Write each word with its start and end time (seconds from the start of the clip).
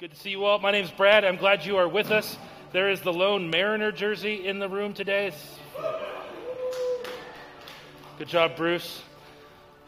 Good 0.00 0.12
to 0.12 0.16
see 0.16 0.30
you 0.30 0.44
all. 0.44 0.60
My 0.60 0.70
name's 0.70 0.92
Brad. 0.92 1.24
I'm 1.24 1.38
glad 1.38 1.66
you 1.66 1.76
are 1.78 1.88
with 1.88 2.12
us. 2.12 2.36
There 2.70 2.88
is 2.88 3.00
the 3.00 3.12
lone 3.12 3.50
Mariner 3.50 3.90
jersey 3.90 4.46
in 4.46 4.60
the 4.60 4.68
room 4.68 4.94
today. 4.94 5.32
Good 8.16 8.28
job, 8.28 8.54
Bruce. 8.54 9.02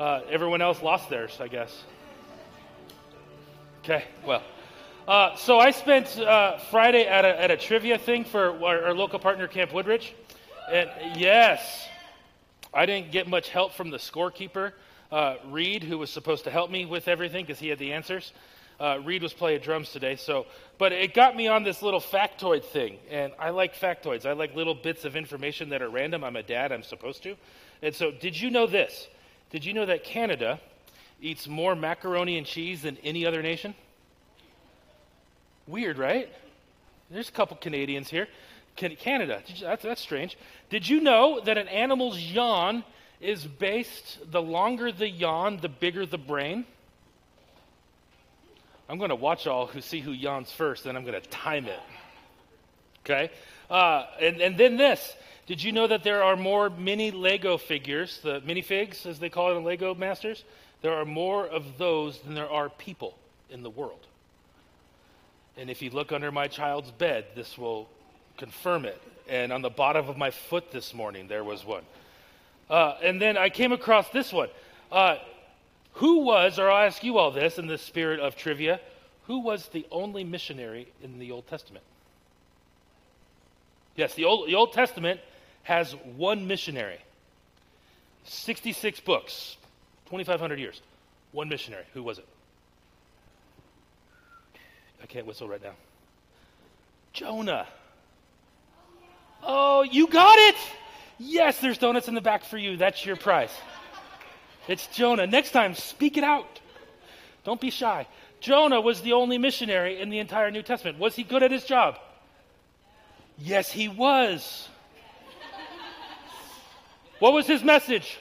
Uh, 0.00 0.22
everyone 0.28 0.62
else 0.62 0.82
lost 0.82 1.10
theirs, 1.10 1.38
I 1.40 1.46
guess. 1.46 1.84
Okay, 3.84 4.04
well. 4.26 4.42
Uh, 5.06 5.36
so 5.36 5.60
I 5.60 5.70
spent 5.70 6.18
uh, 6.18 6.58
Friday 6.58 7.06
at 7.06 7.24
a, 7.24 7.40
at 7.42 7.52
a 7.52 7.56
trivia 7.56 7.96
thing 7.96 8.24
for 8.24 8.64
our, 8.64 8.86
our 8.86 8.94
local 8.94 9.20
partner, 9.20 9.46
Camp 9.46 9.72
Woodridge. 9.72 10.12
And 10.72 10.90
yes, 11.14 11.86
I 12.74 12.84
didn't 12.84 13.12
get 13.12 13.28
much 13.28 13.50
help 13.50 13.74
from 13.74 13.90
the 13.90 13.98
scorekeeper, 13.98 14.72
uh, 15.12 15.36
Reed, 15.46 15.84
who 15.84 15.98
was 15.98 16.10
supposed 16.10 16.42
to 16.44 16.50
help 16.50 16.68
me 16.68 16.84
with 16.84 17.06
everything 17.06 17.44
because 17.44 17.60
he 17.60 17.68
had 17.68 17.78
the 17.78 17.92
answers. 17.92 18.32
Uh, 18.80 18.98
Reed 19.04 19.22
was 19.22 19.34
playing 19.34 19.60
drums 19.60 19.90
today, 19.92 20.16
so 20.16 20.46
but 20.78 20.92
it 20.92 21.12
got 21.12 21.36
me 21.36 21.48
on 21.48 21.64
this 21.64 21.82
little 21.82 22.00
factoid 22.00 22.64
thing, 22.64 22.96
and 23.10 23.30
I 23.38 23.50
like 23.50 23.74
factoids. 23.74 24.24
I 24.24 24.32
like 24.32 24.56
little 24.56 24.74
bits 24.74 25.04
of 25.04 25.16
information 25.16 25.68
that 25.68 25.82
are 25.82 25.90
random. 25.90 26.24
I'm 26.24 26.36
a 26.36 26.42
dad; 26.42 26.72
I'm 26.72 26.82
supposed 26.82 27.22
to. 27.24 27.36
And 27.82 27.94
so, 27.94 28.10
did 28.10 28.40
you 28.40 28.50
know 28.50 28.66
this? 28.66 29.06
Did 29.50 29.66
you 29.66 29.74
know 29.74 29.84
that 29.84 30.04
Canada 30.04 30.58
eats 31.20 31.46
more 31.46 31.74
macaroni 31.74 32.38
and 32.38 32.46
cheese 32.46 32.82
than 32.82 32.96
any 33.04 33.26
other 33.26 33.42
nation? 33.42 33.74
Weird, 35.66 35.98
right? 35.98 36.30
There's 37.10 37.28
a 37.28 37.32
couple 37.32 37.58
Canadians 37.58 38.08
here. 38.08 38.28
Canada, 38.76 39.42
that's, 39.60 39.82
that's 39.82 40.00
strange. 40.00 40.38
Did 40.70 40.88
you 40.88 41.00
know 41.00 41.40
that 41.44 41.58
an 41.58 41.68
animal's 41.68 42.18
yawn 42.18 42.84
is 43.20 43.44
based, 43.44 44.18
the 44.30 44.40
longer 44.40 44.90
the 44.90 45.08
yawn, 45.08 45.58
the 45.58 45.68
bigger 45.68 46.06
the 46.06 46.18
brain? 46.18 46.64
I'm 48.90 48.98
going 48.98 49.10
to 49.10 49.14
watch 49.14 49.46
all 49.46 49.68
who 49.68 49.80
see 49.80 50.00
who 50.00 50.10
yawns 50.10 50.50
first, 50.50 50.82
then 50.82 50.96
I'm 50.96 51.04
going 51.04 51.20
to 51.20 51.28
time 51.28 51.66
it. 51.66 51.78
Okay? 53.04 53.30
Uh, 53.70 54.06
and, 54.20 54.40
and 54.40 54.58
then 54.58 54.76
this. 54.76 55.14
Did 55.46 55.62
you 55.62 55.70
know 55.70 55.86
that 55.86 56.02
there 56.02 56.24
are 56.24 56.34
more 56.34 56.70
mini 56.70 57.12
Lego 57.12 57.56
figures, 57.56 58.18
the 58.24 58.40
minifigs, 58.40 59.06
as 59.06 59.20
they 59.20 59.28
call 59.28 59.52
it 59.52 59.58
in 59.58 59.62
Lego 59.62 59.94
Masters? 59.94 60.42
There 60.82 60.94
are 60.94 61.04
more 61.04 61.46
of 61.46 61.78
those 61.78 62.18
than 62.18 62.34
there 62.34 62.50
are 62.50 62.68
people 62.68 63.16
in 63.48 63.62
the 63.62 63.70
world. 63.70 64.04
And 65.56 65.70
if 65.70 65.82
you 65.82 65.90
look 65.90 66.10
under 66.10 66.32
my 66.32 66.48
child's 66.48 66.90
bed, 66.90 67.26
this 67.36 67.56
will 67.56 67.88
confirm 68.38 68.86
it. 68.86 69.00
And 69.28 69.52
on 69.52 69.62
the 69.62 69.70
bottom 69.70 70.08
of 70.08 70.16
my 70.16 70.32
foot 70.32 70.72
this 70.72 70.94
morning, 70.94 71.28
there 71.28 71.44
was 71.44 71.64
one. 71.64 71.84
Uh, 72.68 72.94
and 73.04 73.22
then 73.22 73.36
I 73.36 73.50
came 73.50 73.70
across 73.70 74.08
this 74.08 74.32
one. 74.32 74.48
Uh, 74.90 75.16
who 75.94 76.20
was, 76.20 76.58
or 76.58 76.70
I'll 76.70 76.86
ask 76.86 77.02
you 77.02 77.18
all 77.18 77.30
this 77.30 77.58
in 77.58 77.66
the 77.66 77.78
spirit 77.78 78.20
of 78.20 78.36
trivia, 78.36 78.80
who 79.26 79.40
was 79.40 79.68
the 79.68 79.86
only 79.90 80.24
missionary 80.24 80.92
in 81.02 81.18
the 81.18 81.32
Old 81.32 81.46
Testament? 81.46 81.84
Yes, 83.96 84.14
the 84.14 84.24
Old, 84.24 84.48
the 84.48 84.54
Old 84.54 84.72
Testament 84.72 85.20
has 85.62 85.92
one 86.16 86.46
missionary. 86.46 86.98
66 88.24 89.00
books, 89.00 89.56
2,500 90.06 90.58
years. 90.58 90.80
One 91.32 91.48
missionary. 91.48 91.84
Who 91.94 92.02
was 92.02 92.18
it? 92.18 92.26
I 95.02 95.06
can't 95.06 95.26
whistle 95.26 95.48
right 95.48 95.62
now. 95.62 95.74
Jonah. 97.12 97.66
Oh, 99.42 99.82
you 99.82 100.06
got 100.06 100.38
it! 100.38 100.56
Yes, 101.18 101.60
there's 101.60 101.78
donuts 101.78 102.08
in 102.08 102.14
the 102.14 102.20
back 102.20 102.44
for 102.44 102.58
you. 102.58 102.76
That's 102.76 103.04
your 103.04 103.16
prize. 103.16 103.50
It's 104.70 104.86
Jonah. 104.86 105.26
Next 105.26 105.50
time, 105.50 105.74
speak 105.74 106.16
it 106.16 106.22
out. 106.22 106.60
Don't 107.42 107.60
be 107.60 107.70
shy. 107.70 108.06
Jonah 108.38 108.80
was 108.80 109.00
the 109.00 109.14
only 109.14 109.36
missionary 109.36 110.00
in 110.00 110.10
the 110.10 110.20
entire 110.20 110.52
New 110.52 110.62
Testament. 110.62 110.96
Was 110.96 111.16
he 111.16 111.24
good 111.24 111.42
at 111.42 111.50
his 111.50 111.64
job? 111.64 111.98
Yes, 113.36 113.72
he 113.72 113.88
was. 113.88 114.68
What 117.18 117.32
was 117.32 117.48
his 117.48 117.64
message? 117.64 118.18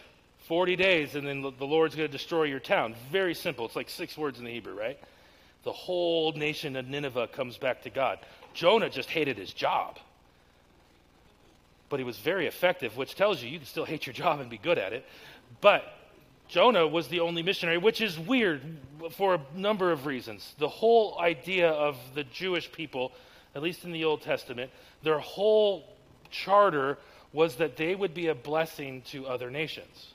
40 0.47 0.75
days, 0.75 1.13
and 1.13 1.27
then 1.27 1.41
the 1.43 1.67
Lord's 1.67 1.93
going 1.93 2.09
to 2.09 2.11
destroy 2.11 2.45
your 2.45 2.59
town. 2.59 2.95
Very 3.11 3.35
simple. 3.35 3.65
It's 3.65 3.75
like 3.75 3.87
six 3.87 4.17
words 4.17 4.39
in 4.39 4.45
the 4.45 4.51
Hebrew, 4.51 4.73
right? 4.73 4.99
The 5.65 5.71
whole 5.71 6.31
nation 6.31 6.75
of 6.75 6.87
Nineveh 6.87 7.27
comes 7.27 7.59
back 7.59 7.83
to 7.83 7.91
God. 7.91 8.17
Jonah 8.55 8.89
just 8.89 9.11
hated 9.11 9.37
his 9.37 9.53
job. 9.53 9.99
But 11.89 11.99
he 11.99 12.03
was 12.03 12.17
very 12.17 12.47
effective, 12.47 12.97
which 12.97 13.13
tells 13.13 13.43
you 13.43 13.49
you 13.49 13.59
can 13.59 13.67
still 13.67 13.85
hate 13.85 14.07
your 14.07 14.13
job 14.13 14.39
and 14.39 14.49
be 14.49 14.57
good 14.57 14.79
at 14.79 14.93
it. 14.93 15.05
But 15.61 15.83
Jonah 16.49 16.87
was 16.87 17.07
the 17.07 17.19
only 17.19 17.43
missionary, 17.43 17.77
which 17.77 18.01
is 18.01 18.17
weird 18.17 18.61
for 19.11 19.35
a 19.35 19.41
number 19.55 19.91
of 19.91 20.07
reasons. 20.07 20.55
The 20.57 20.67
whole 20.67 21.17
idea 21.19 21.69
of 21.69 21.95
the 22.15 22.23
Jewish 22.23 22.71
people, 22.71 23.11
at 23.53 23.61
least 23.61 23.85
in 23.85 23.91
the 23.91 24.05
Old 24.05 24.23
Testament, 24.23 24.71
their 25.03 25.19
whole 25.19 25.85
charter 26.31 26.97
was 27.31 27.57
that 27.57 27.77
they 27.77 27.93
would 27.93 28.15
be 28.15 28.27
a 28.27 28.35
blessing 28.35 29.03
to 29.11 29.27
other 29.27 29.51
nations. 29.51 30.13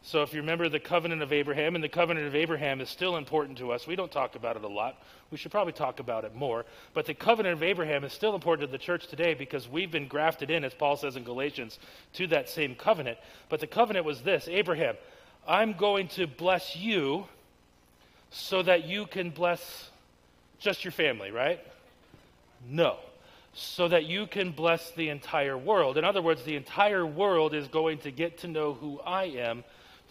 So, 0.00 0.22
if 0.22 0.32
you 0.32 0.40
remember 0.40 0.70
the 0.70 0.80
covenant 0.80 1.22
of 1.22 1.32
Abraham, 1.32 1.74
and 1.74 1.84
the 1.84 1.88
covenant 1.88 2.26
of 2.26 2.34
Abraham 2.34 2.80
is 2.80 2.88
still 2.88 3.16
important 3.16 3.58
to 3.58 3.72
us. 3.72 3.86
We 3.86 3.96
don't 3.96 4.10
talk 4.10 4.36
about 4.36 4.56
it 4.56 4.64
a 4.64 4.68
lot. 4.68 5.02
We 5.30 5.36
should 5.36 5.50
probably 5.50 5.74
talk 5.74 6.00
about 6.00 6.24
it 6.24 6.34
more. 6.34 6.64
But 6.94 7.04
the 7.04 7.12
covenant 7.12 7.54
of 7.54 7.62
Abraham 7.62 8.04
is 8.04 8.12
still 8.14 8.34
important 8.34 8.66
to 8.66 8.72
the 8.72 8.82
church 8.82 9.08
today 9.08 9.34
because 9.34 9.68
we've 9.68 9.90
been 9.90 10.08
grafted 10.08 10.50
in, 10.50 10.64
as 10.64 10.72
Paul 10.72 10.96
says 10.96 11.16
in 11.16 11.24
Galatians, 11.24 11.78
to 12.14 12.28
that 12.28 12.48
same 12.48 12.74
covenant. 12.74 13.18
But 13.50 13.60
the 13.60 13.66
covenant 13.66 14.06
was 14.06 14.22
this 14.22 14.48
Abraham, 14.48 14.96
I'm 15.48 15.72
going 15.72 16.08
to 16.08 16.26
bless 16.26 16.76
you 16.76 17.24
so 18.30 18.62
that 18.62 18.84
you 18.84 19.06
can 19.06 19.30
bless 19.30 19.90
just 20.58 20.84
your 20.84 20.92
family, 20.92 21.30
right? 21.30 21.58
No. 22.68 22.96
So 23.54 23.88
that 23.88 24.04
you 24.04 24.26
can 24.26 24.52
bless 24.52 24.90
the 24.90 25.08
entire 25.08 25.56
world. 25.56 25.96
In 25.96 26.04
other 26.04 26.20
words, 26.20 26.42
the 26.42 26.56
entire 26.56 27.06
world 27.06 27.54
is 27.54 27.66
going 27.68 27.98
to 28.00 28.10
get 28.10 28.38
to 28.38 28.46
know 28.46 28.74
who 28.74 29.00
I 29.00 29.24
am 29.24 29.64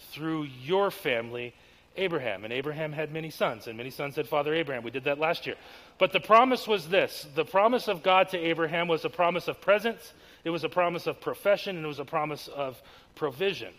through 0.09 0.47
your 0.63 0.89
family, 0.89 1.53
Abraham. 1.97 2.43
And 2.43 2.51
Abraham 2.51 2.91
had 2.91 3.11
many 3.11 3.29
sons, 3.29 3.67
and 3.67 3.77
many 3.77 3.91
sons 3.91 4.15
had 4.15 4.27
Father 4.27 4.55
Abraham. 4.55 4.81
We 4.81 4.89
did 4.89 5.03
that 5.03 5.19
last 5.19 5.45
year. 5.45 5.55
But 5.99 6.13
the 6.13 6.19
promise 6.19 6.67
was 6.67 6.89
this 6.89 7.27
the 7.35 7.45
promise 7.45 7.87
of 7.87 8.01
God 8.01 8.29
to 8.29 8.39
Abraham 8.39 8.87
was 8.87 9.05
a 9.05 9.09
promise 9.09 9.47
of 9.47 9.61
presence, 9.61 10.13
it 10.43 10.49
was 10.49 10.63
a 10.63 10.69
promise 10.69 11.05
of 11.05 11.21
profession, 11.21 11.75
and 11.75 11.85
it 11.85 11.87
was 11.87 11.99
a 11.99 12.05
promise 12.05 12.47
of 12.47 12.81
provision. 13.13 13.73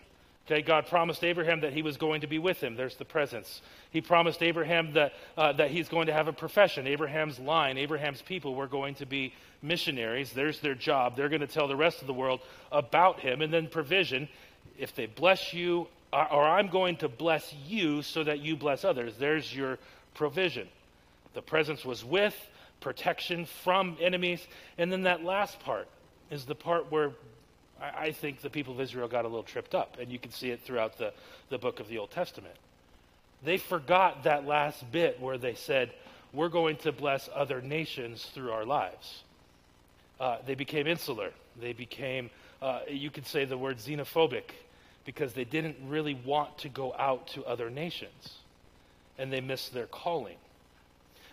Okay, 0.50 0.62
God 0.62 0.86
promised 0.86 1.22
Abraham 1.24 1.60
that 1.60 1.74
he 1.74 1.82
was 1.82 1.98
going 1.98 2.22
to 2.22 2.26
be 2.26 2.38
with 2.38 2.58
him. 2.58 2.74
There's 2.74 2.96
the 2.96 3.04
presence. 3.04 3.60
He 3.90 4.00
promised 4.00 4.42
Abraham 4.42 4.94
that, 4.94 5.12
uh, 5.36 5.52
that 5.52 5.70
he's 5.70 5.90
going 5.90 6.06
to 6.06 6.14
have 6.14 6.26
a 6.26 6.32
profession. 6.32 6.86
Abraham's 6.86 7.38
line, 7.38 7.76
Abraham's 7.76 8.22
people 8.22 8.54
were 8.54 8.66
going 8.66 8.94
to 8.94 9.04
be 9.04 9.34
missionaries. 9.60 10.32
There's 10.32 10.58
their 10.60 10.74
job. 10.74 11.16
They're 11.16 11.28
going 11.28 11.42
to 11.42 11.46
tell 11.46 11.68
the 11.68 11.76
rest 11.76 12.00
of 12.00 12.06
the 12.06 12.14
world 12.14 12.40
about 12.72 13.20
him. 13.20 13.42
And 13.42 13.52
then 13.52 13.66
provision. 13.66 14.26
If 14.78 14.94
they 14.94 15.04
bless 15.04 15.52
you, 15.52 15.86
or, 16.14 16.32
or 16.32 16.44
I'm 16.44 16.68
going 16.68 16.96
to 16.98 17.08
bless 17.08 17.54
you 17.66 18.00
so 18.00 18.24
that 18.24 18.38
you 18.38 18.56
bless 18.56 18.86
others. 18.86 19.16
There's 19.18 19.54
your 19.54 19.78
provision. 20.14 20.66
The 21.34 21.42
presence 21.42 21.84
was 21.84 22.02
with, 22.02 22.34
protection 22.80 23.44
from 23.44 23.98
enemies. 24.00 24.40
And 24.78 24.90
then 24.90 25.02
that 25.02 25.22
last 25.22 25.60
part 25.60 25.88
is 26.30 26.46
the 26.46 26.54
part 26.54 26.90
where 26.90 27.10
I, 27.80 28.06
I 28.06 28.12
think 28.12 28.40
the 28.40 28.50
people 28.50 28.74
of 28.74 28.80
Israel 28.80 29.08
got 29.08 29.24
a 29.24 29.28
little 29.28 29.42
tripped 29.42 29.74
up, 29.74 29.96
and 30.00 30.10
you 30.10 30.18
can 30.18 30.30
see 30.30 30.50
it 30.50 30.60
throughout 30.62 30.98
the, 30.98 31.12
the 31.50 31.58
book 31.58 31.80
of 31.80 31.88
the 31.88 31.98
Old 31.98 32.10
Testament. 32.10 32.54
They 33.44 33.58
forgot 33.58 34.24
that 34.24 34.46
last 34.46 34.90
bit 34.90 35.20
where 35.20 35.38
they 35.38 35.54
said, 35.54 35.92
We're 36.32 36.48
going 36.48 36.76
to 36.78 36.92
bless 36.92 37.28
other 37.34 37.60
nations 37.60 38.24
through 38.34 38.50
our 38.50 38.64
lives. 38.64 39.22
Uh, 40.18 40.38
they 40.46 40.54
became 40.54 40.86
insular. 40.86 41.30
They 41.60 41.72
became, 41.72 42.30
uh, 42.60 42.80
you 42.88 43.10
could 43.10 43.26
say 43.26 43.44
the 43.44 43.58
word 43.58 43.78
xenophobic, 43.78 44.44
because 45.04 45.32
they 45.32 45.44
didn't 45.44 45.76
really 45.86 46.14
want 46.14 46.58
to 46.58 46.68
go 46.68 46.94
out 46.98 47.28
to 47.28 47.44
other 47.44 47.70
nations. 47.70 48.34
And 49.16 49.32
they 49.32 49.40
missed 49.40 49.72
their 49.72 49.86
calling. 49.86 50.36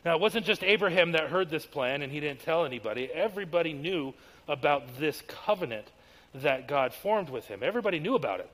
Now, 0.05 0.15
it 0.15 0.21
wasn't 0.21 0.45
just 0.45 0.63
Abraham 0.63 1.13
that 1.13 1.29
heard 1.29 1.49
this 1.49 1.65
plan 1.65 2.03
and 2.03 2.11
he 2.11 2.19
didn't 2.19 2.41
tell 2.41 2.63
anybody. 2.63 3.09
Everybody 3.11 3.73
knew 3.73 4.13
about 4.47 4.99
this 4.99 5.21
covenant 5.27 5.87
that 6.41 6.67
God 6.67 6.93
formed 6.93 7.29
with 7.29 7.45
him. 7.45 7.61
Everybody 7.63 7.99
knew 7.99 8.15
about 8.15 8.39
it. 8.39 8.49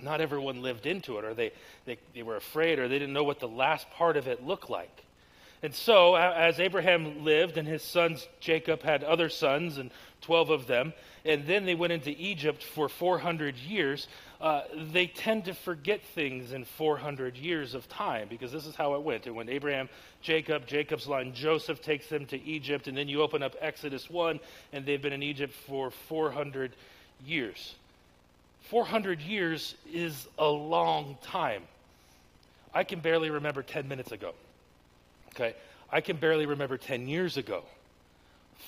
Not 0.00 0.20
everyone 0.20 0.62
lived 0.62 0.86
into 0.86 1.18
it, 1.18 1.24
or 1.24 1.34
they, 1.34 1.52
they, 1.84 1.98
they 2.14 2.22
were 2.22 2.36
afraid, 2.36 2.78
or 2.78 2.88
they 2.88 2.98
didn't 2.98 3.14
know 3.14 3.24
what 3.24 3.40
the 3.40 3.48
last 3.48 3.90
part 3.90 4.16
of 4.16 4.28
it 4.28 4.46
looked 4.46 4.70
like. 4.70 5.04
And 5.60 5.74
so, 5.74 6.14
as 6.14 6.60
Abraham 6.60 7.24
lived, 7.24 7.56
and 7.56 7.66
his 7.66 7.82
sons 7.82 8.28
Jacob 8.38 8.82
had 8.82 9.02
other 9.02 9.28
sons, 9.28 9.78
and 9.78 9.90
12 10.20 10.50
of 10.50 10.66
them, 10.66 10.92
and 11.24 11.46
then 11.46 11.64
they 11.64 11.74
went 11.74 11.92
into 11.92 12.10
Egypt 12.10 12.62
for 12.62 12.88
400 12.88 13.56
years, 13.56 14.06
uh, 14.40 14.62
they 14.92 15.06
tend 15.08 15.46
to 15.46 15.54
forget 15.54 16.00
things 16.14 16.52
in 16.52 16.64
400 16.64 17.36
years 17.36 17.74
of 17.74 17.88
time 17.88 18.28
because 18.28 18.52
this 18.52 18.66
is 18.66 18.76
how 18.76 18.94
it 18.94 19.02
went. 19.02 19.26
And 19.26 19.34
when 19.34 19.48
Abraham, 19.48 19.88
Jacob, 20.22 20.66
Jacob's 20.66 21.08
line, 21.08 21.32
Joseph 21.34 21.82
takes 21.82 22.06
them 22.06 22.24
to 22.26 22.40
Egypt, 22.40 22.86
and 22.86 22.96
then 22.96 23.08
you 23.08 23.22
open 23.22 23.42
up 23.42 23.56
Exodus 23.60 24.08
1, 24.08 24.38
and 24.72 24.86
they've 24.86 25.02
been 25.02 25.12
in 25.12 25.24
Egypt 25.24 25.54
for 25.66 25.90
400 25.90 26.72
years. 27.24 27.74
400 28.70 29.20
years 29.20 29.74
is 29.92 30.26
a 30.38 30.48
long 30.48 31.16
time. 31.22 31.62
I 32.74 32.84
can 32.84 33.00
barely 33.00 33.30
remember 33.30 33.62
10 33.62 33.88
minutes 33.88 34.12
ago. 34.12 34.34
Okay? 35.34 35.54
I 35.90 36.00
can 36.00 36.16
barely 36.16 36.46
remember 36.46 36.76
10 36.76 37.08
years 37.08 37.36
ago. 37.36 37.64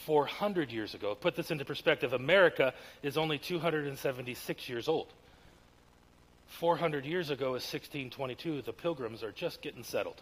400 0.06 0.72
years 0.72 0.94
ago. 0.94 1.14
Put 1.14 1.36
this 1.36 1.50
into 1.50 1.64
perspective 1.64 2.12
America 2.12 2.72
is 3.02 3.18
only 3.18 3.38
276 3.38 4.68
years 4.68 4.88
old. 4.88 5.08
400 6.58 7.04
years 7.04 7.30
ago 7.30 7.48
is 7.48 7.62
1622. 7.62 8.62
The 8.62 8.72
pilgrims 8.72 9.22
are 9.22 9.32
just 9.32 9.62
getting 9.62 9.84
settled. 9.84 10.20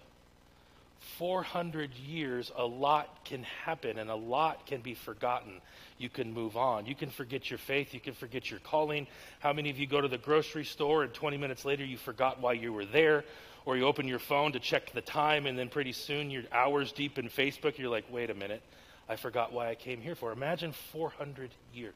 400 1.00 1.94
years, 1.94 2.50
a 2.56 2.64
lot 2.64 3.24
can 3.24 3.42
happen 3.42 3.98
and 3.98 4.10
a 4.10 4.14
lot 4.14 4.66
can 4.66 4.80
be 4.80 4.94
forgotten. 4.94 5.60
You 5.96 6.08
can 6.08 6.32
move 6.32 6.56
on. 6.56 6.86
You 6.86 6.94
can 6.94 7.10
forget 7.10 7.50
your 7.50 7.58
faith. 7.58 7.94
You 7.94 8.00
can 8.00 8.14
forget 8.14 8.50
your 8.50 8.60
calling. 8.60 9.06
How 9.40 9.52
many 9.52 9.70
of 9.70 9.78
you 9.78 9.86
go 9.86 10.00
to 10.00 10.08
the 10.08 10.18
grocery 10.18 10.64
store 10.64 11.04
and 11.04 11.14
20 11.14 11.36
minutes 11.36 11.64
later 11.64 11.84
you 11.84 11.96
forgot 11.96 12.40
why 12.40 12.52
you 12.52 12.72
were 12.72 12.84
there? 12.84 13.24
Or 13.64 13.76
you 13.76 13.84
open 13.84 14.08
your 14.08 14.18
phone 14.18 14.52
to 14.52 14.60
check 14.60 14.92
the 14.92 15.00
time 15.00 15.46
and 15.46 15.58
then 15.58 15.68
pretty 15.68 15.92
soon 15.92 16.30
you're 16.30 16.44
hours 16.52 16.92
deep 16.92 17.18
in 17.18 17.28
Facebook. 17.28 17.78
You're 17.78 17.90
like, 17.90 18.04
wait 18.10 18.30
a 18.30 18.34
minute. 18.34 18.62
I 19.08 19.16
forgot 19.16 19.52
why 19.52 19.68
I 19.68 19.74
came 19.74 20.00
here 20.00 20.14
for. 20.14 20.32
Imagine 20.32 20.72
400 20.92 21.50
years. 21.72 21.94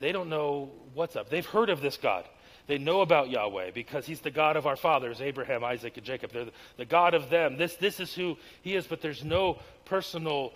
They 0.00 0.12
don't 0.12 0.28
know 0.28 0.70
what's 0.94 1.16
up. 1.16 1.28
They've 1.28 1.44
heard 1.44 1.70
of 1.70 1.80
this 1.80 1.96
God. 1.96 2.24
They 2.68 2.78
know 2.78 3.00
about 3.00 3.30
Yahweh 3.30 3.70
because 3.72 4.06
he's 4.06 4.20
the 4.20 4.30
God 4.30 4.56
of 4.56 4.66
our 4.66 4.76
fathers, 4.76 5.22
Abraham, 5.22 5.64
Isaac, 5.64 5.96
and 5.96 6.04
Jacob. 6.04 6.32
They're 6.32 6.46
the, 6.76 6.84
God 6.84 7.14
of 7.14 7.30
them. 7.30 7.56
This, 7.56 7.74
this 7.76 7.98
is 7.98 8.14
who 8.14 8.36
he 8.62 8.76
is, 8.76 8.86
but 8.86 9.00
there's 9.00 9.24
no 9.24 9.58
personal 9.86 10.52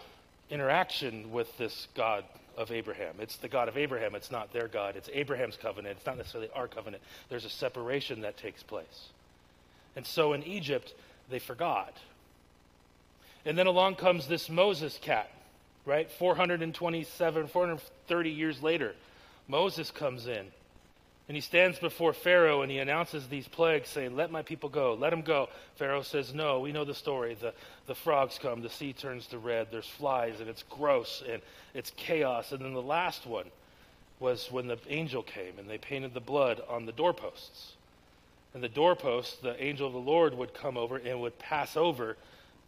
interaction 0.50 1.32
with 1.32 1.56
this 1.56 1.88
God 1.96 2.24
of 2.58 2.70
Abraham. 2.70 3.14
It's 3.18 3.36
the 3.36 3.48
God 3.48 3.66
of 3.68 3.78
Abraham. 3.78 4.14
It's 4.14 4.30
not 4.30 4.52
their 4.52 4.68
God. 4.68 4.94
It's 4.94 5.08
Abraham's 5.10 5.56
covenant. 5.56 5.96
It's 5.96 6.06
not 6.06 6.18
necessarily 6.18 6.50
our 6.54 6.68
covenant. 6.68 7.02
There's 7.30 7.46
a 7.46 7.50
separation 7.50 8.20
that 8.20 8.36
takes 8.36 8.62
place. 8.62 9.08
And 9.96 10.06
so 10.06 10.34
in 10.34 10.42
Egypt, 10.42 10.92
they 11.30 11.38
forgot. 11.38 11.96
And 13.46 13.56
then 13.56 13.66
along 13.66 13.94
comes 13.94 14.28
this 14.28 14.50
Moses 14.50 14.98
cat, 15.00 15.30
right? 15.86 16.10
427, 16.10 17.46
430 17.48 18.30
years 18.30 18.62
later, 18.62 18.94
Moses 19.48 19.90
comes 19.90 20.26
in. 20.26 20.46
And 21.32 21.36
he 21.38 21.40
stands 21.40 21.78
before 21.78 22.12
Pharaoh 22.12 22.60
and 22.60 22.70
he 22.70 22.78
announces 22.78 23.26
these 23.26 23.48
plagues, 23.48 23.88
saying, 23.88 24.14
Let 24.14 24.30
my 24.30 24.42
people 24.42 24.68
go, 24.68 24.92
let 24.92 25.08
them 25.08 25.22
go. 25.22 25.48
Pharaoh 25.76 26.02
says, 26.02 26.34
No, 26.34 26.60
we 26.60 26.72
know 26.72 26.84
the 26.84 26.92
story. 26.92 27.38
The, 27.40 27.54
the 27.86 27.94
frogs 27.94 28.38
come, 28.38 28.60
the 28.60 28.68
sea 28.68 28.92
turns 28.92 29.28
to 29.28 29.38
red, 29.38 29.68
there's 29.70 29.86
flies, 29.86 30.40
and 30.40 30.50
it's 30.50 30.62
gross, 30.64 31.22
and 31.26 31.40
it's 31.72 31.90
chaos. 31.96 32.52
And 32.52 32.60
then 32.60 32.74
the 32.74 32.82
last 32.82 33.26
one 33.26 33.46
was 34.20 34.52
when 34.52 34.66
the 34.66 34.76
angel 34.88 35.22
came 35.22 35.58
and 35.58 35.70
they 35.70 35.78
painted 35.78 36.12
the 36.12 36.20
blood 36.20 36.60
on 36.68 36.84
the 36.84 36.92
doorposts. 36.92 37.76
And 38.52 38.62
the 38.62 38.68
doorposts, 38.68 39.36
the 39.36 39.58
angel 39.64 39.86
of 39.86 39.94
the 39.94 39.98
Lord 40.00 40.34
would 40.34 40.52
come 40.52 40.76
over 40.76 40.98
and 40.98 41.22
would 41.22 41.38
pass 41.38 41.78
over 41.78 42.18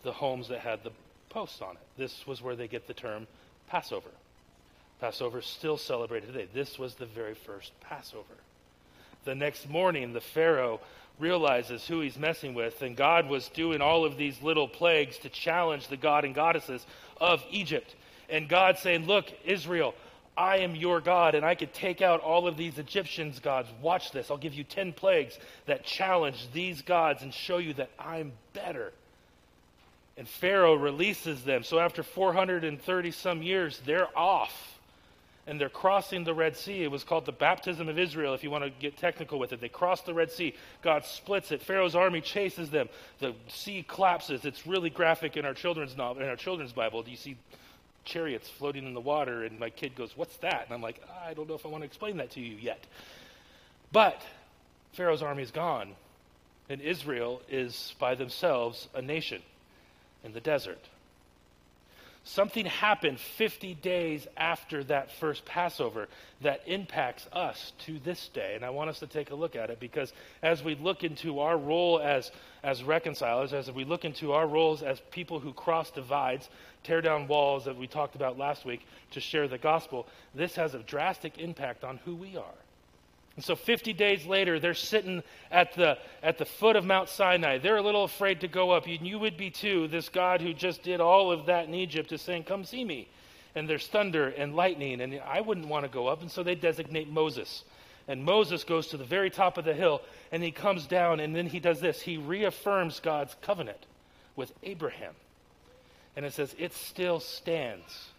the 0.04 0.12
homes 0.12 0.48
that 0.48 0.60
had 0.60 0.82
the 0.84 0.92
posts 1.28 1.60
on 1.60 1.72
it. 1.72 1.82
This 1.98 2.26
was 2.26 2.40
where 2.40 2.56
they 2.56 2.66
get 2.66 2.86
the 2.86 2.94
term 2.94 3.26
Passover. 3.68 4.08
Passover 5.02 5.40
is 5.40 5.44
still 5.44 5.76
celebrated 5.76 6.32
today. 6.32 6.48
This 6.54 6.78
was 6.78 6.94
the 6.94 7.04
very 7.04 7.34
first 7.34 7.78
Passover. 7.82 8.36
The 9.24 9.34
next 9.34 9.68
morning, 9.68 10.12
the 10.12 10.20
Pharaoh 10.20 10.80
realizes 11.18 11.86
who 11.86 12.00
he's 12.00 12.18
messing 12.18 12.54
with, 12.54 12.82
and 12.82 12.96
God 12.96 13.28
was 13.28 13.48
doing 13.50 13.80
all 13.80 14.04
of 14.04 14.16
these 14.16 14.42
little 14.42 14.68
plagues 14.68 15.18
to 15.18 15.28
challenge 15.28 15.88
the 15.88 15.96
god 15.96 16.24
and 16.24 16.34
goddesses 16.34 16.84
of 17.20 17.44
Egypt. 17.50 17.94
And 18.28 18.48
God 18.48 18.78
saying, 18.78 19.06
Look, 19.06 19.26
Israel, 19.44 19.94
I 20.36 20.58
am 20.58 20.74
your 20.74 21.00
God, 21.00 21.34
and 21.34 21.46
I 21.46 21.54
could 21.54 21.72
take 21.72 22.02
out 22.02 22.20
all 22.20 22.48
of 22.48 22.56
these 22.56 22.78
Egyptians' 22.78 23.38
gods. 23.38 23.68
Watch 23.80 24.10
this. 24.10 24.30
I'll 24.30 24.36
give 24.36 24.54
you 24.54 24.64
10 24.64 24.92
plagues 24.92 25.38
that 25.66 25.84
challenge 25.84 26.48
these 26.52 26.82
gods 26.82 27.22
and 27.22 27.32
show 27.32 27.58
you 27.58 27.74
that 27.74 27.90
I'm 27.98 28.32
better. 28.52 28.92
And 30.16 30.28
Pharaoh 30.28 30.74
releases 30.74 31.44
them. 31.44 31.62
So 31.62 31.78
after 31.78 32.02
430 32.02 33.10
some 33.12 33.42
years, 33.42 33.80
they're 33.84 34.16
off. 34.16 34.73
And 35.46 35.60
they're 35.60 35.68
crossing 35.68 36.24
the 36.24 36.32
Red 36.32 36.56
Sea. 36.56 36.84
It 36.84 36.90
was 36.90 37.04
called 37.04 37.26
the 37.26 37.32
baptism 37.32 37.88
of 37.88 37.98
Israel, 37.98 38.32
if 38.32 38.42
you 38.42 38.50
want 38.50 38.64
to 38.64 38.70
get 38.70 38.96
technical 38.96 39.38
with 39.38 39.52
it. 39.52 39.60
They 39.60 39.68
cross 39.68 40.00
the 40.00 40.14
Red 40.14 40.30
Sea. 40.30 40.54
God 40.82 41.04
splits 41.04 41.52
it. 41.52 41.62
Pharaoh's 41.62 41.94
army 41.94 42.22
chases 42.22 42.70
them. 42.70 42.88
The 43.18 43.34
sea 43.48 43.84
collapses. 43.86 44.46
It's 44.46 44.66
really 44.66 44.88
graphic 44.88 45.36
in 45.36 45.44
our 45.44 45.52
children's 45.52 45.96
novel, 45.96 46.22
in 46.22 46.28
our 46.28 46.36
children's 46.36 46.72
Bible. 46.72 47.02
Do 47.02 47.10
you 47.10 47.18
see 47.18 47.36
chariots 48.04 48.48
floating 48.48 48.86
in 48.86 48.94
the 48.94 49.00
water? 49.00 49.44
And 49.44 49.58
my 49.58 49.68
kid 49.68 49.94
goes, 49.94 50.16
What's 50.16 50.36
that? 50.38 50.64
And 50.64 50.72
I'm 50.74 50.82
like, 50.82 51.02
I 51.26 51.34
don't 51.34 51.48
know 51.48 51.54
if 51.54 51.66
I 51.66 51.68
want 51.68 51.82
to 51.82 51.86
explain 51.86 52.16
that 52.16 52.30
to 52.32 52.40
you 52.40 52.56
yet. 52.56 52.86
But 53.92 54.22
Pharaoh's 54.94 55.22
army 55.22 55.42
is 55.42 55.50
gone, 55.50 55.94
and 56.68 56.80
Israel 56.80 57.42
is 57.48 57.94
by 57.98 58.14
themselves 58.14 58.88
a 58.94 59.02
nation 59.02 59.42
in 60.24 60.32
the 60.32 60.40
desert. 60.40 60.80
Something 62.26 62.64
happened 62.64 63.20
50 63.20 63.74
days 63.74 64.26
after 64.34 64.82
that 64.84 65.12
first 65.12 65.44
Passover 65.44 66.08
that 66.40 66.62
impacts 66.66 67.28
us 67.34 67.74
to 67.80 67.98
this 67.98 68.28
day. 68.28 68.54
And 68.54 68.64
I 68.64 68.70
want 68.70 68.88
us 68.88 69.00
to 69.00 69.06
take 69.06 69.30
a 69.30 69.34
look 69.34 69.54
at 69.54 69.68
it 69.68 69.78
because 69.78 70.10
as 70.42 70.64
we 70.64 70.74
look 70.74 71.04
into 71.04 71.40
our 71.40 71.58
role 71.58 72.00
as, 72.00 72.32
as 72.62 72.82
reconcilers, 72.82 73.52
as 73.52 73.70
we 73.70 73.84
look 73.84 74.06
into 74.06 74.32
our 74.32 74.46
roles 74.46 74.82
as 74.82 75.02
people 75.10 75.38
who 75.38 75.52
cross 75.52 75.90
divides, 75.90 76.48
tear 76.82 77.02
down 77.02 77.28
walls 77.28 77.66
that 77.66 77.76
we 77.76 77.86
talked 77.86 78.14
about 78.14 78.38
last 78.38 78.64
week 78.64 78.86
to 79.10 79.20
share 79.20 79.46
the 79.46 79.58
gospel, 79.58 80.06
this 80.34 80.56
has 80.56 80.74
a 80.74 80.78
drastic 80.78 81.36
impact 81.36 81.84
on 81.84 81.98
who 82.06 82.14
we 82.14 82.38
are. 82.38 82.63
And 83.36 83.44
so 83.44 83.56
50 83.56 83.92
days 83.92 84.26
later, 84.26 84.60
they're 84.60 84.74
sitting 84.74 85.22
at 85.50 85.74
the, 85.74 85.98
at 86.22 86.38
the 86.38 86.44
foot 86.44 86.76
of 86.76 86.84
Mount 86.84 87.08
Sinai. 87.08 87.58
They're 87.58 87.76
a 87.76 87.82
little 87.82 88.04
afraid 88.04 88.40
to 88.42 88.48
go 88.48 88.70
up. 88.70 88.86
And 88.86 89.06
you 89.06 89.18
would 89.18 89.36
be 89.36 89.50
too. 89.50 89.88
This 89.88 90.08
God 90.08 90.40
who 90.40 90.54
just 90.54 90.82
did 90.82 91.00
all 91.00 91.32
of 91.32 91.46
that 91.46 91.66
in 91.66 91.74
Egypt 91.74 92.12
is 92.12 92.22
saying, 92.22 92.44
Come 92.44 92.64
see 92.64 92.84
me. 92.84 93.08
And 93.56 93.68
there's 93.68 93.86
thunder 93.86 94.28
and 94.28 94.54
lightning. 94.54 95.00
And 95.00 95.20
I 95.26 95.40
wouldn't 95.40 95.66
want 95.66 95.84
to 95.84 95.90
go 95.90 96.06
up. 96.06 96.22
And 96.22 96.30
so 96.30 96.42
they 96.42 96.54
designate 96.54 97.08
Moses. 97.08 97.64
And 98.06 98.24
Moses 98.24 98.64
goes 98.64 98.88
to 98.88 98.96
the 98.96 99.04
very 99.04 99.30
top 99.30 99.58
of 99.58 99.64
the 99.64 99.74
hill 99.74 100.02
and 100.30 100.42
he 100.42 100.50
comes 100.50 100.86
down 100.86 101.20
and 101.20 101.34
then 101.34 101.46
he 101.46 101.58
does 101.58 101.80
this. 101.80 102.02
He 102.02 102.18
reaffirms 102.18 103.00
God's 103.00 103.34
covenant 103.40 103.86
with 104.36 104.52
Abraham. 104.62 105.14
And 106.14 106.24
it 106.26 106.34
says, 106.34 106.54
It 106.58 106.72
still 106.74 107.18
stands. 107.18 108.10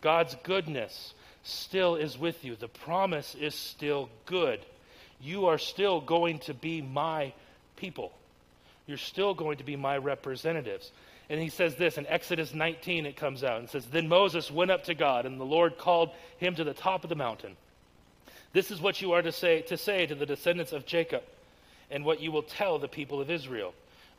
God's 0.00 0.36
goodness 0.42 1.14
still 1.42 1.96
is 1.96 2.18
with 2.18 2.44
you. 2.44 2.56
The 2.56 2.68
promise 2.68 3.34
is 3.34 3.54
still 3.54 4.08
good. 4.26 4.60
You 5.20 5.46
are 5.46 5.58
still 5.58 6.00
going 6.00 6.40
to 6.40 6.54
be 6.54 6.80
my 6.82 7.32
people. 7.76 8.12
You're 8.86 8.98
still 8.98 9.34
going 9.34 9.58
to 9.58 9.64
be 9.64 9.76
my 9.76 9.98
representatives. 9.98 10.90
And 11.30 11.40
he 11.40 11.50
says 11.50 11.74
this 11.74 11.98
in 11.98 12.06
Exodus 12.06 12.54
19, 12.54 13.04
it 13.04 13.16
comes 13.16 13.44
out 13.44 13.60
and 13.60 13.68
says, 13.68 13.84
Then 13.86 14.08
Moses 14.08 14.50
went 14.50 14.70
up 14.70 14.84
to 14.84 14.94
God, 14.94 15.26
and 15.26 15.38
the 15.38 15.44
Lord 15.44 15.76
called 15.76 16.10
him 16.38 16.54
to 16.54 16.64
the 16.64 16.72
top 16.72 17.04
of 17.04 17.10
the 17.10 17.16
mountain. 17.16 17.56
This 18.52 18.70
is 18.70 18.80
what 18.80 19.02
you 19.02 19.12
are 19.12 19.20
to 19.20 19.32
say 19.32 19.60
to, 19.62 19.76
say 19.76 20.06
to 20.06 20.14
the 20.14 20.24
descendants 20.24 20.72
of 20.72 20.86
Jacob, 20.86 21.22
and 21.90 22.04
what 22.04 22.20
you 22.20 22.32
will 22.32 22.42
tell 22.42 22.78
the 22.78 22.88
people 22.88 23.20
of 23.20 23.30
Israel. 23.30 23.74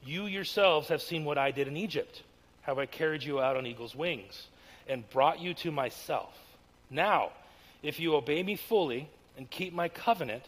You 0.06 0.28
yourselves 0.28 0.90
have 0.90 1.02
seen 1.02 1.26
what 1.26 1.38
I 1.38 1.52
did 1.52 1.68
in 1.68 1.78
Egypt, 1.78 2.22
how 2.62 2.80
I 2.80 2.86
carried 2.86 3.24
you 3.24 3.40
out 3.40 3.58
on 3.58 3.66
eagle's 3.66 3.96
wings, 3.96 4.48
and 4.88 5.10
brought 5.10 5.40
you 5.40 5.56
to 5.56 5.72
myself. 5.72 6.34
Now, 6.90 7.32
if 7.84 8.00
you 8.00 8.16
obey 8.16 8.44
me 8.44 8.56
fully 8.56 9.10
and 9.38 9.50
keep 9.50 9.74
my 9.74 9.90
covenant, 9.90 10.44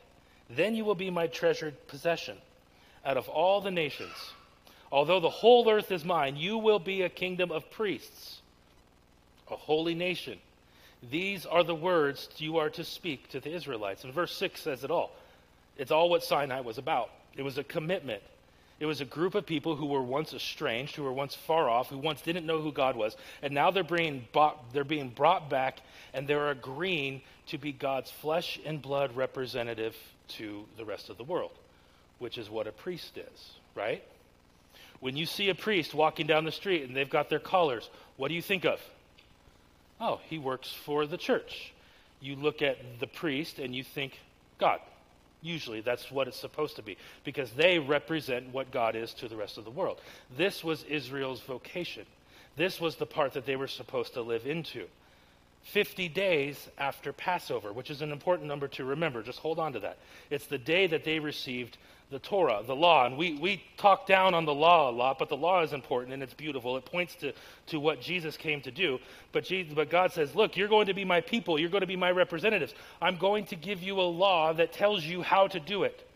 then 0.49 0.75
you 0.75 0.83
will 0.83 0.95
be 0.95 1.09
my 1.09 1.27
treasured 1.27 1.87
possession 1.87 2.37
out 3.05 3.17
of 3.17 3.29
all 3.29 3.61
the 3.61 3.71
nations. 3.71 4.13
Although 4.91 5.19
the 5.19 5.29
whole 5.29 5.69
earth 5.69 5.91
is 5.91 6.03
mine, 6.03 6.35
you 6.35 6.57
will 6.57 6.79
be 6.79 7.03
a 7.03 7.09
kingdom 7.09 7.51
of 7.51 7.71
priests, 7.71 8.41
a 9.49 9.55
holy 9.55 9.95
nation. 9.95 10.37
These 11.09 11.45
are 11.45 11.63
the 11.63 11.75
words 11.75 12.29
you 12.37 12.57
are 12.57 12.69
to 12.71 12.83
speak 12.83 13.29
to 13.29 13.39
the 13.39 13.53
Israelites. 13.53 14.03
And 14.03 14.13
verse 14.13 14.35
6 14.35 14.61
says 14.61 14.83
it 14.83 14.91
all. 14.91 15.15
It's 15.77 15.91
all 15.91 16.09
what 16.09 16.23
Sinai 16.23 16.59
was 16.59 16.77
about. 16.77 17.09
It 17.35 17.43
was 17.43 17.57
a 17.57 17.63
commitment. 17.63 18.21
It 18.81 18.87
was 18.87 18.99
a 18.99 19.05
group 19.05 19.35
of 19.35 19.45
people 19.45 19.75
who 19.75 19.85
were 19.85 20.01
once 20.01 20.33
estranged, 20.33 20.95
who 20.95 21.03
were 21.03 21.13
once 21.13 21.35
far 21.35 21.69
off, 21.69 21.89
who 21.89 21.99
once 21.99 22.19
didn't 22.23 22.47
know 22.47 22.59
who 22.59 22.71
God 22.71 22.95
was, 22.95 23.15
and 23.43 23.53
now 23.53 23.69
they're 23.69 23.83
being 23.83 24.25
bought, 24.31 24.73
they're 24.73 24.83
being 24.83 25.09
brought 25.09 25.51
back 25.51 25.81
and 26.15 26.27
they're 26.27 26.49
agreeing 26.49 27.21
to 27.49 27.59
be 27.59 27.71
God's 27.71 28.09
flesh 28.09 28.59
and 28.65 28.81
blood 28.81 29.15
representative 29.15 29.95
to 30.29 30.65
the 30.77 30.83
rest 30.83 31.11
of 31.11 31.17
the 31.17 31.23
world, 31.23 31.51
which 32.17 32.39
is 32.39 32.49
what 32.49 32.65
a 32.65 32.71
priest 32.71 33.19
is, 33.19 33.51
right? 33.75 34.03
When 34.99 35.15
you 35.15 35.27
see 35.27 35.49
a 35.49 35.55
priest 35.55 35.93
walking 35.93 36.25
down 36.25 36.45
the 36.45 36.51
street 36.51 36.81
and 36.81 36.97
they've 36.97 37.07
got 37.07 37.29
their 37.29 37.37
collars, 37.37 37.87
what 38.17 38.29
do 38.29 38.33
you 38.33 38.41
think 38.41 38.65
of? 38.65 38.81
Oh, 39.99 40.21
he 40.27 40.39
works 40.39 40.73
for 40.73 41.05
the 41.05 41.17
church. 41.17 41.71
You 42.19 42.35
look 42.35 42.63
at 42.63 42.79
the 42.99 43.05
priest 43.05 43.59
and 43.59 43.75
you 43.75 43.83
think 43.83 44.17
God. 44.57 44.79
Usually, 45.41 45.81
that's 45.81 46.11
what 46.11 46.27
it's 46.27 46.39
supposed 46.39 46.75
to 46.75 46.83
be, 46.83 46.97
because 47.23 47.51
they 47.51 47.79
represent 47.79 48.53
what 48.53 48.71
God 48.71 48.95
is 48.95 49.13
to 49.15 49.27
the 49.27 49.35
rest 49.35 49.57
of 49.57 49.65
the 49.65 49.71
world. 49.71 49.99
This 50.37 50.63
was 50.63 50.83
Israel's 50.83 51.41
vocation. 51.41 52.05
This 52.55 52.79
was 52.79 52.95
the 52.95 53.05
part 53.05 53.33
that 53.33 53.45
they 53.45 53.55
were 53.55 53.67
supposed 53.67 54.13
to 54.13 54.21
live 54.21 54.45
into. 54.45 54.87
50 55.63 56.09
days 56.09 56.69
after 56.77 57.13
Passover, 57.13 57.71
which 57.71 57.89
is 57.89 58.01
an 58.01 58.11
important 58.11 58.47
number 58.47 58.67
to 58.69 58.85
remember. 58.85 59.21
Just 59.21 59.39
hold 59.39 59.59
on 59.59 59.73
to 59.73 59.79
that. 59.81 59.97
It's 60.29 60.47
the 60.47 60.57
day 60.57 60.87
that 60.87 61.03
they 61.03 61.19
received 61.19 61.77
the 62.11 62.19
Torah, 62.19 62.61
the 62.65 62.75
law. 62.75 63.05
And 63.05 63.17
we, 63.17 63.35
we 63.35 63.63
talk 63.77 64.05
down 64.05 64.33
on 64.33 64.45
the 64.45 64.53
law 64.53 64.89
a 64.89 64.91
lot, 64.91 65.17
but 65.17 65.29
the 65.29 65.37
law 65.37 65.63
is 65.63 65.71
important 65.71 66.13
and 66.13 66.21
it's 66.21 66.33
beautiful. 66.33 66.75
It 66.77 66.85
points 66.85 67.15
to, 67.15 67.33
to 67.67 67.79
what 67.79 68.01
Jesus 68.01 68.35
came 68.37 68.61
to 68.61 68.71
do. 68.71 68.99
But, 69.31 69.45
Jesus, 69.45 69.73
but 69.73 69.89
God 69.89 70.11
says, 70.11 70.35
Look, 70.35 70.57
you're 70.57 70.67
going 70.67 70.87
to 70.87 70.93
be 70.93 71.05
my 71.05 71.21
people, 71.21 71.57
you're 71.57 71.69
going 71.69 71.81
to 71.81 71.87
be 71.87 71.95
my 71.95 72.11
representatives. 72.11 72.75
I'm 73.01 73.15
going 73.15 73.45
to 73.45 73.55
give 73.55 73.81
you 73.81 73.99
a 73.99 74.03
law 74.03 74.53
that 74.53 74.73
tells 74.73 75.03
you 75.03 75.21
how 75.21 75.47
to 75.47 75.59
do 75.59 75.83
it, 75.83 76.07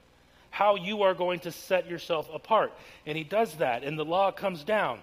how 0.50 0.76
you 0.76 1.04
are 1.04 1.14
going 1.14 1.40
to 1.42 1.52
set 1.52 1.90
yourself 1.90 2.30
apart. 2.34 2.74
And 3.06 3.18
He 3.18 3.24
does 3.24 3.56
that, 3.56 3.84
and 3.84 3.98
the 3.98 4.06
law 4.06 4.32
comes 4.32 4.64
down. 4.64 5.00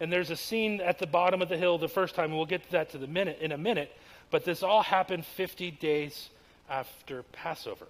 And 0.00 0.12
there's 0.12 0.30
a 0.30 0.36
scene 0.36 0.80
at 0.80 0.98
the 0.98 1.06
bottom 1.06 1.40
of 1.40 1.48
the 1.48 1.56
hill 1.56 1.78
the 1.78 1.88
first 1.88 2.14
time, 2.14 2.26
and 2.26 2.36
we'll 2.36 2.46
get 2.46 2.64
to 2.64 2.72
that 2.72 2.90
to 2.90 2.98
the 2.98 3.06
minute 3.06 3.38
in 3.40 3.52
a 3.52 3.58
minute. 3.58 3.90
But 4.30 4.44
this 4.44 4.62
all 4.62 4.82
happened 4.82 5.24
50 5.24 5.70
days 5.72 6.28
after 6.68 7.22
Passover. 7.32 7.86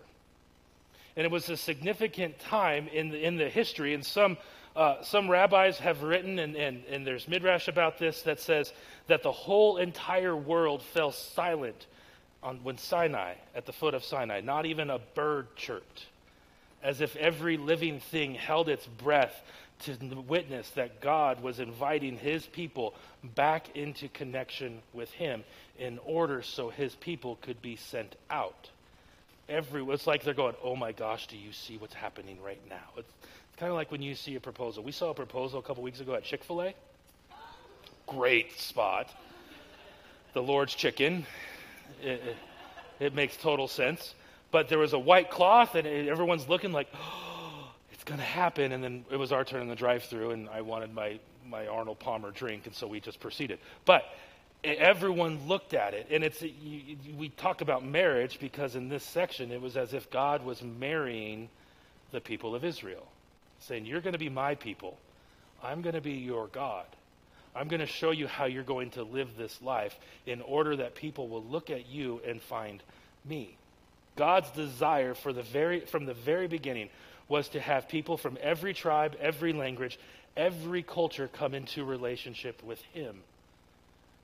And 1.16 1.24
it 1.24 1.30
was 1.30 1.48
a 1.48 1.56
significant 1.56 2.38
time 2.38 2.88
in 2.88 3.08
the, 3.08 3.24
in 3.24 3.36
the 3.36 3.48
history. 3.48 3.94
And 3.94 4.04
some, 4.04 4.36
uh, 4.76 5.02
some 5.02 5.30
rabbis 5.30 5.78
have 5.78 6.02
written, 6.02 6.38
and, 6.38 6.54
and, 6.54 6.84
and 6.90 7.06
there's 7.06 7.26
midrash 7.26 7.68
about 7.68 7.98
this, 7.98 8.22
that 8.22 8.38
says 8.38 8.72
that 9.06 9.22
the 9.22 9.32
whole 9.32 9.78
entire 9.78 10.36
world 10.36 10.82
fell 10.82 11.10
silent 11.10 11.86
on, 12.42 12.58
when 12.62 12.78
Sinai, 12.78 13.34
at 13.54 13.66
the 13.66 13.72
foot 13.72 13.94
of 13.94 14.04
Sinai, 14.04 14.40
not 14.42 14.66
even 14.66 14.90
a 14.90 15.00
bird 15.14 15.48
chirped, 15.56 16.06
as 16.82 17.00
if 17.00 17.16
every 17.16 17.56
living 17.56 17.98
thing 17.98 18.34
held 18.34 18.68
its 18.68 18.86
breath 18.86 19.42
to 19.80 19.96
witness 20.26 20.70
that 20.70 21.00
God 21.00 21.42
was 21.42 21.60
inviting 21.60 22.16
his 22.16 22.46
people 22.46 22.94
back 23.22 23.76
into 23.76 24.08
connection 24.08 24.80
with 24.92 25.10
him 25.12 25.44
in 25.78 25.98
order 26.04 26.42
so 26.42 26.70
his 26.70 26.94
people 26.94 27.38
could 27.42 27.60
be 27.60 27.76
sent 27.76 28.16
out. 28.30 28.70
Every 29.48 29.84
it's 29.84 30.06
like 30.06 30.24
they're 30.24 30.34
going 30.34 30.54
oh 30.64 30.74
my 30.74 30.92
gosh 30.92 31.26
do 31.28 31.36
you 31.36 31.52
see 31.52 31.76
what's 31.76 31.94
happening 31.94 32.38
right 32.42 32.60
now? 32.68 32.82
It's, 32.96 33.08
it's 33.22 33.60
kind 33.60 33.70
of 33.70 33.76
like 33.76 33.90
when 33.90 34.02
you 34.02 34.14
see 34.14 34.34
a 34.34 34.40
proposal. 34.40 34.82
We 34.82 34.92
saw 34.92 35.10
a 35.10 35.14
proposal 35.14 35.58
a 35.58 35.62
couple 35.62 35.82
weeks 35.82 36.00
ago 36.00 36.14
at 36.14 36.24
chick-fil-a. 36.24 36.74
Great 38.06 38.58
spot. 38.58 39.10
The 40.32 40.42
lord's 40.42 40.74
chicken. 40.74 41.26
It, 42.02 42.22
it, 42.26 42.36
it 42.98 43.14
makes 43.14 43.36
total 43.36 43.68
sense. 43.68 44.14
But 44.50 44.68
there 44.68 44.78
was 44.78 44.92
a 44.92 44.98
white 44.98 45.30
cloth 45.30 45.74
and 45.74 45.86
it, 45.86 46.08
everyone's 46.08 46.48
looking 46.48 46.72
like 46.72 46.88
oh, 46.94 47.25
going 48.06 48.18
to 48.18 48.24
happen 48.24 48.72
and 48.72 48.82
then 48.82 49.04
it 49.10 49.16
was 49.16 49.32
our 49.32 49.44
turn 49.44 49.60
in 49.62 49.68
the 49.68 49.76
drive-through 49.76 50.30
and 50.30 50.48
i 50.48 50.60
wanted 50.62 50.92
my 50.94 51.18
my 51.48 51.66
arnold 51.66 51.98
palmer 51.98 52.30
drink 52.30 52.66
and 52.66 52.74
so 52.74 52.86
we 52.86 52.98
just 53.00 53.20
proceeded 53.20 53.58
but 53.84 54.04
everyone 54.64 55.46
looked 55.46 55.74
at 55.74 55.94
it. 55.94 56.08
And 56.10 56.24
it's, 56.24 56.42
you, 56.42 56.96
we 57.16 57.28
talk 57.30 57.60
about 57.60 57.84
marriage 57.84 58.38
because 58.40 58.74
in 58.74 58.88
this 58.88 59.04
section 59.04 59.52
it 59.52 59.60
was 59.60 59.76
as 59.76 59.94
if 59.94 60.10
God 60.10 60.44
was 60.44 60.62
marrying 60.62 61.48
the 62.12 62.20
people 62.20 62.54
of 62.54 62.64
Israel, 62.64 63.06
saying, 63.60 63.86
You're 63.86 64.00
going 64.00 64.12
to 64.12 64.18
be 64.18 64.28
my 64.28 64.54
people. 64.54 64.98
I'm 65.62 65.82
going 65.82 65.94
to 65.94 66.00
be 66.00 66.12
your 66.12 66.48
God. 66.48 66.86
I'm 67.54 67.68
going 67.68 67.80
to 67.80 67.86
show 67.86 68.10
you 68.10 68.26
how 68.26 68.44
you're 68.44 68.62
going 68.62 68.90
to 68.92 69.02
live 69.02 69.36
this 69.36 69.62
life 69.62 69.98
in 70.26 70.42
order 70.42 70.76
that 70.76 70.94
people 70.94 71.28
will 71.28 71.42
look 71.42 71.70
at 71.70 71.86
you 71.86 72.20
and 72.26 72.42
find 72.42 72.82
me. 73.24 73.56
God's 74.14 74.50
desire 74.50 75.14
for 75.14 75.32
the 75.32 75.42
very, 75.42 75.80
from 75.80 76.04
the 76.04 76.14
very 76.14 76.48
beginning 76.48 76.90
was 77.28 77.48
to 77.50 77.60
have 77.60 77.88
people 77.88 78.16
from 78.16 78.38
every 78.40 78.74
tribe, 78.74 79.16
every 79.20 79.52
language, 79.52 79.98
every 80.36 80.82
culture 80.82 81.28
come 81.28 81.54
into 81.54 81.84
relationship 81.84 82.62
with 82.62 82.80
Him. 82.92 83.22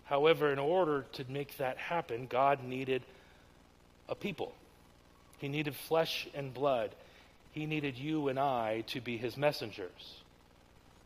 However, 0.05 0.53
in 0.53 0.59
order 0.59 1.07
to 1.13 1.25
make 1.29 1.57
that 1.57 1.79
happen, 1.79 2.27
God 2.27 2.63
needed 2.65 3.03
a 4.09 4.15
people. 4.15 4.53
He 5.39 5.49
needed 5.49 5.75
flesh 5.75 6.29
and 6.35 6.53
blood. 6.53 6.95
He 7.53 7.67
needed 7.67 7.99
you 7.99 8.29
and 8.29 8.39
I 8.39 8.85
to 8.89 9.01
be 9.01 9.17
his 9.17 9.37
messengers. 9.37 10.21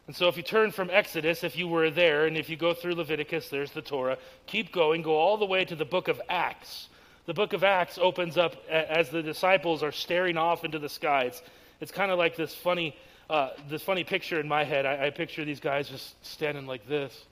And 0.06 0.14
so, 0.14 0.28
if 0.28 0.36
you 0.36 0.42
turn 0.42 0.70
from 0.70 0.90
Exodus, 0.90 1.42
if 1.42 1.56
you 1.56 1.66
were 1.66 1.90
there, 1.90 2.26
and 2.26 2.36
if 2.36 2.48
you 2.48 2.56
go 2.56 2.74
through 2.74 2.94
Leviticus, 2.94 3.48
there's 3.48 3.72
the 3.72 3.82
Torah, 3.82 4.18
keep 4.46 4.72
going, 4.72 5.02
go 5.02 5.16
all 5.16 5.36
the 5.36 5.46
way 5.46 5.64
to 5.64 5.74
the 5.74 5.84
book 5.84 6.06
of 6.06 6.20
Acts. 6.28 6.88
The 7.26 7.34
book 7.34 7.52
of 7.52 7.64
Acts 7.64 7.98
opens 7.98 8.36
up 8.36 8.54
as 8.68 9.10
the 9.10 9.22
disciples 9.22 9.82
are 9.82 9.90
staring 9.90 10.36
off 10.36 10.64
into 10.64 10.78
the 10.78 10.88
sky. 10.88 11.24
It's, 11.24 11.42
it's 11.80 11.92
kind 11.92 12.10
of 12.10 12.18
like 12.18 12.36
this 12.36 12.54
funny, 12.54 12.96
uh, 13.28 13.50
this 13.68 13.82
funny 13.82 14.04
picture 14.04 14.40
in 14.40 14.48
my 14.48 14.64
head. 14.64 14.86
I, 14.86 15.06
I 15.06 15.10
picture 15.10 15.44
these 15.44 15.60
guys 15.60 15.88
just 15.88 16.24
standing 16.24 16.66
like 16.66 16.86
this 16.88 17.26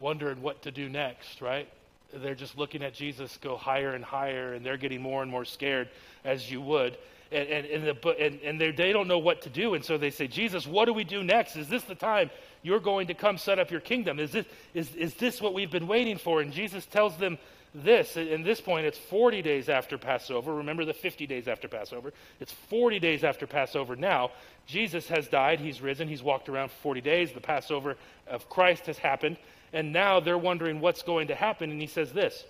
wondering 0.00 0.40
what 0.40 0.62
to 0.62 0.70
do 0.70 0.88
next, 0.88 1.42
right? 1.42 1.68
They're 2.12 2.34
just 2.34 2.58
looking 2.58 2.82
at 2.82 2.94
Jesus 2.94 3.38
go 3.40 3.56
higher 3.56 3.94
and 3.94 4.04
higher, 4.04 4.54
and 4.54 4.64
they're 4.64 4.78
getting 4.78 5.00
more 5.00 5.22
and 5.22 5.30
more 5.30 5.44
scared, 5.44 5.88
as 6.24 6.50
you 6.50 6.60
would. 6.62 6.96
And, 7.30 7.48
and, 7.48 7.66
and, 7.66 7.86
the, 7.86 8.08
and, 8.18 8.40
and 8.40 8.76
they 8.76 8.92
don't 8.92 9.06
know 9.06 9.18
what 9.18 9.42
to 9.42 9.50
do. 9.50 9.74
And 9.74 9.84
so 9.84 9.96
they 9.96 10.10
say, 10.10 10.26
Jesus, 10.26 10.66
what 10.66 10.86
do 10.86 10.92
we 10.92 11.04
do 11.04 11.22
next? 11.22 11.54
Is 11.54 11.68
this 11.68 11.84
the 11.84 11.94
time 11.94 12.28
you're 12.62 12.80
going 12.80 13.06
to 13.06 13.14
come 13.14 13.38
set 13.38 13.60
up 13.60 13.70
your 13.70 13.80
kingdom? 13.80 14.18
Is 14.18 14.32
this, 14.32 14.46
is, 14.74 14.92
is 14.96 15.14
this 15.14 15.40
what 15.40 15.54
we've 15.54 15.70
been 15.70 15.86
waiting 15.86 16.18
for? 16.18 16.40
And 16.40 16.52
Jesus 16.52 16.86
tells 16.86 17.16
them 17.18 17.38
this. 17.74 18.16
In 18.16 18.42
this 18.42 18.60
point, 18.60 18.86
it's 18.86 18.98
40 18.98 19.42
days 19.42 19.68
after 19.68 19.96
Passover. 19.96 20.54
Remember 20.54 20.84
the 20.84 20.94
50 20.94 21.26
days 21.26 21.46
after 21.46 21.68
Passover. 21.68 22.12
It's 22.40 22.52
40 22.52 22.98
days 22.98 23.22
after 23.24 23.46
Passover 23.46 23.96
now. 23.96 24.32
Jesus 24.66 25.08
has 25.08 25.28
died. 25.28 25.60
He's 25.60 25.80
risen. 25.80 26.08
He's 26.08 26.22
walked 26.22 26.48
around 26.48 26.70
for 26.70 26.82
40 26.82 27.00
days. 27.00 27.32
The 27.32 27.40
Passover 27.40 27.96
of 28.26 28.48
Christ 28.48 28.86
has 28.86 28.98
happened. 28.98 29.36
And 29.72 29.92
now 29.92 30.20
they're 30.20 30.38
wondering 30.38 30.80
what's 30.80 31.02
going 31.02 31.28
to 31.28 31.34
happen. 31.34 31.70
And 31.70 31.80
he 31.80 31.86
says 31.86 32.12
this 32.12 32.44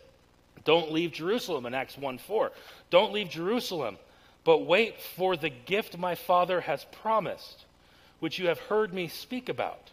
Don't 0.65 0.93
leave 0.93 1.13
Jerusalem 1.13 1.67
in 1.67 1.75
Acts 1.75 1.99
1 1.99 2.19
4. 2.19 2.53
Don't 2.89 3.13
leave 3.13 3.29
Jerusalem, 3.29 3.99
but 4.45 4.67
wait 4.67 5.01
for 5.01 5.37
the 5.37 5.51
gift 5.51 5.99
my 5.99 6.15
Father 6.15 6.63
has 6.63 6.87
promised, 7.03 7.65
which 8.21 8.39
you 8.39 8.49
have 8.49 8.59
heard 8.59 8.95
me 8.95 9.09
speak 9.09 9.49
about. 9.49 9.91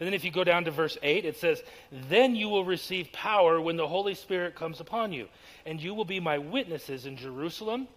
And 0.00 0.06
then 0.06 0.14
if 0.14 0.24
you 0.24 0.30
go 0.30 0.44
down 0.44 0.64
to 0.64 0.70
verse 0.70 0.96
8, 1.02 1.24
it 1.24 1.36
says, 1.36 1.62
Then 2.08 2.36
you 2.36 2.48
will 2.48 2.64
receive 2.64 3.12
power 3.12 3.60
when 3.60 3.76
the 3.76 3.88
Holy 3.88 4.14
Spirit 4.14 4.54
comes 4.54 4.80
upon 4.80 5.12
you, 5.12 5.28
and 5.66 5.80
you 5.80 5.94
will 5.94 6.04
be 6.04 6.20
my 6.20 6.38
witnesses 6.38 7.04
in 7.04 7.16
Jerusalem, 7.16 7.88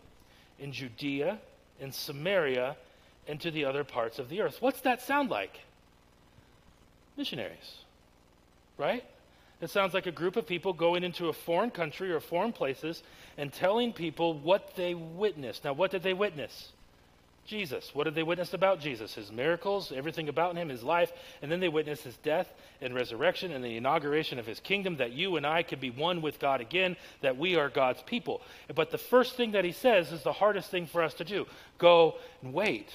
in 0.59 0.71
Judea, 0.71 1.39
in 1.79 1.91
Samaria, 1.91 2.75
and 3.27 3.39
to 3.41 3.51
the 3.51 3.65
other 3.65 3.83
parts 3.83 4.17
of 4.17 4.29
the 4.29 4.41
earth. 4.41 4.57
What's 4.61 4.81
that 4.81 5.01
sound 5.01 5.29
like? 5.29 5.59
Missionaries 7.17 7.81
right? 8.81 9.03
It 9.61 9.69
sounds 9.69 9.93
like 9.93 10.07
a 10.07 10.11
group 10.11 10.35
of 10.35 10.47
people 10.47 10.73
going 10.73 11.03
into 11.03 11.29
a 11.29 11.33
foreign 11.33 11.69
country 11.69 12.11
or 12.11 12.19
foreign 12.19 12.51
places 12.51 13.03
and 13.37 13.53
telling 13.53 13.93
people 13.93 14.33
what 14.33 14.75
they 14.75 14.95
witnessed. 14.95 15.63
Now, 15.63 15.73
what 15.73 15.91
did 15.91 16.01
they 16.01 16.13
witness? 16.13 16.71
Jesus. 17.45 17.93
What 17.93 18.05
did 18.05 18.15
they 18.15 18.23
witness 18.23 18.53
about 18.53 18.79
Jesus? 18.79 19.15
His 19.15 19.31
miracles, 19.31 19.91
everything 19.91 20.29
about 20.29 20.55
him, 20.55 20.69
his 20.69 20.83
life. 20.83 21.11
And 21.41 21.51
then 21.51 21.59
they 21.59 21.69
witnessed 21.69 22.03
his 22.03 22.17
death 22.17 22.51
and 22.81 22.93
resurrection 22.93 23.51
and 23.51 23.63
the 23.63 23.77
inauguration 23.77 24.39
of 24.39 24.45
his 24.45 24.59
kingdom 24.59 24.97
that 24.97 25.11
you 25.11 25.37
and 25.37 25.45
I 25.45 25.63
could 25.63 25.79
be 25.79 25.89
one 25.89 26.21
with 26.21 26.39
God 26.39 26.61
again, 26.61 26.95
that 27.21 27.37
we 27.37 27.55
are 27.55 27.69
God's 27.69 28.01
people. 28.03 28.41
But 28.73 28.91
the 28.91 28.97
first 28.97 29.35
thing 29.35 29.51
that 29.51 29.65
he 29.65 29.71
says 29.71 30.11
is 30.11 30.23
the 30.23 30.33
hardest 30.33 30.69
thing 30.69 30.85
for 30.85 31.01
us 31.01 31.13
to 31.15 31.23
do 31.23 31.45
go 31.77 32.15
and 32.41 32.53
wait. 32.53 32.89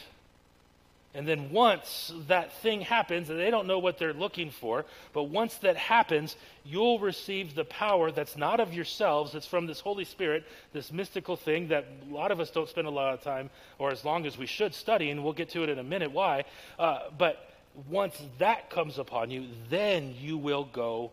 And 1.16 1.26
then 1.26 1.50
once 1.50 2.12
that 2.28 2.52
thing 2.60 2.82
happens, 2.82 3.30
and 3.30 3.40
they 3.40 3.50
don't 3.50 3.66
know 3.66 3.78
what 3.78 3.96
they're 3.96 4.12
looking 4.12 4.50
for, 4.50 4.84
but 5.14 5.24
once 5.24 5.54
that 5.56 5.78
happens, 5.78 6.36
you'll 6.62 6.98
receive 6.98 7.54
the 7.54 7.64
power 7.64 8.10
that's 8.10 8.36
not 8.36 8.60
of 8.60 8.74
yourselves, 8.74 9.34
it's 9.34 9.46
from 9.46 9.66
this 9.66 9.80
Holy 9.80 10.04
Spirit, 10.04 10.44
this 10.74 10.92
mystical 10.92 11.34
thing 11.34 11.68
that 11.68 11.86
a 12.06 12.14
lot 12.14 12.30
of 12.30 12.38
us 12.38 12.50
don't 12.50 12.68
spend 12.68 12.86
a 12.86 12.90
lot 12.90 13.14
of 13.14 13.22
time, 13.22 13.48
or 13.78 13.90
as 13.90 14.04
long 14.04 14.26
as 14.26 14.36
we 14.36 14.44
should, 14.44 14.74
studying. 14.74 15.24
We'll 15.24 15.32
get 15.32 15.48
to 15.50 15.62
it 15.62 15.70
in 15.70 15.78
a 15.78 15.82
minute 15.82 16.12
why. 16.12 16.44
Uh, 16.78 17.08
but 17.16 17.50
once 17.88 18.20
that 18.38 18.68
comes 18.68 18.98
upon 18.98 19.30
you, 19.30 19.46
then 19.70 20.14
you 20.20 20.36
will 20.36 20.64
go 20.64 21.12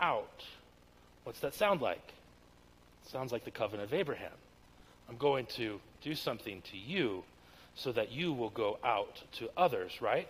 out. 0.00 0.44
What's 1.24 1.40
that 1.40 1.52
sound 1.52 1.82
like? 1.82 2.14
It 3.04 3.10
sounds 3.10 3.32
like 3.32 3.44
the 3.44 3.50
covenant 3.50 3.90
of 3.90 3.94
Abraham. 3.94 4.32
I'm 5.10 5.18
going 5.18 5.44
to 5.56 5.78
do 6.00 6.14
something 6.14 6.62
to 6.70 6.78
you 6.78 7.22
so 7.76 7.92
that 7.92 8.10
you 8.10 8.32
will 8.32 8.50
go 8.50 8.78
out 8.82 9.22
to 9.32 9.48
others, 9.56 10.00
right? 10.00 10.28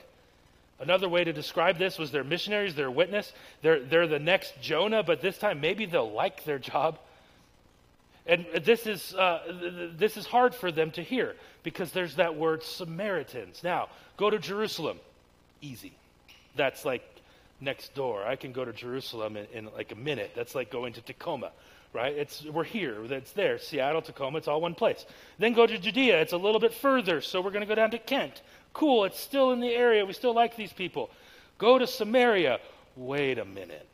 Another 0.79 1.09
way 1.09 1.25
to 1.25 1.33
describe 1.33 1.79
this 1.79 1.99
was 1.99 2.11
they're 2.11 2.25
missionaries, 2.25 2.75
they're 2.75 2.91
witness, 2.91 3.33
they're, 3.62 3.81
they're 3.81 4.07
the 4.07 4.19
next 4.19 4.61
Jonah, 4.61 5.03
but 5.03 5.23
this 5.23 5.38
time 5.38 5.61
maybe 5.61 5.87
they'll 5.87 6.11
like 6.11 6.45
their 6.45 6.59
job. 6.59 6.99
And 8.26 8.45
this 8.65 8.87
is, 8.87 9.15
uh, 9.15 9.93
this 9.97 10.17
is 10.17 10.26
hard 10.26 10.55
for 10.55 10.73
them 10.73 10.91
to 10.93 11.03
hear 11.03 11.37
because 11.62 11.93
there's 11.93 12.17
that 12.17 12.37
word 12.37 12.62
Samaritans. 12.62 13.62
Now, 13.62 13.88
go 14.17 14.29
to 14.29 14.38
Jerusalem. 14.38 14.99
Easy. 15.62 15.93
That's 16.57 16.85
like 16.85 17.05
next 17.61 17.95
door. 17.95 18.26
I 18.26 18.37
can 18.37 18.53
go 18.53 18.65
to 18.65 18.73
Jerusalem 18.73 19.37
in, 19.37 19.47
in 19.55 19.69
like 19.73 19.93
a 19.93 19.97
minute. 19.97 20.33
That's 20.35 20.55
like 20.55 20.71
going 20.71 20.95
to 20.95 21.00
Tacoma 21.00 21.53
right? 21.93 22.14
It's, 22.14 22.45
we're 22.45 22.64
here. 22.64 22.97
It's 23.11 23.33
there. 23.33 23.59
Seattle, 23.59 24.02
Tacoma, 24.02 24.38
it's 24.38 24.49
all 24.49 24.61
one 24.61 24.75
place. 24.75 25.05
Then 25.38 25.52
go 25.52 25.66
to 25.66 25.78
Judea. 25.78 26.21
It's 26.21 26.33
a 26.33 26.38
little 26.38 26.61
bit 26.61 26.75
further, 26.75 27.21
so 27.21 27.40
we're 27.40 27.50
going 27.50 27.62
to 27.62 27.69
go 27.69 27.75
down 27.75 27.90
to 27.93 27.99
Kent. 27.99 28.43
Cool, 28.73 29.05
it's 29.05 29.19
still 29.19 29.52
in 29.52 29.61
the 29.61 29.73
area. 29.73 30.05
We 30.05 30.12
still 30.12 30.35
like 30.35 30.57
these 30.57 30.73
people. 30.73 31.11
Go 31.59 31.78
to 31.78 31.87
Samaria. 31.87 32.59
Wait 32.97 33.38
a 33.38 33.45
minute. 33.45 33.88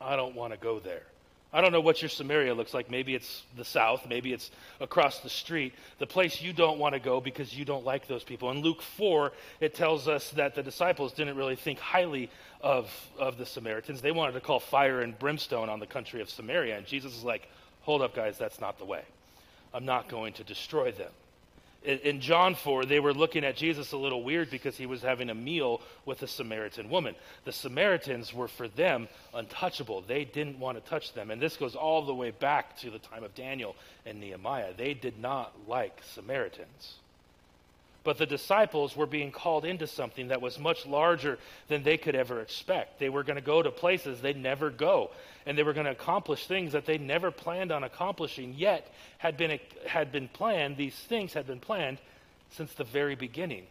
I 0.00 0.16
don't 0.16 0.34
want 0.34 0.52
to 0.52 0.58
go 0.58 0.78
there. 0.78 1.02
I 1.52 1.60
don't 1.60 1.72
know 1.72 1.80
what 1.80 2.00
your 2.00 2.08
Samaria 2.08 2.54
looks 2.54 2.72
like. 2.72 2.90
Maybe 2.90 3.14
it's 3.14 3.42
the 3.56 3.64
south, 3.64 4.06
maybe 4.08 4.32
it's 4.32 4.50
across 4.80 5.18
the 5.20 5.28
street, 5.28 5.74
the 5.98 6.06
place 6.06 6.40
you 6.40 6.52
don't 6.52 6.78
want 6.78 6.94
to 6.94 7.00
go 7.00 7.20
because 7.20 7.56
you 7.56 7.64
don't 7.64 7.84
like 7.84 8.06
those 8.06 8.22
people. 8.22 8.50
In 8.50 8.62
Luke 8.62 8.82
4, 8.82 9.32
it 9.60 9.74
tells 9.74 10.06
us 10.06 10.30
that 10.30 10.54
the 10.54 10.62
disciples 10.62 11.12
didn't 11.12 11.36
really 11.36 11.56
think 11.56 11.80
highly 11.80 12.30
of, 12.60 12.90
of 13.18 13.36
the 13.36 13.46
Samaritans. 13.46 14.00
They 14.00 14.12
wanted 14.12 14.32
to 14.32 14.40
call 14.40 14.60
fire 14.60 15.00
and 15.00 15.18
brimstone 15.18 15.68
on 15.68 15.80
the 15.80 15.86
country 15.86 16.20
of 16.20 16.30
Samaria. 16.30 16.76
And 16.76 16.86
Jesus 16.86 17.16
is 17.16 17.24
like, 17.24 17.48
hold 17.82 18.02
up, 18.02 18.14
guys, 18.14 18.38
that's 18.38 18.60
not 18.60 18.78
the 18.78 18.84
way. 18.84 19.02
I'm 19.74 19.84
not 19.84 20.08
going 20.08 20.34
to 20.34 20.44
destroy 20.44 20.92
them 20.92 21.10
in 21.82 22.20
John 22.20 22.54
4, 22.54 22.84
they 22.84 23.00
were 23.00 23.14
looking 23.14 23.42
at 23.42 23.56
Jesus 23.56 23.92
a 23.92 23.96
little 23.96 24.22
weird 24.22 24.50
because 24.50 24.76
he 24.76 24.84
was 24.84 25.00
having 25.00 25.30
a 25.30 25.34
meal 25.34 25.80
with 26.04 26.22
a 26.22 26.26
Samaritan 26.26 26.90
woman. 26.90 27.14
The 27.44 27.52
Samaritans 27.52 28.34
were, 28.34 28.48
for 28.48 28.68
them, 28.68 29.08
untouchable. 29.32 30.02
They 30.02 30.24
didn't 30.24 30.58
want 30.58 30.82
to 30.82 30.90
touch 30.90 31.14
them. 31.14 31.30
And 31.30 31.40
this 31.40 31.56
goes 31.56 31.74
all 31.74 32.04
the 32.04 32.14
way 32.14 32.32
back 32.32 32.76
to 32.80 32.90
the 32.90 32.98
time 32.98 33.24
of 33.24 33.34
Daniel 33.34 33.76
and 34.04 34.20
Nehemiah. 34.20 34.74
They 34.76 34.92
did 34.92 35.18
not 35.18 35.54
like 35.66 35.98
Samaritans. 36.12 36.96
But 38.02 38.18
the 38.18 38.26
disciples 38.26 38.96
were 38.96 39.06
being 39.06 39.30
called 39.30 39.64
into 39.64 39.86
something 39.86 40.28
that 40.28 40.40
was 40.40 40.58
much 40.58 40.86
larger 40.86 41.38
than 41.68 41.82
they 41.82 41.96
could 41.98 42.14
ever 42.14 42.40
expect. 42.40 42.98
They 42.98 43.10
were 43.10 43.22
going 43.22 43.36
to 43.36 43.42
go 43.42 43.62
to 43.62 43.70
places 43.70 44.20
they'd 44.20 44.36
never 44.36 44.70
go, 44.70 45.10
and 45.46 45.56
they 45.56 45.62
were 45.62 45.72
going 45.72 45.86
to 45.86 45.92
accomplish 45.92 46.46
things 46.46 46.72
that 46.72 46.86
they 46.86 46.98
never 46.98 47.30
planned 47.30 47.72
on 47.72 47.84
accomplishing, 47.84 48.54
yet 48.56 48.92
had 49.18 49.36
been, 49.36 49.58
had 49.86 50.12
been 50.12 50.28
planned, 50.28 50.76
these 50.76 50.94
things 50.94 51.32
had 51.32 51.46
been 51.46 51.60
planned 51.60 51.98
since 52.50 52.72
the 52.74 52.84
very 52.84 53.14
beginning. 53.14 53.64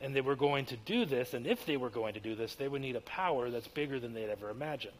And 0.00 0.14
they 0.14 0.20
were 0.20 0.36
going 0.36 0.66
to 0.66 0.76
do 0.76 1.06
this, 1.06 1.32
and 1.32 1.46
if 1.46 1.64
they 1.64 1.76
were 1.76 1.90
going 1.90 2.14
to 2.14 2.20
do 2.20 2.34
this, 2.34 2.54
they 2.54 2.68
would 2.68 2.82
need 2.82 2.96
a 2.96 3.00
power 3.00 3.50
that's 3.50 3.68
bigger 3.68 3.98
than 3.98 4.12
they'd 4.12 4.28
ever 4.28 4.50
imagined. 4.50 4.92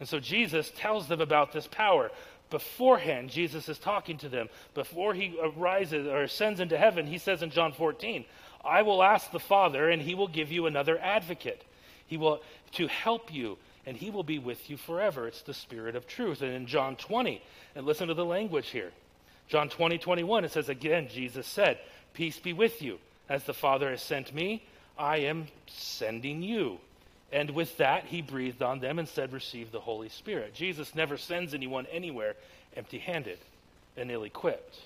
And 0.00 0.08
so 0.08 0.18
Jesus 0.18 0.72
tells 0.74 1.06
them 1.06 1.20
about 1.20 1.52
this 1.52 1.68
power 1.68 2.10
beforehand, 2.52 3.30
Jesus 3.30 3.68
is 3.68 3.78
talking 3.78 4.18
to 4.18 4.28
them. 4.28 4.48
Before 4.74 5.14
he 5.14 5.36
arises 5.42 6.06
or 6.06 6.22
ascends 6.22 6.60
into 6.60 6.78
heaven, 6.78 7.06
he 7.06 7.18
says 7.18 7.42
in 7.42 7.50
John 7.50 7.72
14, 7.72 8.24
I 8.64 8.82
will 8.82 9.02
ask 9.02 9.32
the 9.32 9.40
Father, 9.40 9.88
and 9.90 10.00
he 10.00 10.14
will 10.14 10.28
give 10.28 10.52
you 10.52 10.66
another 10.66 10.98
advocate. 10.98 11.62
He 12.06 12.16
will 12.16 12.42
to 12.72 12.86
help 12.86 13.32
you, 13.32 13.58
and 13.86 13.96
he 13.96 14.10
will 14.10 14.22
be 14.22 14.38
with 14.38 14.70
you 14.70 14.76
forever. 14.76 15.26
It's 15.26 15.42
the 15.42 15.54
Spirit 15.54 15.96
of 15.96 16.06
truth. 16.06 16.42
And 16.42 16.52
in 16.52 16.66
John 16.66 16.96
20, 16.96 17.42
and 17.74 17.86
listen 17.86 18.08
to 18.08 18.14
the 18.14 18.24
language 18.24 18.68
here. 18.68 18.90
John 19.48 19.68
20, 19.68 19.98
21, 19.98 20.44
it 20.44 20.52
says 20.52 20.68
again, 20.68 21.08
Jesus 21.08 21.46
said, 21.46 21.78
Peace 22.14 22.38
be 22.38 22.52
with 22.52 22.80
you. 22.82 22.98
As 23.28 23.44
the 23.44 23.54
Father 23.54 23.90
has 23.90 24.02
sent 24.02 24.34
me, 24.34 24.62
I 24.98 25.18
am 25.18 25.46
sending 25.66 26.42
you. 26.42 26.78
And 27.32 27.50
with 27.50 27.78
that, 27.78 28.04
he 28.04 28.20
breathed 28.20 28.62
on 28.62 28.80
them 28.80 28.98
and 28.98 29.08
said, 29.08 29.32
Receive 29.32 29.72
the 29.72 29.80
Holy 29.80 30.10
Spirit. 30.10 30.54
Jesus 30.54 30.94
never 30.94 31.16
sends 31.16 31.54
anyone 31.54 31.86
anywhere 31.90 32.36
empty 32.76 32.98
handed 32.98 33.38
and 33.96 34.10
ill 34.10 34.24
equipped. 34.24 34.78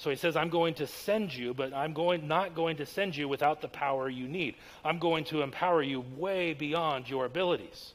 So 0.00 0.08
he 0.08 0.16
says, 0.16 0.34
I'm 0.34 0.48
going 0.48 0.72
to 0.74 0.86
send 0.86 1.34
you, 1.34 1.52
but 1.52 1.74
I'm 1.74 1.92
going, 1.92 2.26
not 2.26 2.54
going 2.54 2.78
to 2.78 2.86
send 2.86 3.14
you 3.14 3.28
without 3.28 3.60
the 3.60 3.68
power 3.68 4.08
you 4.08 4.26
need. 4.26 4.54
I'm 4.82 4.98
going 4.98 5.24
to 5.24 5.42
empower 5.42 5.82
you 5.82 6.02
way 6.16 6.54
beyond 6.54 7.10
your 7.10 7.26
abilities. 7.26 7.92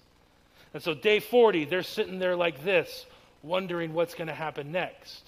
And 0.76 0.84
so, 0.84 0.94
day 0.94 1.20
40, 1.20 1.66
they're 1.66 1.82
sitting 1.82 2.20
there 2.20 2.36
like 2.36 2.64
this, 2.64 3.08
wondering 3.42 3.96
what's 3.96 4.14
going 4.14 4.28
to 4.28 4.36
happen 4.36 4.72
next. 4.72 5.24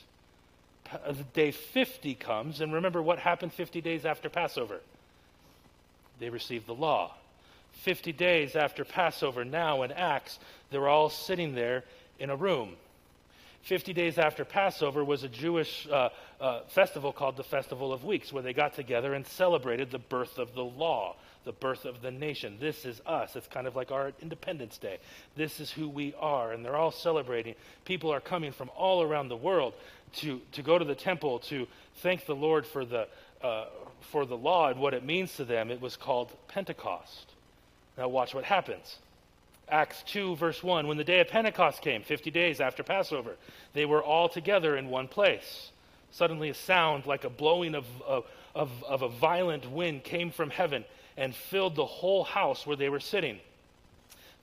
Uh, 0.94 1.16
day 1.34 1.50
50 1.50 2.14
comes, 2.14 2.62
and 2.62 2.72
remember 2.72 3.02
what 3.02 3.18
happened 3.18 3.54
50 3.54 3.82
days 3.82 4.06
after 4.06 4.30
Passover? 4.30 4.80
They 6.20 6.30
received 6.30 6.68
the 6.68 6.76
law. 6.76 7.16
50 7.72 8.12
days 8.12 8.56
after 8.56 8.86
Passover, 8.86 9.44
now 9.44 9.82
in 9.82 9.92
Acts, 9.92 10.38
they're 10.70 10.88
all 10.88 11.10
sitting 11.10 11.56
there 11.56 11.86
in 12.20 12.30
a 12.30 12.36
room. 12.36 12.76
50 13.68 13.92
days 13.92 14.18
after 14.18 14.46
Passover 14.46 15.04
was 15.04 15.24
a 15.24 15.28
Jewish 15.28 15.90
uh, 15.92 16.08
uh, 16.40 16.62
festival 16.70 17.12
called 17.12 17.36
the 17.36 17.44
Festival 17.44 17.92
of 17.92 18.06
Weeks, 18.06 18.32
where 18.32 18.42
they 18.42 18.54
got 18.54 18.76
together 18.76 19.14
and 19.14 19.28
celebrated 19.28 19.92
the 19.92 20.00
birth 20.00 20.38
of 20.38 20.54
the 20.54 20.64
law, 20.64 21.18
the 21.44 21.52
birth 21.52 21.84
of 21.84 22.02
the 22.02 22.10
nation. 22.10 22.56
This 22.62 22.86
is 22.86 23.02
us. 23.06 23.36
It's 23.36 23.48
kind 23.48 23.68
of 23.68 23.76
like 23.76 23.92
our 23.92 24.14
Independence 24.22 24.78
Day. 24.78 25.00
This 25.36 25.60
is 25.60 25.70
who 25.70 25.90
we 25.90 26.14
are. 26.18 26.54
And 26.54 26.64
they're 26.64 26.78
all 26.78 26.92
celebrating. 26.92 27.56
People 27.84 28.10
are 28.10 28.22
coming 28.22 28.54
from 28.54 28.70
all 28.74 29.02
around 29.02 29.28
the 29.28 29.36
world 29.36 29.74
to, 30.18 30.40
to 30.54 30.62
go 30.62 30.80
to 30.80 30.86
the 30.86 30.96
temple 30.96 31.40
to 31.40 31.68
thank 31.98 32.26
the 32.26 32.36
Lord 32.36 32.66
for 32.66 32.86
the, 32.86 33.10
uh, 33.44 33.66
for 34.00 34.26
the 34.26 34.38
law 34.38 34.70
and 34.70 34.80
what 34.80 34.94
it 34.94 35.04
means 35.04 35.36
to 35.36 35.44
them. 35.44 35.72
It 35.72 35.82
was 35.82 35.98
called 35.98 36.32
Pentecost. 36.48 37.34
Now, 37.98 38.08
watch 38.08 38.34
what 38.34 38.46
happens. 38.46 38.98
Acts 39.70 40.04
2, 40.08 40.36
verse 40.38 40.64
1 40.64 40.88
When 40.88 40.98
the 40.98 41.04
day 41.04 41.20
of 41.20 41.28
Pentecost 41.28 41.82
came, 41.82 42.04
50 42.04 42.32
days 42.32 42.62
after 42.62 42.84
Passover, 42.84 43.36
they 43.74 43.86
were 43.86 44.04
all 44.04 44.30
together 44.30 44.78
in 44.78 44.90
one 44.90 45.08
place. 45.08 45.72
Suddenly, 46.12 46.50
a 46.50 46.54
sound 46.54 47.06
like 47.06 47.26
a 47.26 47.30
blowing 47.30 47.76
of, 47.76 47.86
of, 48.08 48.26
of, 48.56 48.84
of 48.86 49.02
a 49.02 49.10
violent 49.10 49.70
wind 49.70 50.04
came 50.04 50.32
from 50.32 50.50
heaven 50.50 50.86
and 51.18 51.36
filled 51.36 51.76
the 51.76 51.86
whole 51.86 52.24
house 52.24 52.66
where 52.66 52.78
they 52.78 52.90
were 52.90 53.00
sitting. 53.00 53.40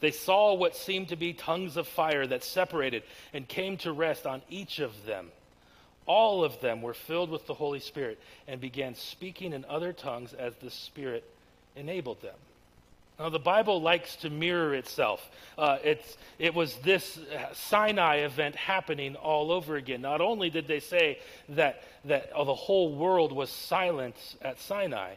They 0.01 0.11
saw 0.11 0.55
what 0.55 0.77
seemed 0.77 1.09
to 1.09 1.17
be 1.17 1.33
tongues 1.33 1.79
of 1.79 1.89
fire 1.89 2.27
that 2.27 2.45
separated 2.45 3.05
and 3.33 3.49
came 3.49 3.79
to 3.79 3.93
rest 3.93 4.27
on 4.27 4.43
each 4.51 4.79
of 4.79 5.07
them. 5.07 5.31
All 6.07 6.45
of 6.45 6.61
them 6.61 6.83
were 6.83 6.93
filled 6.93 7.31
with 7.31 7.47
the 7.47 7.55
Holy 7.55 7.81
Spirit 7.81 8.21
and 8.47 8.61
began 8.61 8.95
speaking 8.95 9.55
in 9.55 9.65
other 9.65 9.95
tongues 9.95 10.35
as 10.35 10.55
the 10.57 10.71
Spirit 10.71 11.25
enabled 11.77 12.21
them. 12.21 12.35
Now, 13.19 13.29
the 13.29 13.39
Bible 13.39 13.81
likes 13.81 14.17
to 14.17 14.31
mirror 14.31 14.75
itself. 14.75 15.31
Uh, 15.57 15.79
it's, 15.85 16.17
it 16.39 16.53
was 16.53 16.75
this 16.77 17.19
Sinai 17.53 18.19
event 18.19 18.57
happening 18.57 19.15
all 19.15 19.53
over 19.53 19.77
again. 19.77 20.01
Not 20.01 20.21
only 20.21 20.51
did 20.51 20.67
they 20.67 20.81
say 20.81 21.21
that, 21.51 21.85
that 22.07 22.31
oh, 22.35 22.45
the 22.45 22.55
whole 22.55 22.93
world 22.93 23.31
was 23.31 23.51
silent 23.51 24.17
at 24.43 24.59
Sinai, 24.59 25.15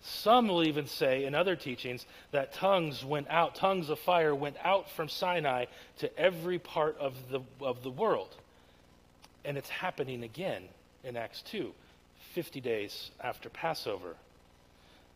some 0.00 0.48
will 0.48 0.66
even 0.66 0.86
say 0.86 1.24
in 1.24 1.34
other 1.34 1.56
teachings 1.56 2.06
that 2.30 2.54
tongues 2.54 3.04
went 3.04 3.28
out, 3.28 3.54
tongues 3.54 3.88
of 3.90 3.98
fire 3.98 4.34
went 4.34 4.56
out 4.62 4.90
from 4.90 5.08
Sinai 5.08 5.66
to 5.98 6.18
every 6.18 6.58
part 6.58 6.96
of 6.98 7.14
the, 7.30 7.40
of 7.60 7.82
the 7.82 7.90
world. 7.90 8.34
And 9.44 9.58
it's 9.58 9.68
happening 9.68 10.22
again 10.22 10.62
in 11.04 11.16
Acts 11.16 11.42
2, 11.42 11.72
50 12.34 12.60
days 12.60 13.10
after 13.22 13.50
Passover. 13.50 14.16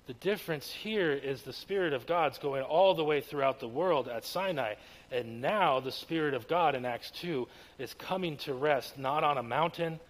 The 0.08 0.14
difference 0.14 0.70
here 0.70 1.12
is 1.12 1.42
the 1.42 1.52
Spirit 1.52 1.92
of 1.92 2.06
God's 2.06 2.38
going 2.38 2.62
all 2.62 2.94
the 2.94 3.04
way 3.04 3.20
throughout 3.20 3.60
the 3.60 3.68
world 3.68 4.08
at 4.08 4.24
Sinai. 4.24 4.76
And 5.12 5.42
now 5.42 5.80
the 5.80 5.92
Spirit 5.92 6.32
of 6.32 6.48
God 6.48 6.74
in 6.74 6.86
Acts 6.86 7.10
2 7.20 7.46
is 7.78 7.92
coming 7.92 8.38
to 8.38 8.54
rest 8.54 8.98
not 8.98 9.22
on 9.22 9.36
a 9.36 9.42
mountain, 9.42 10.00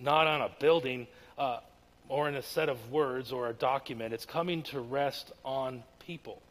not 0.00 0.26
on 0.26 0.40
a 0.40 0.50
building, 0.58 1.06
uh, 1.38 1.60
or 2.08 2.28
in 2.28 2.34
a 2.34 2.42
set 2.42 2.68
of 2.68 2.90
words 2.90 3.30
or 3.30 3.48
a 3.48 3.52
document. 3.52 4.12
It's 4.12 4.26
coming 4.26 4.64
to 4.64 4.80
rest 4.80 5.30
on 5.44 5.84
people. 6.04 6.42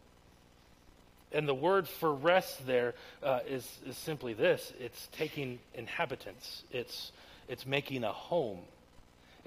And 1.33 1.49
the 1.49 1.53
word 1.53 1.85
for 1.85 2.13
rest 2.13 2.65
there 2.65 2.93
uh, 3.21 3.41
is 3.45 3.69
is 3.85 3.97
simply 3.97 4.33
this 4.33 4.71
it's 4.79 5.09
taking 5.11 5.59
inhabitants, 5.75 6.63
it's, 6.71 7.11
it's 7.49 7.65
making 7.65 8.05
a 8.05 8.13
home. 8.13 8.59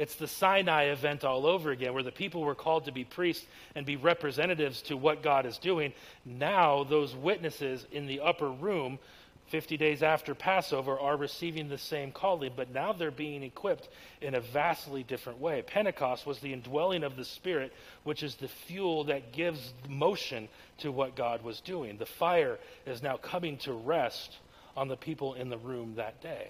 It's 0.02 0.16
the 0.16 0.26
Sinai 0.26 0.86
event 0.86 1.22
all 1.22 1.46
over 1.46 1.70
again, 1.70 1.94
where 1.94 2.02
the 2.02 2.10
people 2.10 2.40
were 2.40 2.56
called 2.56 2.86
to 2.86 2.92
be 2.92 3.04
priests 3.04 3.46
and 3.76 3.86
be 3.86 3.94
representatives 3.94 4.82
to 4.82 4.96
what 4.96 5.22
God 5.22 5.46
is 5.46 5.58
doing. 5.58 5.92
Now, 6.24 6.82
those 6.82 7.14
witnesses 7.14 7.86
in 7.92 8.06
the 8.06 8.18
upper 8.18 8.50
room, 8.50 8.98
50 9.46 9.76
days 9.76 10.02
after 10.02 10.34
Passover, 10.34 10.98
are 10.98 11.16
receiving 11.16 11.68
the 11.68 11.78
same 11.78 12.10
calling, 12.10 12.50
but 12.56 12.74
now 12.74 12.92
they're 12.92 13.12
being 13.12 13.44
equipped 13.44 13.90
in 14.20 14.34
a 14.34 14.40
vastly 14.40 15.04
different 15.04 15.38
way. 15.38 15.62
Pentecost 15.62 16.26
was 16.26 16.40
the 16.40 16.52
indwelling 16.52 17.04
of 17.04 17.14
the 17.14 17.24
Spirit, 17.24 17.72
which 18.02 18.24
is 18.24 18.34
the 18.34 18.48
fuel 18.48 19.04
that 19.04 19.30
gives 19.30 19.72
motion 19.88 20.48
to 20.78 20.90
what 20.90 21.14
God 21.14 21.44
was 21.44 21.60
doing. 21.60 21.96
The 21.96 22.06
fire 22.06 22.58
is 22.86 23.04
now 23.04 23.18
coming 23.18 23.56
to 23.58 23.72
rest 23.72 24.38
on 24.76 24.88
the 24.88 24.96
people 24.96 25.34
in 25.34 25.48
the 25.48 25.58
room 25.58 25.94
that 25.94 26.20
day. 26.20 26.48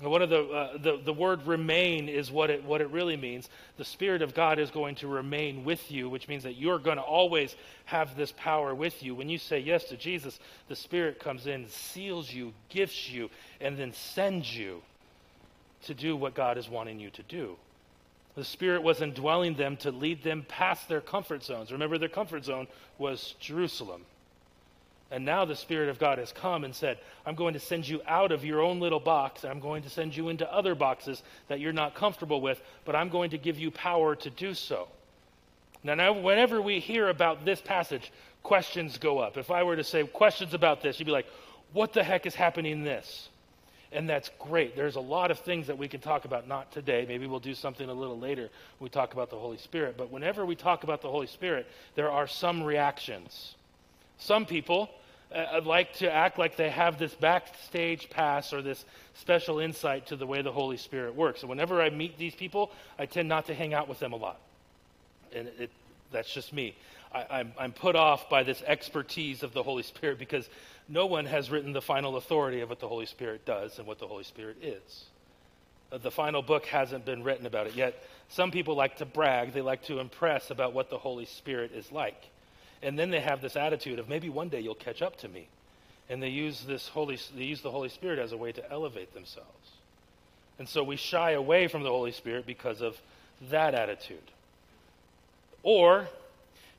One 0.00 0.22
of 0.22 0.30
the, 0.30 0.42
uh, 0.42 0.78
the, 0.78 1.00
the 1.04 1.12
word 1.12 1.46
remain 1.46 2.08
is 2.08 2.30
what 2.30 2.50
it, 2.50 2.64
what 2.64 2.80
it 2.80 2.90
really 2.90 3.16
means. 3.16 3.48
The 3.76 3.84
Spirit 3.84 4.22
of 4.22 4.34
God 4.34 4.58
is 4.58 4.70
going 4.70 4.96
to 4.96 5.06
remain 5.06 5.64
with 5.64 5.92
you, 5.92 6.08
which 6.08 6.28
means 6.28 6.42
that 6.44 6.56
you're 6.56 6.78
going 6.78 6.96
to 6.96 7.02
always 7.02 7.54
have 7.84 8.16
this 8.16 8.32
power 8.36 8.74
with 8.74 9.02
you. 9.02 9.14
When 9.14 9.28
you 9.28 9.38
say 9.38 9.60
yes 9.60 9.84
to 9.84 9.96
Jesus, 9.96 10.40
the 10.68 10.74
Spirit 10.74 11.20
comes 11.20 11.46
in, 11.46 11.68
seals 11.68 12.32
you, 12.32 12.52
gifts 12.68 13.10
you, 13.10 13.30
and 13.60 13.78
then 13.78 13.92
sends 13.92 14.56
you 14.56 14.82
to 15.82 15.94
do 15.94 16.16
what 16.16 16.34
God 16.34 16.58
is 16.58 16.68
wanting 16.68 16.98
you 16.98 17.10
to 17.10 17.22
do. 17.24 17.56
The 18.34 18.44
Spirit 18.44 18.82
was 18.82 19.02
indwelling 19.02 19.54
them 19.54 19.76
to 19.78 19.90
lead 19.90 20.24
them 20.24 20.46
past 20.48 20.88
their 20.88 21.02
comfort 21.02 21.44
zones. 21.44 21.70
Remember, 21.70 21.98
their 21.98 22.08
comfort 22.08 22.44
zone 22.44 22.66
was 22.98 23.34
Jerusalem. 23.40 24.06
And 25.12 25.26
now 25.26 25.44
the 25.44 25.54
Spirit 25.54 25.90
of 25.90 25.98
God 25.98 26.16
has 26.16 26.32
come 26.32 26.64
and 26.64 26.74
said, 26.74 26.96
I'm 27.26 27.34
going 27.34 27.52
to 27.52 27.60
send 27.60 27.86
you 27.86 28.00
out 28.08 28.32
of 28.32 28.46
your 28.46 28.62
own 28.62 28.80
little 28.80 28.98
box. 28.98 29.44
I'm 29.44 29.60
going 29.60 29.82
to 29.82 29.90
send 29.90 30.16
you 30.16 30.30
into 30.30 30.50
other 30.50 30.74
boxes 30.74 31.22
that 31.48 31.60
you're 31.60 31.74
not 31.74 31.94
comfortable 31.94 32.40
with, 32.40 32.58
but 32.86 32.96
I'm 32.96 33.10
going 33.10 33.28
to 33.30 33.38
give 33.38 33.58
you 33.58 33.70
power 33.70 34.16
to 34.16 34.30
do 34.30 34.54
so. 34.54 34.88
Now, 35.84 35.94
now, 35.94 36.14
whenever 36.14 36.62
we 36.62 36.80
hear 36.80 37.10
about 37.10 37.44
this 37.44 37.60
passage, 37.60 38.10
questions 38.42 38.96
go 38.96 39.18
up. 39.18 39.36
If 39.36 39.50
I 39.50 39.64
were 39.64 39.76
to 39.76 39.84
say 39.84 40.02
questions 40.04 40.54
about 40.54 40.80
this, 40.80 40.98
you'd 40.98 41.04
be 41.04 41.12
like, 41.12 41.26
what 41.74 41.92
the 41.92 42.02
heck 42.02 42.24
is 42.24 42.34
happening 42.34 42.72
in 42.72 42.82
this? 42.82 43.28
And 43.92 44.08
that's 44.08 44.30
great. 44.38 44.74
There's 44.74 44.96
a 44.96 45.00
lot 45.00 45.30
of 45.30 45.40
things 45.40 45.66
that 45.66 45.76
we 45.76 45.88
can 45.88 46.00
talk 46.00 46.24
about, 46.24 46.48
not 46.48 46.72
today. 46.72 47.04
Maybe 47.06 47.26
we'll 47.26 47.38
do 47.38 47.54
something 47.54 47.86
a 47.86 47.92
little 47.92 48.18
later 48.18 48.48
we 48.80 48.88
talk 48.88 49.12
about 49.12 49.28
the 49.28 49.36
Holy 49.38 49.58
Spirit. 49.58 49.98
But 49.98 50.10
whenever 50.10 50.46
we 50.46 50.56
talk 50.56 50.84
about 50.84 51.02
the 51.02 51.10
Holy 51.10 51.26
Spirit, 51.26 51.66
there 51.96 52.10
are 52.10 52.26
some 52.26 52.62
reactions. 52.62 53.56
Some 54.16 54.46
people 54.46 54.88
uh, 55.34 55.46
I'd 55.52 55.66
like 55.66 55.94
to 55.94 56.12
act 56.12 56.38
like 56.38 56.56
they 56.56 56.70
have 56.70 56.98
this 56.98 57.14
backstage 57.14 58.10
pass 58.10 58.52
or 58.52 58.62
this 58.62 58.84
special 59.14 59.58
insight 59.58 60.06
to 60.08 60.16
the 60.16 60.26
way 60.26 60.42
the 60.42 60.52
Holy 60.52 60.76
Spirit 60.76 61.14
works. 61.14 61.40
And 61.40 61.50
whenever 61.50 61.80
I 61.80 61.90
meet 61.90 62.18
these 62.18 62.34
people, 62.34 62.70
I 62.98 63.06
tend 63.06 63.28
not 63.28 63.46
to 63.46 63.54
hang 63.54 63.74
out 63.74 63.88
with 63.88 63.98
them 63.98 64.12
a 64.12 64.16
lot. 64.16 64.40
And 65.34 65.48
it, 65.58 65.70
that's 66.10 66.32
just 66.32 66.52
me. 66.52 66.76
I, 67.14 67.26
I'm, 67.30 67.52
I'm 67.58 67.72
put 67.72 67.96
off 67.96 68.28
by 68.28 68.42
this 68.42 68.62
expertise 68.66 69.42
of 69.42 69.52
the 69.52 69.62
Holy 69.62 69.82
Spirit 69.82 70.18
because 70.18 70.48
no 70.88 71.06
one 71.06 71.26
has 71.26 71.50
written 71.50 71.72
the 71.72 71.82
final 71.82 72.16
authority 72.16 72.60
of 72.60 72.68
what 72.68 72.80
the 72.80 72.88
Holy 72.88 73.06
Spirit 73.06 73.44
does 73.44 73.78
and 73.78 73.86
what 73.86 73.98
the 73.98 74.06
Holy 74.06 74.24
Spirit 74.24 74.58
is. 74.62 75.04
Uh, 75.90 75.98
the 75.98 76.10
final 76.10 76.42
book 76.42 76.66
hasn't 76.66 77.04
been 77.04 77.22
written 77.22 77.46
about 77.46 77.66
it 77.66 77.74
yet. 77.74 78.02
Some 78.28 78.50
people 78.50 78.74
like 78.74 78.96
to 78.96 79.04
brag, 79.04 79.52
they 79.52 79.60
like 79.60 79.84
to 79.84 79.98
impress 79.98 80.50
about 80.50 80.72
what 80.72 80.90
the 80.90 80.98
Holy 80.98 81.26
Spirit 81.26 81.72
is 81.72 81.90
like. 81.92 82.20
And 82.82 82.98
then 82.98 83.10
they 83.10 83.20
have 83.20 83.40
this 83.40 83.56
attitude 83.56 83.98
of 83.98 84.08
maybe 84.08 84.28
one 84.28 84.48
day 84.48 84.60
you'll 84.60 84.74
catch 84.74 85.02
up 85.02 85.16
to 85.18 85.28
me. 85.28 85.48
And 86.08 86.22
they 86.22 86.28
use 86.28 86.62
this 86.62 86.88
Holy 86.88 87.18
they 87.36 87.44
use 87.44 87.62
the 87.62 87.70
Holy 87.70 87.88
Spirit 87.88 88.18
as 88.18 88.32
a 88.32 88.36
way 88.36 88.52
to 88.52 88.70
elevate 88.70 89.14
themselves. 89.14 89.70
And 90.58 90.68
so 90.68 90.82
we 90.82 90.96
shy 90.96 91.32
away 91.32 91.68
from 91.68 91.82
the 91.82 91.90
Holy 91.90 92.12
Spirit 92.12 92.46
because 92.46 92.82
of 92.82 93.00
that 93.50 93.74
attitude. 93.74 94.30
Or 95.62 96.08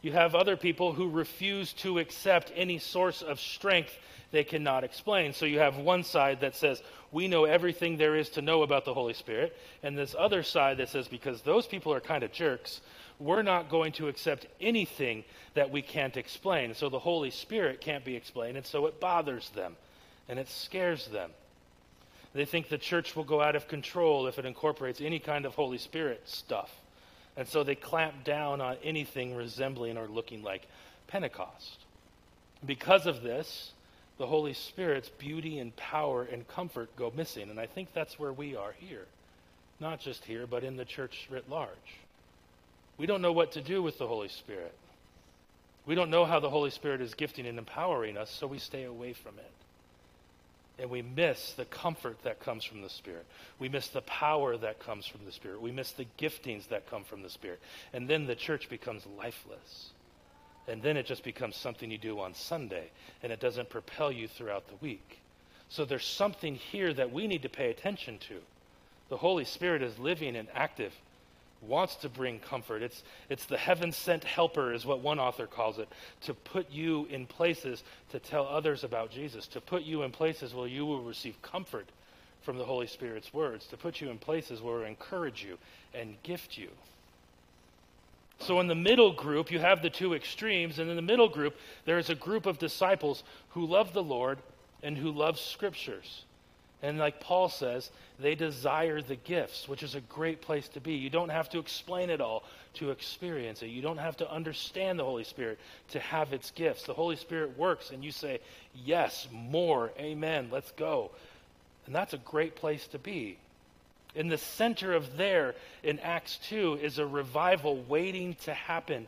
you 0.02 0.12
have 0.12 0.36
other 0.36 0.58
people 0.58 0.94
who 0.94 1.10
refuse 1.10 1.74
to 1.74 2.00
accept 2.00 2.52
any 2.56 2.78
source 2.78 3.22
of 3.22 3.40
strength 3.40 3.98
they 4.32 4.44
cannot 4.44 4.84
explain. 4.84 5.32
So 5.34 5.46
you 5.46 5.60
have 5.60 5.78
one 5.78 6.04
side 6.04 6.42
that 6.42 6.56
says, 6.56 6.82
we 7.12 7.28
know 7.28 7.46
everything 7.46 7.98
there 7.98 8.16
is 8.16 8.30
to 8.32 8.42
know 8.42 8.64
about 8.64 8.84
the 8.84 8.94
Holy 8.94 9.14
Spirit, 9.14 9.56
and 9.84 9.98
this 9.98 10.16
other 10.18 10.44
side 10.44 10.78
that 10.78 10.90
says, 10.90 11.08
because 11.08 11.42
those 11.44 11.68
people 11.68 11.94
are 11.94 12.02
kind 12.02 12.24
of 12.24 12.32
jerks, 12.34 12.82
we're 13.20 13.42
not 13.42 13.70
going 13.70 13.92
to 13.94 14.08
accept 14.08 14.48
anything 14.60 15.24
that 15.54 15.72
we 15.72 15.82
can't 15.82 16.18
explain. 16.18 16.74
So 16.74 16.90
the 16.90 17.00
Holy 17.00 17.30
Spirit 17.30 17.82
can't 17.82 18.04
be 18.04 18.16
explained, 18.16 18.58
and 18.58 18.66
so 18.66 18.86
it 18.88 19.00
bothers 19.00 19.50
them, 19.52 19.76
and 20.28 20.40
it 20.40 20.50
scares 20.50 21.08
them. 21.08 21.30
They 22.34 22.46
think 22.46 22.70
the 22.70 22.78
church 22.78 23.16
will 23.16 23.24
go 23.24 23.42
out 23.42 23.56
of 23.56 23.68
control 23.68 24.28
if 24.28 24.40
it 24.40 24.46
incorporates 24.46 25.02
any 25.02 25.20
kind 25.20 25.46
of 25.46 25.54
Holy 25.54 25.78
Spirit 25.78 26.22
stuff. 26.26 26.72
And 27.38 27.48
so 27.48 27.64
they 27.64 27.76
clamp 27.76 28.24
down 28.24 28.62
on 28.62 28.78
anything 28.84 29.36
resembling 29.36 29.98
or 29.98 30.08
looking 30.08 30.44
like 30.44 30.68
Pentecost. 31.08 31.80
Because 32.66 33.06
of 33.06 33.22
this, 33.22 33.72
the 34.18 34.28
Holy 34.28 34.54
Spirit's 34.54 35.10
beauty 35.10 35.60
and 35.60 35.76
power 35.76 36.24
and 36.24 36.48
comfort 36.48 36.96
go 36.96 37.12
missing. 37.16 37.50
And 37.50 37.60
I 37.60 37.66
think 37.66 37.94
that's 37.94 38.20
where 38.20 38.34
we 38.34 38.56
are 38.56 38.74
here. 38.80 39.06
Not 39.80 40.00
just 40.00 40.26
here, 40.26 40.48
but 40.48 40.64
in 40.64 40.78
the 40.78 40.86
church 40.86 41.28
writ 41.30 41.50
large. 41.50 41.70
We 42.98 43.06
don't 43.06 43.22
know 43.22 43.32
what 43.32 43.54
to 43.54 43.62
do 43.62 43.82
with 43.82 43.98
the 43.98 44.08
Holy 44.08 44.30
Spirit. 44.30 44.74
We 45.86 45.96
don't 45.96 46.10
know 46.10 46.26
how 46.26 46.40
the 46.40 46.50
Holy 46.50 46.70
Spirit 46.70 47.02
is 47.02 47.14
gifting 47.14 47.46
and 47.46 47.58
empowering 47.58 48.18
us, 48.18 48.30
so 48.30 48.48
we 48.48 48.60
stay 48.60 48.84
away 48.84 49.14
from 49.14 49.38
it. 49.38 49.52
And 50.80 50.90
we 50.90 51.02
miss 51.02 51.54
the 51.54 51.66
comfort 51.66 52.18
that 52.24 52.40
comes 52.40 52.64
from 52.64 52.82
the 52.82 52.90
Spirit. 52.90 53.26
We 53.60 53.70
miss 53.70 53.90
the 53.90 54.02
power 54.02 54.58
that 54.58 54.80
comes 54.80 55.06
from 55.06 55.26
the 55.26 55.32
Spirit. 55.32 55.62
We 55.62 55.72
miss 55.72 55.92
the 55.92 56.08
giftings 56.18 56.70
that 56.70 56.90
come 56.90 57.04
from 57.04 57.22
the 57.22 57.30
Spirit. 57.30 57.60
And 57.94 58.08
then 58.08 58.26
the 58.26 58.36
church 58.36 58.70
becomes 58.70 59.06
lifeless. 59.18 59.92
And 60.68 60.82
then 60.82 60.98
it 60.98 61.06
just 61.06 61.24
becomes 61.24 61.58
something 61.58 61.92
you 61.92 61.98
do 61.98 62.20
on 62.20 62.34
Sunday, 62.34 62.90
and 63.22 63.32
it 63.32 63.40
doesn't 63.40 63.70
propel 63.70 64.12
you 64.12 64.28
throughout 64.28 64.68
the 64.68 64.78
week. 64.82 65.20
So 65.68 65.84
there's 65.84 66.06
something 66.06 66.56
here 66.56 66.94
that 66.94 67.12
we 67.12 67.28
need 67.28 67.42
to 67.42 67.50
pay 67.50 67.70
attention 67.70 68.18
to. 68.30 68.36
The 69.10 69.18
Holy 69.18 69.46
Spirit 69.46 69.82
is 69.82 70.00
living 70.00 70.36
and 70.36 70.48
active 70.54 70.94
wants 71.68 71.96
to 71.98 72.10
bring 72.10 72.40
comfort. 72.40 72.82
It's, 72.82 73.04
it's 73.30 73.46
the 73.46 73.58
heaven 73.58 73.92
sent 73.92 74.24
helper, 74.24 74.74
is 74.74 74.86
what 74.86 75.02
one 75.02 75.20
author 75.20 75.48
calls 75.48 75.80
it, 75.80 75.90
to 76.22 76.34
put 76.34 76.70
you 76.72 77.06
in 77.10 77.26
places 77.26 77.84
to 78.12 78.20
tell 78.20 78.46
others 78.48 78.84
about 78.84 79.12
Jesus, 79.12 79.48
to 79.48 79.62
put 79.62 79.84
you 79.84 80.04
in 80.04 80.12
places 80.12 80.54
where 80.54 80.68
you 80.68 80.86
will 80.86 81.02
receive 81.02 81.42
comfort 81.42 81.88
from 82.42 82.58
the 82.58 82.66
Holy 82.66 82.88
Spirit's 82.88 83.34
words, 83.34 83.66
to 83.68 83.78
put 83.78 84.02
you 84.02 84.10
in 84.10 84.18
places 84.18 84.62
where 84.62 84.84
it 84.84 84.88
encourage 84.88 85.44
you 85.44 85.58
and 85.94 86.22
gift 86.24 86.58
you. 86.58 86.70
So, 88.40 88.60
in 88.60 88.68
the 88.68 88.76
middle 88.76 89.14
group, 89.14 89.52
you 89.52 89.60
have 89.60 89.82
the 89.82 89.90
two 89.90 90.14
extremes, 90.14 90.80
and 90.80 90.90
in 90.90 90.96
the 90.96 91.02
middle 91.02 91.30
group, 91.30 91.56
there 91.86 91.98
is 91.98 92.10
a 92.10 92.16
group 92.16 92.46
of 92.46 92.60
disciples 92.60 93.24
who 93.50 93.66
love 93.66 93.94
the 93.94 94.04
Lord 94.04 94.40
and 94.82 94.98
who 94.98 95.12
love 95.12 95.40
scriptures. 95.40 96.26
And 96.84 96.98
like 97.00 97.22
Paul 97.22 97.48
says, 97.48 97.90
they 98.20 98.36
desire 98.36 99.02
the 99.02 99.16
gifts, 99.16 99.70
which 99.70 99.84
is 99.84 99.96
a 99.96 100.02
great 100.02 100.42
place 100.42 100.68
to 100.70 100.82
be. 100.82 100.96
You 100.96 101.10
don't 101.10 101.30
have 101.30 101.50
to 101.52 101.60
explain 101.60 102.10
it 102.10 102.20
all 102.20 102.44
to 102.76 102.92
experience 102.92 103.64
it. 103.64 103.68
You 103.68 103.82
don't 103.82 104.00
have 104.00 104.18
to 104.18 104.30
understand 104.30 105.00
the 105.00 105.06
Holy 105.06 105.24
Spirit 105.24 105.60
to 105.92 106.00
have 106.02 106.34
its 106.34 106.52
gifts. 106.52 106.84
The 106.84 106.94
Holy 106.94 107.16
Spirit 107.16 107.58
works, 107.58 107.92
and 107.92 108.04
you 108.04 108.12
say, 108.12 108.42
Yes, 108.76 109.30
more, 109.32 109.92
amen, 109.98 110.50
let's 110.52 110.72
go. 110.72 111.12
And 111.86 111.96
that's 111.96 112.14
a 112.14 112.18
great 112.18 112.56
place 112.58 112.86
to 112.88 113.00
be. 113.00 113.38
In 114.14 114.28
the 114.28 114.38
center 114.38 114.94
of 114.94 115.16
there, 115.16 115.56
in 115.84 116.00
Acts 116.00 116.38
2, 116.50 116.80
is 116.82 117.00
a 117.00 117.08
revival 117.08 117.82
waiting 117.88 118.36
to 118.44 118.54
happen 118.54 119.08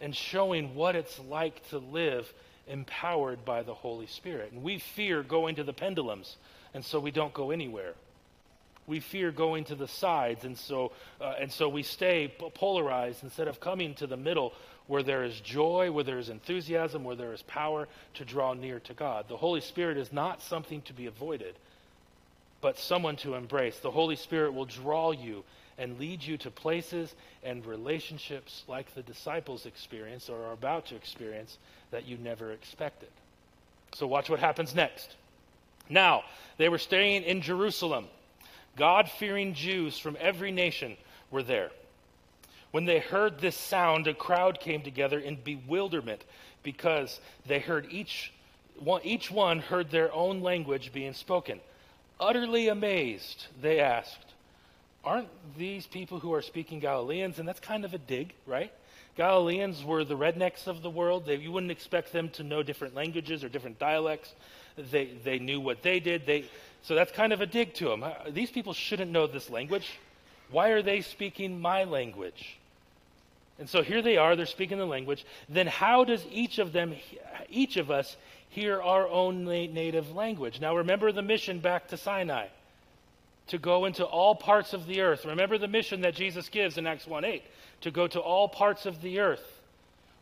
and 0.00 0.16
showing 0.16 0.74
what 0.74 0.96
it's 0.96 1.18
like 1.28 1.68
to 1.68 1.78
live 1.78 2.32
empowered 2.66 3.44
by 3.44 3.62
the 3.62 3.74
Holy 3.74 4.06
Spirit. 4.06 4.52
And 4.52 4.62
we 4.62 4.78
fear 4.78 5.22
going 5.22 5.56
to 5.56 5.64
the 5.64 5.72
pendulums 5.74 6.36
and 6.76 6.84
so 6.84 7.00
we 7.00 7.10
don't 7.10 7.32
go 7.32 7.50
anywhere. 7.50 7.94
We 8.86 9.00
fear 9.00 9.32
going 9.32 9.64
to 9.64 9.74
the 9.74 9.88
sides, 9.88 10.44
and 10.44 10.56
so, 10.56 10.92
uh, 11.20 11.34
and 11.40 11.50
so 11.50 11.70
we 11.70 11.82
stay 11.82 12.32
polarized 12.54 13.24
instead 13.24 13.48
of 13.48 13.58
coming 13.60 13.94
to 13.94 14.06
the 14.06 14.18
middle 14.18 14.52
where 14.86 15.02
there 15.02 15.24
is 15.24 15.40
joy, 15.40 15.90
where 15.90 16.04
there 16.04 16.18
is 16.18 16.28
enthusiasm, 16.28 17.02
where 17.02 17.16
there 17.16 17.32
is 17.32 17.40
power 17.42 17.88
to 18.14 18.24
draw 18.26 18.52
near 18.52 18.78
to 18.80 18.92
God. 18.92 19.24
The 19.26 19.38
Holy 19.38 19.62
Spirit 19.62 19.96
is 19.96 20.12
not 20.12 20.42
something 20.42 20.82
to 20.82 20.92
be 20.92 21.06
avoided, 21.06 21.54
but 22.60 22.78
someone 22.78 23.16
to 23.16 23.34
embrace. 23.34 23.78
The 23.78 23.90
Holy 23.90 24.16
Spirit 24.16 24.52
will 24.52 24.66
draw 24.66 25.12
you 25.12 25.44
and 25.78 25.98
lead 25.98 26.22
you 26.22 26.36
to 26.36 26.50
places 26.50 27.14
and 27.42 27.64
relationships 27.64 28.64
like 28.68 28.94
the 28.94 29.02
disciples 29.02 29.64
experienced 29.64 30.28
or 30.28 30.44
are 30.44 30.52
about 30.52 30.84
to 30.86 30.94
experience 30.94 31.56
that 31.90 32.06
you 32.06 32.18
never 32.18 32.52
expected. 32.52 33.08
So, 33.94 34.06
watch 34.06 34.28
what 34.28 34.40
happens 34.40 34.74
next. 34.74 35.16
Now, 35.88 36.24
they 36.58 36.68
were 36.68 36.78
staying 36.78 37.22
in 37.24 37.40
Jerusalem. 37.40 38.06
God 38.76 39.10
fearing 39.10 39.54
Jews 39.54 39.98
from 39.98 40.16
every 40.20 40.52
nation 40.52 40.96
were 41.30 41.42
there. 41.42 41.70
When 42.70 42.84
they 42.84 42.98
heard 42.98 43.40
this 43.40 43.56
sound, 43.56 44.06
a 44.06 44.14
crowd 44.14 44.60
came 44.60 44.82
together 44.82 45.18
in 45.18 45.36
bewilderment 45.36 46.22
because 46.62 47.20
they 47.46 47.58
heard 47.58 47.86
each 47.90 48.32
one, 48.78 49.00
each 49.04 49.30
one 49.30 49.60
heard 49.60 49.90
their 49.90 50.12
own 50.12 50.42
language 50.42 50.92
being 50.92 51.14
spoken. 51.14 51.60
Utterly 52.20 52.68
amazed, 52.68 53.46
they 53.62 53.80
asked, 53.80 54.34
Aren't 55.04 55.28
these 55.56 55.86
people 55.86 56.18
who 56.18 56.34
are 56.34 56.42
speaking 56.42 56.80
Galileans? 56.80 57.38
And 57.38 57.46
that's 57.46 57.60
kind 57.60 57.84
of 57.84 57.94
a 57.94 57.98
dig, 57.98 58.34
right? 58.46 58.72
Galileans 59.16 59.82
were 59.84 60.04
the 60.04 60.16
rednecks 60.16 60.66
of 60.66 60.82
the 60.82 60.90
world. 60.90 61.24
They, 61.24 61.36
you 61.36 61.52
wouldn't 61.52 61.72
expect 61.72 62.12
them 62.12 62.28
to 62.30 62.42
know 62.42 62.62
different 62.62 62.94
languages 62.94 63.44
or 63.44 63.48
different 63.48 63.78
dialects. 63.78 64.34
They, 64.76 65.06
they 65.24 65.38
knew 65.38 65.60
what 65.60 65.82
they 65.82 66.00
did. 66.00 66.26
They, 66.26 66.44
so 66.82 66.94
that's 66.94 67.12
kind 67.12 67.32
of 67.32 67.40
a 67.40 67.46
dig 67.46 67.74
to 67.74 67.88
them. 67.88 68.04
These 68.30 68.50
people 68.50 68.72
shouldn't 68.72 69.10
know 69.10 69.26
this 69.26 69.50
language. 69.50 69.98
Why 70.50 70.68
are 70.68 70.82
they 70.82 71.00
speaking 71.00 71.60
my 71.60 71.84
language? 71.84 72.58
And 73.58 73.68
so 73.68 73.82
here 73.82 74.02
they 74.02 74.16
are, 74.16 74.36
they're 74.36 74.46
speaking 74.46 74.78
the 74.78 74.86
language. 74.86 75.24
Then 75.48 75.66
how 75.66 76.04
does 76.04 76.24
each 76.30 76.58
of 76.58 76.72
them, 76.72 76.94
each 77.48 77.76
of 77.76 77.90
us, 77.90 78.16
hear 78.50 78.80
our 78.80 79.08
own 79.08 79.44
native 79.44 80.14
language? 80.14 80.60
Now 80.60 80.76
remember 80.76 81.10
the 81.10 81.22
mission 81.22 81.58
back 81.58 81.88
to 81.88 81.96
Sinai 81.96 82.48
to 83.48 83.58
go 83.58 83.84
into 83.84 84.04
all 84.04 84.34
parts 84.34 84.72
of 84.72 84.86
the 84.86 85.00
earth. 85.00 85.24
Remember 85.24 85.56
the 85.56 85.68
mission 85.68 86.02
that 86.02 86.14
Jesus 86.14 86.48
gives 86.48 86.78
in 86.78 86.86
Acts 86.86 87.06
1 87.06 87.24
8 87.24 87.42
to 87.82 87.90
go 87.90 88.06
to 88.08 88.20
all 88.20 88.48
parts 88.48 88.86
of 88.86 89.00
the 89.02 89.20
earth. 89.20 89.55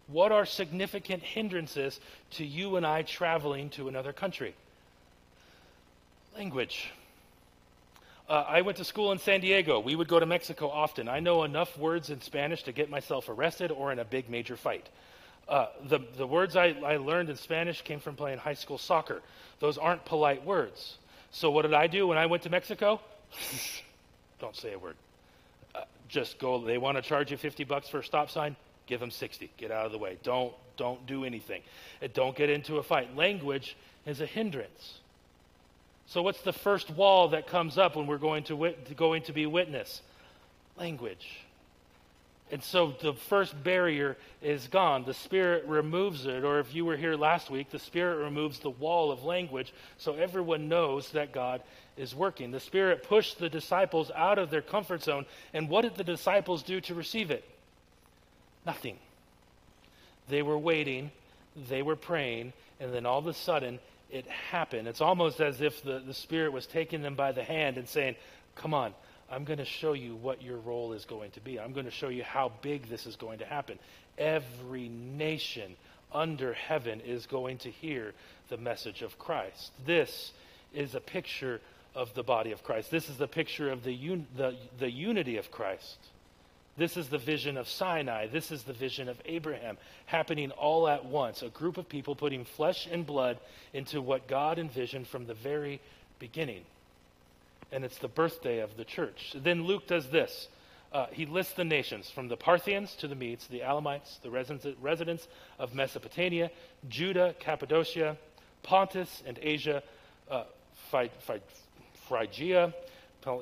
What 0.07 0.33
are 0.33 0.45
significant 0.45 1.23
hindrances 1.23 1.99
to 2.33 2.45
you 2.45 2.77
and 2.77 2.87
I 2.87 3.03
traveling 3.03 3.71
to 3.71 3.89
another 3.89 4.13
country? 4.13 4.55
Language. 6.37 6.91
Uh, 8.29 8.45
I 8.47 8.63
went 8.63 8.79
to 8.79 8.85
school 8.85 9.13
in 9.13 9.19
San 9.19 9.41
Diego. 9.41 9.81
We 9.81 9.95
would 9.95 10.09
go 10.09 10.19
to 10.19 10.27
Mexico 10.27 10.69
often. 10.69 11.09
I 11.09 11.21
know 11.21 11.45
enough 11.45 11.79
words 11.79 12.11
in 12.11 12.21
Spanish 12.21 12.63
to 12.65 12.73
get 12.73 12.91
myself 12.91 13.29
arrested 13.29 13.71
or 13.71 13.93
in 13.93 13.99
a 13.99 14.05
big 14.05 14.31
major 14.31 14.57
fight. 14.57 14.89
Uh, 15.47 15.67
the, 15.89 16.01
the 16.17 16.27
words 16.27 16.57
I, 16.57 16.69
I 16.85 16.97
learned 16.97 17.29
in 17.29 17.37
Spanish 17.37 17.83
came 17.83 18.01
from 18.01 18.17
playing 18.17 18.39
high 18.39 18.55
school 18.55 18.79
soccer. 18.79 19.21
Those 19.61 19.77
aren't 19.77 20.05
polite 20.07 20.45
words. 20.45 20.97
So, 21.33 21.51
what 21.51 21.63
did 21.63 21.75
I 21.75 21.87
do 21.87 22.07
when 22.07 22.17
I 22.17 22.27
went 22.27 22.45
to 22.45 22.51
Mexico? 22.51 23.01
Don't 24.41 24.57
say 24.57 24.73
a 24.73 24.79
word. 24.79 24.97
Uh, 25.75 25.83
just 26.09 26.39
go. 26.39 26.65
They 26.65 26.79
want 26.79 26.97
to 26.97 27.03
charge 27.03 27.31
you 27.31 27.37
50 27.37 27.65
bucks 27.65 27.89
for 27.89 27.99
a 27.99 28.05
stop 28.05 28.31
sign? 28.31 28.57
Give 28.87 29.01
them 29.01 29.11
60. 29.11 29.51
Get 29.57 29.71
out 29.71 29.87
of 29.87 29.93
the 29.93 29.99
way. 29.99 30.19
Don't, 30.23 30.53
don't 30.77 31.07
do 31.07 31.25
anything. 31.25 31.63
And 32.03 32.13
don't 32.13 32.37
get 32.37 32.51
into 32.51 32.77
a 32.77 32.83
fight. 32.83 33.17
Language 33.17 33.77
is 34.07 34.21
a 34.21 34.27
hindrance. 34.27 34.99
So, 36.07 36.23
what's 36.23 36.43
the 36.43 36.53
first 36.53 36.91
wall 36.91 37.29
that 37.29 37.47
comes 37.47 37.79
up 37.79 37.97
when 37.97 38.07
we're 38.07 38.19
going 38.19 38.45
to, 38.45 38.57
wit- 38.57 38.97
going 38.97 39.23
to 39.23 39.33
be 39.33 39.47
witness? 39.47 40.03
Language. 40.77 41.45
And 42.51 42.63
so 42.63 42.95
the 43.01 43.15
first 43.15 43.65
barrier 43.65 44.17
is 44.43 44.67
gone. 44.69 45.05
The 45.05 45.15
Spirit 45.15 45.65
removes 45.67 46.27
it. 46.27 46.45
Or 46.45 46.61
if 46.61 46.75
you 46.75 46.85
were 46.85 46.97
here 46.97 47.17
last 47.17 47.51
week, 47.51 47.71
the 47.71 47.79
Spirit 47.79 48.23
removes 48.23 48.59
the 48.59 48.71
wall 48.71 49.11
of 49.11 49.25
language 49.25 49.73
so 49.97 50.15
everyone 50.15 50.69
knows 50.69 51.11
that 51.13 51.33
God 51.33 51.63
is 51.97 52.15
working. 52.15 52.51
The 52.51 52.61
Spirit 52.61 53.03
pushed 53.03 53.39
the 53.39 53.49
disciples 53.49 54.11
out 54.15 54.39
of 54.39 54.51
their 54.51 54.63
comfort 54.63 55.03
zone. 55.03 55.25
And 55.55 55.69
what 55.71 55.83
did 55.83 55.97
the 55.97 56.05
disciples 56.05 56.63
do 56.63 56.81
to 56.83 56.95
receive 56.95 57.31
it? 57.31 57.49
Nothing. 58.67 58.99
They 60.29 60.43
were 60.43 60.59
waiting, 60.59 61.11
they 61.69 61.83
were 61.83 61.97
praying, 61.97 62.53
and 62.81 62.93
then 62.93 63.07
all 63.07 63.19
of 63.19 63.27
a 63.27 63.35
sudden 63.35 63.79
it 64.11 64.27
happened. 64.27 64.89
It's 64.89 65.01
almost 65.01 65.41
as 65.41 65.61
if 65.61 65.83
the, 65.83 65.99
the 65.99 66.15
Spirit 66.15 66.53
was 66.53 66.67
taking 66.67 67.03
them 67.03 67.15
by 67.15 67.33
the 67.33 67.45
hand 67.45 67.77
and 67.79 67.89
saying, 67.89 68.17
Come 68.55 68.73
on, 68.73 68.95
I'm 69.31 69.45
going 69.45 69.59
to 69.59 69.65
show 69.65 69.95
you 69.95 70.15
what 70.15 70.43
your 70.43 70.59
role 70.59 70.93
is 70.93 71.05
going 71.05 71.33
to 71.33 71.41
be. 71.41 71.59
I'm 71.59 71.73
going 71.73 71.87
to 71.87 71.91
show 71.91 72.09
you 72.09 72.23
how 72.23 72.53
big 72.63 72.89
this 72.89 73.07
is 73.07 73.17
going 73.17 73.41
to 73.41 73.45
happen. 73.45 73.79
Every 74.17 74.89
nation 74.89 75.75
under 76.13 76.53
heaven 76.53 77.01
is 77.01 77.27
going 77.27 77.59
to 77.59 77.71
hear 77.71 78.13
the 78.49 78.57
message 78.57 79.03
of 79.03 79.19
Christ. 79.19 79.73
This 79.85 80.33
is 80.73 80.95
a 80.95 81.01
picture 81.01 81.61
of 81.95 82.15
the 82.15 82.23
body 82.23 82.53
of 82.53 82.63
Christ. 82.63 82.91
This 82.91 83.09
is 83.09 83.17
the 83.17 83.27
picture 83.27 83.71
of 83.71 83.83
the, 83.83 83.95
un- 83.95 84.27
the, 84.37 84.57
the 84.79 84.91
unity 84.91 85.37
of 85.37 85.51
Christ. 85.51 85.97
This 86.77 86.97
is 86.97 87.09
the 87.09 87.19
vision 87.19 87.57
of 87.57 87.69
Sinai. 87.69 88.27
This 88.27 88.51
is 88.51 88.65
the 88.65 88.73
vision 88.73 89.09
of 89.09 89.21
Abraham 89.27 89.77
happening 90.07 90.51
all 90.53 90.89
at 90.89 91.05
once. 91.05 91.43
A 91.43 91.49
group 91.49 91.79
of 91.79 91.89
people 91.89 92.17
putting 92.17 92.45
flesh 92.45 92.89
and 92.91 93.07
blood 93.07 93.39
into 93.73 94.01
what 94.01 94.27
God 94.27 94.59
envisioned 94.59 95.07
from 95.07 95.27
the 95.27 95.35
very 95.35 95.81
beginning. 96.19 96.63
And 97.71 97.85
it's 97.85 97.99
the 97.99 98.09
birthday 98.09 98.59
of 98.59 98.77
the 98.77 98.85
church. 98.85 99.35
Then 99.37 99.65
Luke 99.65 99.87
does 99.87 100.11
this. 100.11 100.49
Uh, 100.93 101.07
he 101.11 101.27
lists 101.27 101.55
the 101.55 101.65
nations 101.65 102.11
from 102.11 102.29
the 102.29 102.37
Parthians 102.37 102.95
to 102.97 103.09
the 103.09 103.17
Medes, 103.17 103.49
the 103.49 103.63
Elamites, 103.63 104.19
the 104.23 104.31
residents 104.31 105.29
of 105.59 105.75
Mesopotamia, 105.75 106.51
Judah, 106.89 107.35
Cappadocia, 107.41 108.17
Pontus 108.63 109.23
and 109.27 109.39
Asia, 109.43 109.83
uh, 110.31 110.45
Phrygia, 112.09 112.73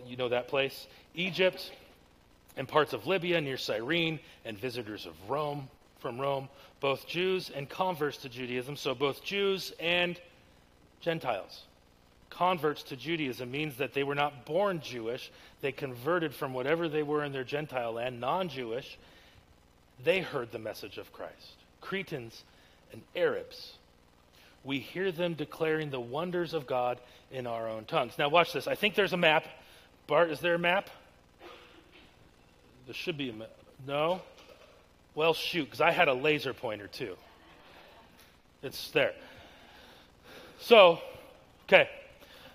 you 0.06 0.16
know 0.16 0.28
that 0.28 0.48
place, 0.48 0.86
Egypt, 1.14 1.72
and 2.56 2.68
parts 2.68 2.92
of 2.92 3.06
Libya 3.06 3.40
near 3.40 3.56
Cyrene, 3.56 4.20
and 4.44 4.58
visitors 4.58 5.06
of 5.06 5.14
Rome, 5.28 5.68
from 5.98 6.20
Rome, 6.20 6.48
both 6.80 7.06
Jews 7.06 7.50
and 7.54 7.68
converts 7.68 8.18
to 8.18 8.28
Judaism, 8.28 8.76
so 8.76 8.94
both 8.94 9.24
Jews 9.24 9.72
and 9.78 10.20
Gentiles. 11.00 11.62
Converts 12.28 12.82
to 12.84 12.96
Judaism 12.96 13.50
means 13.50 13.76
that 13.76 13.94
they 13.94 14.02
were 14.02 14.14
not 14.14 14.44
born 14.44 14.80
Jewish, 14.80 15.30
they 15.60 15.72
converted 15.72 16.34
from 16.34 16.52
whatever 16.52 16.88
they 16.88 17.02
were 17.02 17.24
in 17.24 17.32
their 17.32 17.44
Gentile 17.44 17.92
land, 17.92 18.20
non 18.20 18.48
Jewish. 18.48 18.98
They 20.02 20.20
heard 20.20 20.50
the 20.50 20.58
message 20.58 20.98
of 20.98 21.12
Christ. 21.12 21.56
Cretans 21.80 22.42
and 22.92 23.02
Arabs. 23.14 23.74
We 24.64 24.78
hear 24.78 25.12
them 25.12 25.34
declaring 25.34 25.90
the 25.90 26.00
wonders 26.00 26.54
of 26.54 26.66
God 26.66 27.00
in 27.30 27.46
our 27.46 27.68
own 27.68 27.84
tongues. 27.84 28.14
Now, 28.18 28.28
watch 28.28 28.52
this. 28.52 28.66
I 28.66 28.74
think 28.74 28.94
there's 28.94 29.12
a 29.12 29.18
map. 29.18 29.44
Bart, 30.06 30.30
is 30.30 30.40
there 30.40 30.54
a 30.54 30.58
map? 30.58 30.90
There 32.92 32.98
should 32.98 33.16
be 33.16 33.30
a 33.30 33.34
No? 33.86 34.20
Well, 35.14 35.32
shoot, 35.32 35.64
because 35.64 35.80
I 35.80 35.92
had 35.92 36.08
a 36.08 36.12
laser 36.12 36.52
pointer 36.52 36.88
too. 36.88 37.16
It's 38.62 38.90
there. 38.90 39.14
So, 40.58 41.00
okay. 41.64 41.88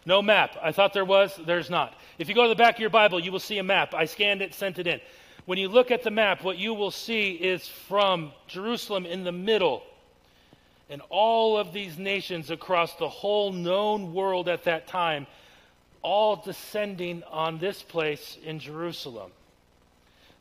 No 0.06 0.21
map. 0.21 0.56
I 0.62 0.71
thought 0.71 0.93
there 0.93 1.06
was, 1.06 1.36
there's 1.47 1.71
not. 1.71 1.95
If 2.19 2.30
you 2.30 2.36
go 2.36 2.43
to 2.43 2.50
the 2.50 2.56
back 2.56 2.76
of 2.76 2.80
your 2.80 2.91
Bible, 2.91 3.19
you 3.19 3.32
will 3.32 3.39
see 3.39 3.58
a 3.58 3.63
map. 3.63 3.95
I 3.95 4.06
scanned 4.06 4.43
it, 4.43 4.54
sent 4.54 4.78
it 4.78 4.86
in. 4.86 5.02
When 5.45 5.58
you 5.58 5.69
look 5.69 5.89
at 5.89 6.04
the 6.04 6.12
map, 6.12 6.43
what 6.43 6.60
you 6.60 6.76
will 6.76 6.91
see 6.91 7.32
is 7.32 7.67
from 7.67 8.32
Jerusalem 8.47 9.08
in 9.08 9.23
the 9.23 9.32
middle 9.32 9.82
and 10.88 11.02
all 11.10 11.58
of 11.58 11.73
these 11.73 11.97
nations 11.97 12.52
across 12.52 12.93
the 12.97 13.10
whole 13.10 13.52
known 13.52 14.13
world 14.13 14.50
at 14.50 14.65
that 14.65 14.86
time, 14.86 15.26
all 16.04 16.36
descending 16.36 17.23
on 17.23 17.58
this 17.58 17.82
place 17.82 18.38
in 18.45 18.60
Jerusalem. 18.60 19.32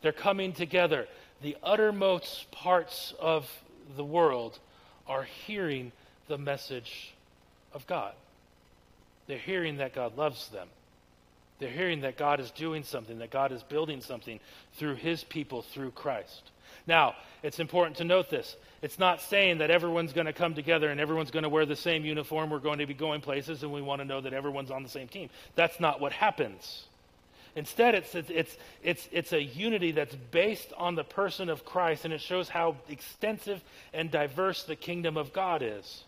They're 0.06 0.12
coming 0.12 0.52
together. 0.52 1.08
The 1.42 1.56
uttermost 1.64 2.48
parts 2.52 3.12
of 3.18 3.50
the 3.96 4.04
world 4.04 4.56
are 5.08 5.24
hearing 5.24 5.90
the 6.28 6.38
message 6.38 7.12
of 7.72 7.88
God. 7.88 8.12
They're 9.26 9.36
hearing 9.36 9.78
that 9.78 9.96
God 9.96 10.16
loves 10.16 10.48
them. 10.50 10.68
They're 11.58 11.72
hearing 11.72 12.02
that 12.02 12.16
God 12.16 12.38
is 12.38 12.52
doing 12.52 12.84
something, 12.84 13.18
that 13.18 13.32
God 13.32 13.50
is 13.50 13.64
building 13.64 14.00
something 14.00 14.38
through 14.74 14.94
his 14.94 15.24
people, 15.24 15.62
through 15.62 15.90
Christ. 15.90 16.52
Now, 16.86 17.16
it's 17.42 17.58
important 17.58 17.96
to 17.96 18.04
note 18.04 18.30
this. 18.30 18.56
It's 18.82 19.00
not 19.00 19.20
saying 19.20 19.58
that 19.58 19.72
everyone's 19.72 20.12
going 20.12 20.26
to 20.26 20.32
come 20.32 20.54
together 20.54 20.88
and 20.88 21.00
everyone's 21.00 21.32
going 21.32 21.42
to 21.42 21.48
wear 21.48 21.66
the 21.66 21.74
same 21.74 22.04
uniform. 22.04 22.50
We're 22.50 22.60
going 22.60 22.78
to 22.78 22.86
be 22.86 22.94
going 22.94 23.22
places 23.22 23.64
and 23.64 23.72
we 23.72 23.82
want 23.82 24.02
to 24.02 24.04
know 24.04 24.20
that 24.20 24.32
everyone's 24.32 24.70
on 24.70 24.84
the 24.84 24.88
same 24.88 25.08
team. 25.08 25.30
That's 25.56 25.80
not 25.80 26.00
what 26.00 26.12
happens. 26.12 26.84
Instead, 27.56 27.94
it's, 27.94 28.14
it's, 28.14 28.56
it's, 28.82 29.08
it's, 29.10 29.32
a 29.32 29.42
unity 29.42 29.90
that's 29.90 30.14
based 30.14 30.74
on 30.76 30.94
the 30.94 31.02
person 31.02 31.48
of 31.48 31.64
Christ, 31.64 32.04
and 32.04 32.12
it 32.12 32.20
shows 32.20 32.50
how 32.50 32.76
extensive 32.88 33.64
and 33.94 34.10
diverse 34.10 34.64
the 34.64 34.76
kingdom 34.76 35.16
of 35.16 35.32
God 35.32 35.62
is. 35.62 36.04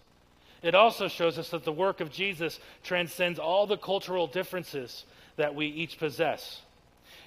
It 0.63 0.75
also 0.75 1.09
shows 1.09 1.39
us 1.39 1.49
that 1.51 1.65
the 1.65 1.73
work 1.73 2.01
of 2.01 2.13
Jesus 2.13 2.61
transcends 2.85 3.39
all 3.39 3.67
the 3.67 3.79
cultural 3.79 4.27
differences 4.27 5.05
that 5.37 5.55
we 5.55 5.67
each 5.67 5.99
possess 5.99 6.61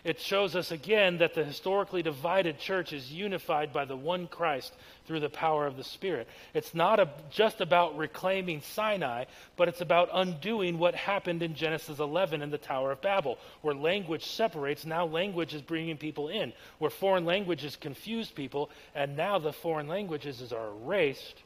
it 0.03 0.19
shows 0.19 0.55
us 0.55 0.71
again 0.71 1.19
that 1.19 1.35
the 1.35 1.43
historically 1.43 2.01
divided 2.01 2.57
church 2.57 2.91
is 2.91 3.11
unified 3.11 3.71
by 3.71 3.85
the 3.85 3.95
one 3.95 4.27
Christ 4.27 4.73
through 5.05 5.19
the 5.19 5.29
power 5.29 5.67
of 5.67 5.77
the 5.77 5.83
Spirit. 5.83 6.27
It's 6.53 6.73
not 6.73 6.99
a, 6.99 7.09
just 7.29 7.61
about 7.61 7.97
reclaiming 7.97 8.61
Sinai, 8.61 9.25
but 9.57 9.67
it's 9.67 9.81
about 9.81 10.09
undoing 10.11 10.79
what 10.79 10.95
happened 10.95 11.43
in 11.43 11.53
Genesis 11.53 11.99
11 11.99 12.41
in 12.41 12.49
the 12.49 12.57
Tower 12.57 12.91
of 12.91 13.01
Babel, 13.01 13.37
where 13.61 13.75
language 13.75 14.25
separates. 14.25 14.85
Now 14.85 15.05
language 15.05 15.53
is 15.53 15.61
bringing 15.61 15.97
people 15.97 16.29
in, 16.29 16.51
where 16.79 16.91
foreign 16.91 17.25
languages 17.25 17.75
confuse 17.75 18.29
people, 18.29 18.71
and 18.95 19.15
now 19.15 19.37
the 19.37 19.53
foreign 19.53 19.87
languages 19.87 20.51
are 20.51 20.69
erased. 20.69 21.43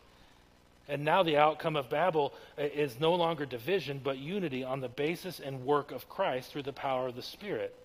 And 0.87 1.03
now 1.03 1.23
the 1.23 1.37
outcome 1.37 1.75
of 1.75 1.89
Babel 1.89 2.33
uh, 2.57 2.63
is 2.63 2.99
no 2.99 3.15
longer 3.15 3.45
division, 3.45 3.99
but 4.03 4.17
unity 4.17 4.63
on 4.63 4.81
the 4.81 4.87
basis 4.87 5.39
and 5.39 5.65
work 5.65 5.91
of 5.91 6.07
Christ 6.07 6.51
through 6.51 6.63
the 6.63 6.73
power 6.73 7.07
of 7.07 7.15
the 7.15 7.23
Spirit. 7.23 7.75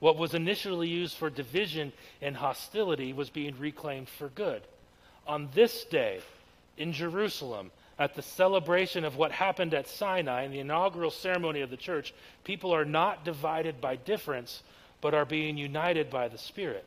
What 0.00 0.16
was 0.16 0.34
initially 0.34 0.88
used 0.88 1.16
for 1.16 1.30
division 1.30 1.92
and 2.20 2.34
hostility 2.34 3.12
was 3.12 3.30
being 3.30 3.54
reclaimed 3.58 4.08
for 4.08 4.28
good. 4.28 4.62
On 5.26 5.48
this 5.54 5.84
day 5.84 6.20
in 6.76 6.92
Jerusalem, 6.92 7.70
at 7.98 8.14
the 8.14 8.22
celebration 8.22 9.04
of 9.04 9.16
what 9.16 9.30
happened 9.30 9.74
at 9.74 9.86
Sinai 9.86 10.44
in 10.44 10.52
the 10.52 10.60
inaugural 10.60 11.10
ceremony 11.10 11.60
of 11.60 11.68
the 11.68 11.76
church, 11.76 12.14
people 12.44 12.74
are 12.74 12.86
not 12.86 13.26
divided 13.26 13.78
by 13.78 13.96
difference, 13.96 14.62
but 15.02 15.12
are 15.12 15.26
being 15.26 15.58
united 15.58 16.08
by 16.08 16.28
the 16.28 16.38
Spirit. 16.38 16.86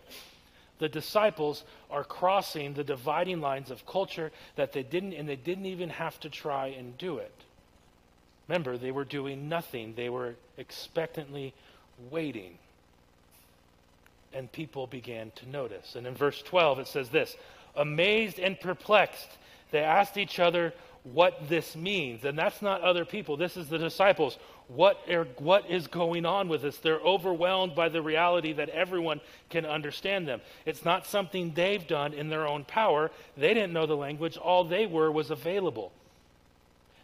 The 0.79 0.89
disciples 0.89 1.63
are 1.91 2.03
crossing 2.03 2.73
the 2.73 2.83
dividing 2.83 3.41
lines 3.41 3.69
of 3.69 3.85
culture 3.85 4.31
that 4.55 4.73
they 4.73 4.81
didn't, 4.81 5.13
and 5.13 5.29
they 5.29 5.35
didn't 5.35 5.67
even 5.67 5.89
have 5.89 6.19
to 6.21 6.29
try 6.29 6.67
and 6.67 6.97
do 6.97 7.19
it. 7.19 7.33
Remember, 8.47 8.75
they 8.75 8.91
were 8.91 9.05
doing 9.05 9.47
nothing, 9.47 9.93
they 9.95 10.09
were 10.09 10.33
expectantly 10.57 11.53
waiting 12.09 12.57
and 14.33 14.51
people 14.51 14.87
began 14.87 15.31
to 15.35 15.49
notice. 15.49 15.95
And 15.95 16.07
in 16.07 16.15
verse 16.15 16.41
12, 16.41 16.79
it 16.79 16.87
says 16.87 17.09
this 17.09 17.35
Amazed 17.75 18.39
and 18.39 18.59
perplexed, 18.59 19.29
they 19.71 19.79
asked 19.79 20.17
each 20.17 20.39
other 20.39 20.73
what 21.03 21.49
this 21.49 21.75
means. 21.75 22.23
And 22.23 22.37
that's 22.37 22.61
not 22.61 22.81
other 22.81 23.05
people, 23.05 23.37
this 23.37 23.57
is 23.57 23.67
the 23.67 23.77
disciples. 23.77 24.37
What, 24.69 24.97
are, 25.09 25.25
what 25.39 25.69
is 25.69 25.87
going 25.87 26.25
on 26.25 26.47
with 26.47 26.61
this? 26.61 26.77
They're 26.77 26.99
overwhelmed 26.99 27.75
by 27.75 27.89
the 27.89 28.01
reality 28.01 28.53
that 28.53 28.69
everyone 28.69 29.19
can 29.49 29.65
understand 29.65 30.25
them. 30.27 30.39
It's 30.65 30.85
not 30.85 31.05
something 31.05 31.51
they've 31.53 31.85
done 31.85 32.13
in 32.13 32.29
their 32.29 32.47
own 32.47 32.63
power. 32.63 33.11
They 33.35 33.53
didn't 33.53 33.73
know 33.73 33.85
the 33.85 33.97
language, 33.97 34.37
all 34.37 34.63
they 34.63 34.85
were 34.85 35.11
was 35.11 35.31
available. 35.31 35.91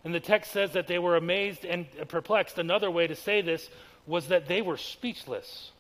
And 0.06 0.15
the 0.15 0.22
text 0.22 0.52
says 0.52 0.72
that 0.74 0.88
they 0.88 1.00
were 1.00 1.18
amazed 1.18 1.65
and 1.65 1.86
perplexed. 2.08 2.58
Another 2.58 2.89
way 2.89 3.08
to 3.08 3.15
say 3.15 3.42
this 3.42 3.70
was 4.08 4.30
that 4.30 4.48
they 4.48 4.62
were 4.62 4.78
speechless. 4.78 5.72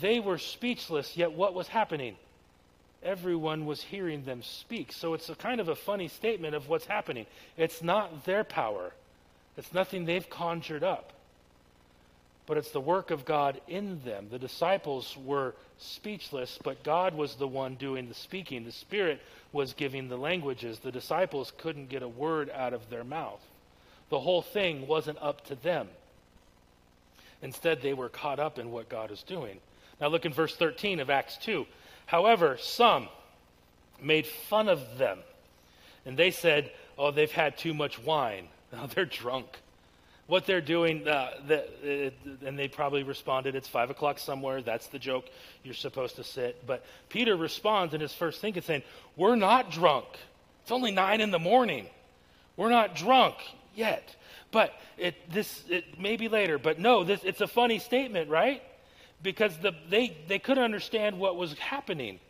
They 0.00 0.20
were 0.20 0.38
speechless, 0.38 1.16
yet 1.16 1.32
what 1.32 1.54
was 1.54 1.68
happening? 1.68 2.16
Everyone 3.02 3.66
was 3.66 3.82
hearing 3.82 4.24
them 4.24 4.42
speak. 4.42 4.92
So 4.92 5.14
it's 5.14 5.28
a 5.28 5.34
kind 5.36 5.60
of 5.60 5.68
a 5.68 5.76
funny 5.76 6.08
statement 6.08 6.54
of 6.54 6.68
what's 6.68 6.86
happening. 6.86 7.26
It's 7.56 7.82
not 7.82 8.24
their 8.24 8.42
power, 8.44 8.92
it's 9.56 9.72
nothing 9.72 10.04
they've 10.04 10.28
conjured 10.28 10.82
up. 10.82 11.12
but 12.46 12.56
it's 12.56 12.70
the 12.70 12.80
work 12.80 13.10
of 13.10 13.24
God 13.24 13.60
in 13.66 14.00
them. 14.04 14.28
The 14.30 14.38
disciples 14.38 15.16
were 15.24 15.54
speechless, 15.78 16.58
but 16.62 16.82
God 16.84 17.14
was 17.14 17.34
the 17.34 17.48
one 17.48 17.74
doing 17.74 18.08
the 18.08 18.14
speaking. 18.14 18.64
The 18.64 18.72
Spirit 18.72 19.20
was 19.52 19.72
giving 19.72 20.08
the 20.08 20.16
languages. 20.16 20.78
The 20.78 20.92
disciples 20.92 21.52
couldn't 21.58 21.88
get 21.88 22.02
a 22.02 22.08
word 22.08 22.50
out 22.50 22.72
of 22.72 22.88
their 22.88 23.04
mouth. 23.04 23.40
The 24.10 24.20
whole 24.20 24.42
thing 24.42 24.86
wasn't 24.86 25.18
up 25.20 25.44
to 25.46 25.56
them. 25.56 25.88
Instead, 27.42 27.82
they 27.82 27.92
were 27.92 28.08
caught 28.08 28.38
up 28.38 28.58
in 28.58 28.70
what 28.70 28.88
God 28.88 29.10
is 29.10 29.22
doing. 29.24 29.58
Now, 30.00 30.08
look 30.08 30.26
in 30.26 30.32
verse 30.32 30.54
13 30.56 31.00
of 31.00 31.10
Acts 31.10 31.36
2. 31.38 31.66
However, 32.06 32.56
some 32.60 33.08
made 34.00 34.26
fun 34.26 34.68
of 34.68 34.98
them, 34.98 35.18
and 36.04 36.16
they 36.16 36.30
said, 36.30 36.70
Oh, 36.98 37.10
they've 37.10 37.30
had 37.30 37.58
too 37.58 37.74
much 37.74 37.98
wine. 37.98 38.48
They're 38.94 39.04
drunk 39.04 39.58
what 40.26 40.44
they're 40.44 40.60
doing, 40.60 41.06
uh, 41.06 41.30
the, 41.46 41.64
uh, 42.08 42.46
and 42.46 42.58
they 42.58 42.68
probably 42.68 43.02
responded, 43.02 43.54
It's 43.54 43.68
five 43.68 43.90
o'clock 43.90 44.18
somewhere. 44.18 44.60
That's 44.60 44.88
the 44.88 44.98
joke. 44.98 45.26
You're 45.62 45.74
supposed 45.74 46.16
to 46.16 46.24
sit. 46.24 46.66
But 46.66 46.84
Peter 47.08 47.36
responds 47.36 47.94
in 47.94 48.00
his 48.00 48.12
first 48.12 48.40
thinking, 48.40 48.62
saying, 48.62 48.82
We're 49.16 49.36
not 49.36 49.70
drunk. 49.70 50.06
It's 50.62 50.72
only 50.72 50.90
nine 50.90 51.20
in 51.20 51.30
the 51.30 51.38
morning. 51.38 51.86
We're 52.56 52.70
not 52.70 52.96
drunk 52.96 53.36
yet. 53.74 54.16
But 54.50 54.72
it, 54.98 55.14
this, 55.30 55.62
it 55.68 56.00
may 56.00 56.16
be 56.16 56.28
later. 56.28 56.58
But 56.58 56.78
no, 56.80 57.04
this, 57.04 57.22
it's 57.22 57.40
a 57.40 57.46
funny 57.46 57.78
statement, 57.78 58.28
right? 58.28 58.62
Because 59.26 59.58
the, 59.58 59.72
they, 59.90 60.16
they 60.28 60.38
couldn't 60.38 60.62
understand 60.62 61.18
what 61.18 61.36
was 61.36 61.52
happening. 61.54 62.20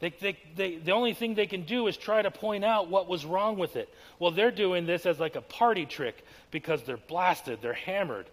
They, 0.00 0.10
they, 0.10 0.38
they, 0.54 0.76
the 0.76 0.92
only 0.92 1.14
thing 1.14 1.34
they 1.34 1.46
can 1.46 1.62
do 1.62 1.86
is 1.86 1.96
try 1.96 2.20
to 2.20 2.30
point 2.30 2.62
out 2.62 2.90
what 2.90 3.08
was 3.08 3.24
wrong 3.24 3.56
with 3.56 3.74
it. 3.74 3.88
Well, 4.18 4.32
they're 4.32 4.50
doing 4.50 4.84
this 4.84 5.06
as 5.06 5.18
like 5.18 5.34
a 5.34 5.40
party 5.40 5.86
trick 5.86 6.22
because 6.50 6.82
they're 6.82 6.98
blasted, 6.98 7.60
they're 7.62 7.72
hammered. 7.72 8.26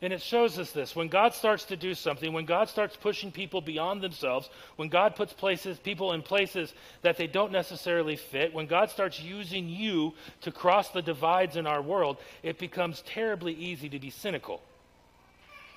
And 0.00 0.12
it 0.12 0.22
shows 0.22 0.60
us 0.60 0.70
this. 0.70 0.94
When 0.94 1.08
God 1.08 1.34
starts 1.34 1.64
to 1.66 1.76
do 1.76 1.92
something, 1.92 2.32
when 2.32 2.44
God 2.44 2.68
starts 2.68 2.96
pushing 2.96 3.32
people 3.32 3.60
beyond 3.60 4.00
themselves, 4.00 4.48
when 4.76 4.88
God 4.88 5.16
puts 5.16 5.32
places, 5.32 5.80
people 5.80 6.12
in 6.12 6.22
places 6.22 6.72
that 7.02 7.16
they 7.16 7.26
don't 7.26 7.50
necessarily 7.50 8.14
fit, 8.14 8.54
when 8.54 8.66
God 8.68 8.90
starts 8.90 9.20
using 9.20 9.68
you 9.68 10.14
to 10.42 10.52
cross 10.52 10.90
the 10.90 11.02
divides 11.02 11.56
in 11.56 11.66
our 11.66 11.82
world, 11.82 12.18
it 12.44 12.60
becomes 12.60 13.02
terribly 13.04 13.54
easy 13.54 13.88
to 13.88 13.98
be 13.98 14.10
cynical. 14.10 14.62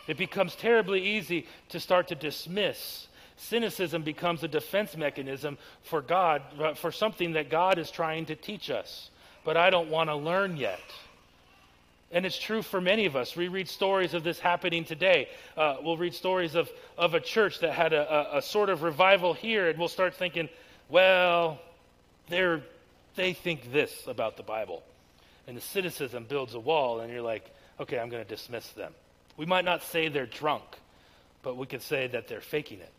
It 0.07 0.17
becomes 0.17 0.55
terribly 0.55 1.01
easy 1.01 1.47
to 1.69 1.79
start 1.79 2.09
to 2.09 2.15
dismiss 2.15 3.07
cynicism 3.37 4.03
becomes 4.03 4.43
a 4.43 4.47
defense 4.47 4.95
mechanism 4.95 5.57
for 5.83 6.01
God, 6.01 6.41
uh, 6.59 6.73
for 6.73 6.91
something 6.91 7.33
that 7.33 7.49
God 7.49 7.77
is 7.77 7.91
trying 7.91 8.25
to 8.27 8.35
teach 8.35 8.69
us. 8.69 9.09
But 9.43 9.57
I 9.57 9.69
don't 9.69 9.89
want 9.89 10.09
to 10.09 10.15
learn 10.15 10.57
yet. 10.57 10.79
And 12.11 12.25
it's 12.25 12.37
true 12.37 12.61
for 12.61 12.79
many 12.79 13.05
of 13.05 13.15
us. 13.15 13.35
We 13.35 13.47
read 13.47 13.67
stories 13.67 14.13
of 14.13 14.23
this 14.23 14.39
happening 14.39 14.85
today. 14.85 15.27
Uh, 15.57 15.77
we'll 15.81 15.97
read 15.97 16.13
stories 16.13 16.55
of, 16.55 16.69
of 16.97 17.13
a 17.13 17.19
church 17.19 17.59
that 17.59 17.73
had 17.73 17.93
a, 17.93 18.35
a, 18.35 18.37
a 18.37 18.41
sort 18.41 18.69
of 18.69 18.83
revival 18.83 19.33
here, 19.33 19.69
and 19.69 19.77
we'll 19.77 19.89
start 19.89 20.15
thinking, 20.15 20.47
well, 20.87 21.59
they're, 22.29 22.61
they 23.15 23.33
think 23.33 23.71
this 23.71 24.07
about 24.07 24.37
the 24.37 24.43
Bible. 24.43 24.83
And 25.47 25.57
the 25.57 25.61
cynicism 25.61 26.25
builds 26.25 26.53
a 26.53 26.59
wall, 26.59 27.01
and 27.01 27.11
you're 27.11 27.21
like, 27.21 27.53
okay, 27.79 27.99
I'm 27.99 28.09
going 28.09 28.23
to 28.23 28.29
dismiss 28.29 28.67
them. 28.69 28.93
We 29.38 29.45
might 29.45 29.65
not 29.65 29.84
say 29.84 30.08
they're 30.08 30.26
drunk, 30.26 30.63
but 31.43 31.58
we 31.58 31.65
could 31.65 31.82
say 31.82 32.08
that 32.08 32.28
they're 32.28 32.41
faking 32.41 32.80
it 32.80 32.91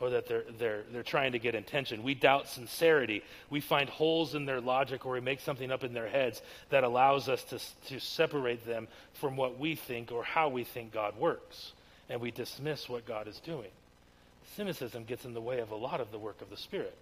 or 0.00 0.10
that 0.10 0.26
they're, 0.26 0.44
they're, 0.58 0.82
they're 0.92 1.02
trying 1.02 1.32
to 1.32 1.38
get 1.38 1.54
attention. 1.54 2.02
We 2.02 2.14
doubt 2.14 2.48
sincerity. 2.48 3.22
We 3.50 3.60
find 3.60 3.88
holes 3.88 4.34
in 4.34 4.46
their 4.46 4.60
logic 4.60 5.04
or 5.04 5.12
we 5.12 5.20
make 5.20 5.40
something 5.40 5.70
up 5.70 5.84
in 5.84 5.92
their 5.92 6.08
heads 6.08 6.40
that 6.70 6.84
allows 6.84 7.28
us 7.28 7.44
to, 7.44 7.58
to 7.88 8.00
separate 8.00 8.64
them 8.66 8.88
from 9.14 9.36
what 9.36 9.58
we 9.58 9.74
think 9.74 10.10
or 10.10 10.24
how 10.24 10.48
we 10.48 10.64
think 10.64 10.92
God 10.92 11.16
works. 11.18 11.72
And 12.08 12.20
we 12.20 12.30
dismiss 12.30 12.88
what 12.88 13.06
God 13.06 13.28
is 13.28 13.38
doing. 13.40 13.70
Cynicism 14.56 15.04
gets 15.04 15.24
in 15.24 15.34
the 15.34 15.40
way 15.40 15.60
of 15.60 15.70
a 15.70 15.76
lot 15.76 16.00
of 16.00 16.10
the 16.10 16.18
work 16.18 16.40
of 16.40 16.50
the 16.50 16.56
Spirit 16.56 16.96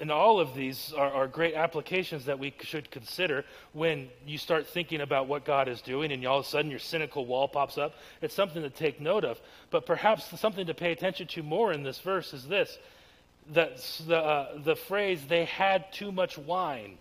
and 0.00 0.10
all 0.10 0.40
of 0.40 0.54
these 0.54 0.92
are, 0.96 1.12
are, 1.12 1.28
great 1.28 1.54
applications 1.54 2.24
that 2.24 2.38
we 2.38 2.54
should 2.62 2.90
consider 2.90 3.44
when 3.74 4.08
you 4.26 4.38
start 4.38 4.66
thinking 4.66 5.02
about 5.02 5.28
what 5.28 5.44
God 5.44 5.68
is 5.68 5.82
doing 5.82 6.10
and 6.10 6.26
all 6.26 6.38
of 6.38 6.46
a 6.46 6.48
sudden 6.48 6.70
your 6.70 6.80
cynical 6.80 7.26
wall 7.26 7.46
pops 7.46 7.76
up. 7.76 7.94
It's 8.22 8.34
something 8.34 8.62
to 8.62 8.70
take 8.70 9.00
note 9.00 9.24
of. 9.24 9.38
But 9.70 9.84
perhaps 9.84 10.40
something 10.40 10.66
to 10.66 10.74
pay 10.74 10.92
attention 10.92 11.26
to 11.28 11.42
more 11.42 11.72
in 11.72 11.82
this 11.82 12.00
verse 12.00 12.32
is 12.32 12.48
this 12.48 12.78
that 13.52 13.78
the, 14.06 14.16
uh, 14.16 14.58
the 14.62 14.76
phrase, 14.76 15.24
they 15.28 15.44
had 15.44 15.92
too 15.92 16.12
much 16.12 16.38
wine. 16.38 16.96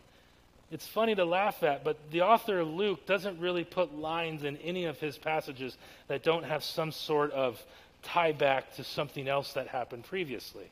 It's 0.71 0.87
funny 0.87 1.15
to 1.15 1.25
laugh 1.25 1.63
at, 1.63 1.83
but 1.83 1.97
the 2.11 2.21
author 2.21 2.63
Luke 2.63 3.05
doesn't 3.05 3.39
really 3.39 3.63
put 3.63 3.95
lines 3.95 4.43
in 4.43 4.57
any 4.57 4.85
of 4.85 4.99
his 4.99 5.17
passages 5.17 5.77
that 6.07 6.23
don't 6.23 6.43
have 6.43 6.63
some 6.63 6.91
sort 6.91 7.31
of 7.31 7.61
tie 8.03 8.31
back 8.31 8.75
to 8.75 8.83
something 8.83 9.27
else 9.27 9.53
that 9.53 9.67
happened 9.67 10.05
previously. 10.05 10.69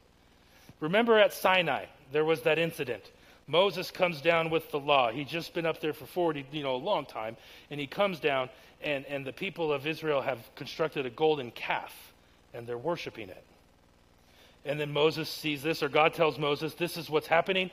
Remember 0.80 1.18
at 1.18 1.34
Sinai, 1.34 1.86
there 2.12 2.26
was 2.26 2.42
that 2.42 2.58
incident. 2.60 3.12
Moses 3.48 3.92
comes 3.92 4.22
down 4.22 4.50
with 4.50 4.70
the 4.72 4.80
law. 4.80 5.10
He's 5.10 5.28
just 5.28 5.54
been 5.54 5.66
up 5.66 5.80
there 5.80 5.94
for 5.94 6.06
40, 6.06 6.46
you 6.52 6.64
know, 6.64 6.76
a 6.76 6.78
long 6.78 7.06
time. 7.06 7.38
And 7.72 7.80
he 7.80 7.88
comes 7.88 8.20
down, 8.20 8.50
and, 8.82 9.06
and 9.06 9.26
the 9.26 9.32
people 9.32 9.72
of 9.72 9.88
Israel 9.88 10.22
have 10.22 10.40
constructed 10.56 11.06
a 11.06 11.10
golden 11.10 11.52
calf, 11.52 11.94
and 12.54 12.68
they're 12.68 12.78
worshiping 12.78 13.30
it. 13.30 13.44
And 14.66 14.78
then 14.78 14.92
Moses 14.92 15.30
sees 15.30 15.64
this, 15.64 15.82
or 15.82 15.88
God 15.88 16.14
tells 16.14 16.38
Moses, 16.38 16.74
this 16.74 16.98
is 16.98 17.10
what's 17.10 17.28
happening. 17.28 17.72